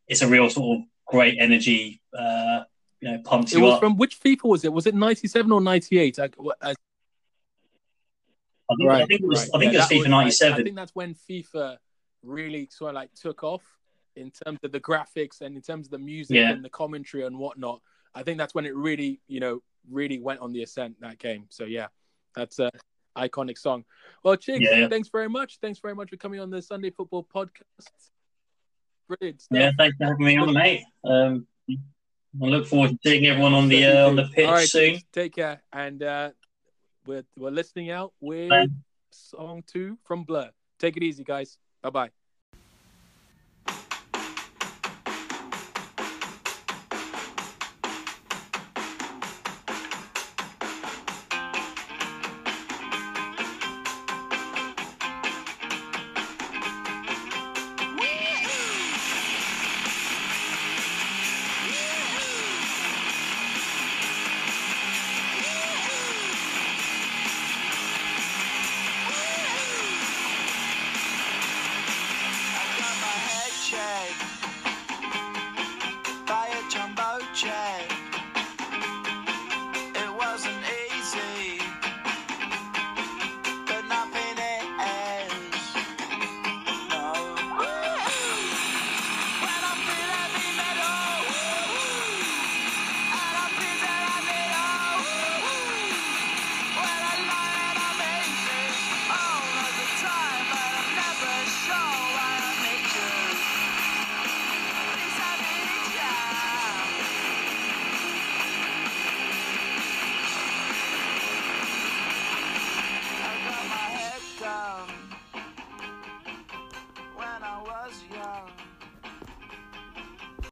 [0.07, 2.01] it's a real sort of great energy.
[2.17, 2.63] Uh,
[3.01, 3.81] you know, pumps It you was up.
[3.81, 4.73] from which FIFA was it?
[4.73, 6.19] Was it '97 or '98?
[6.19, 6.75] I, I,
[8.71, 9.51] I think, I think it was.
[9.55, 10.53] I think Yeah, it was FIFA like- '97.
[10.61, 11.77] I think that's when FIFA
[12.23, 13.63] really sort of like took off
[14.17, 16.51] in terms of the graphics and in terms of the music Yeah.
[16.53, 17.81] and the commentary and whatnot.
[18.15, 21.47] I think that's when it really, you know, really went on the ascent that game.
[21.49, 21.89] So yeah,
[22.35, 22.71] that's a
[23.17, 23.85] iconic song.
[24.23, 24.87] Well, Chigs, Yeah.
[24.89, 25.59] thanks very much.
[25.61, 28.11] Thanks very much for coming on the Sunday Football Podcast.
[29.19, 29.59] Brilliant stuff.
[29.59, 30.85] Yeah, thanks for having me on, mate.
[31.05, 35.01] Um, I look forward to seeing everyone on the uh, on the pitch right, soon.
[35.13, 36.31] Take care, and uh,
[37.07, 38.71] we're we're listening out with
[39.11, 40.51] song two from Blur.
[40.79, 41.59] Take it easy, guys.
[41.83, 42.11] Bye bye.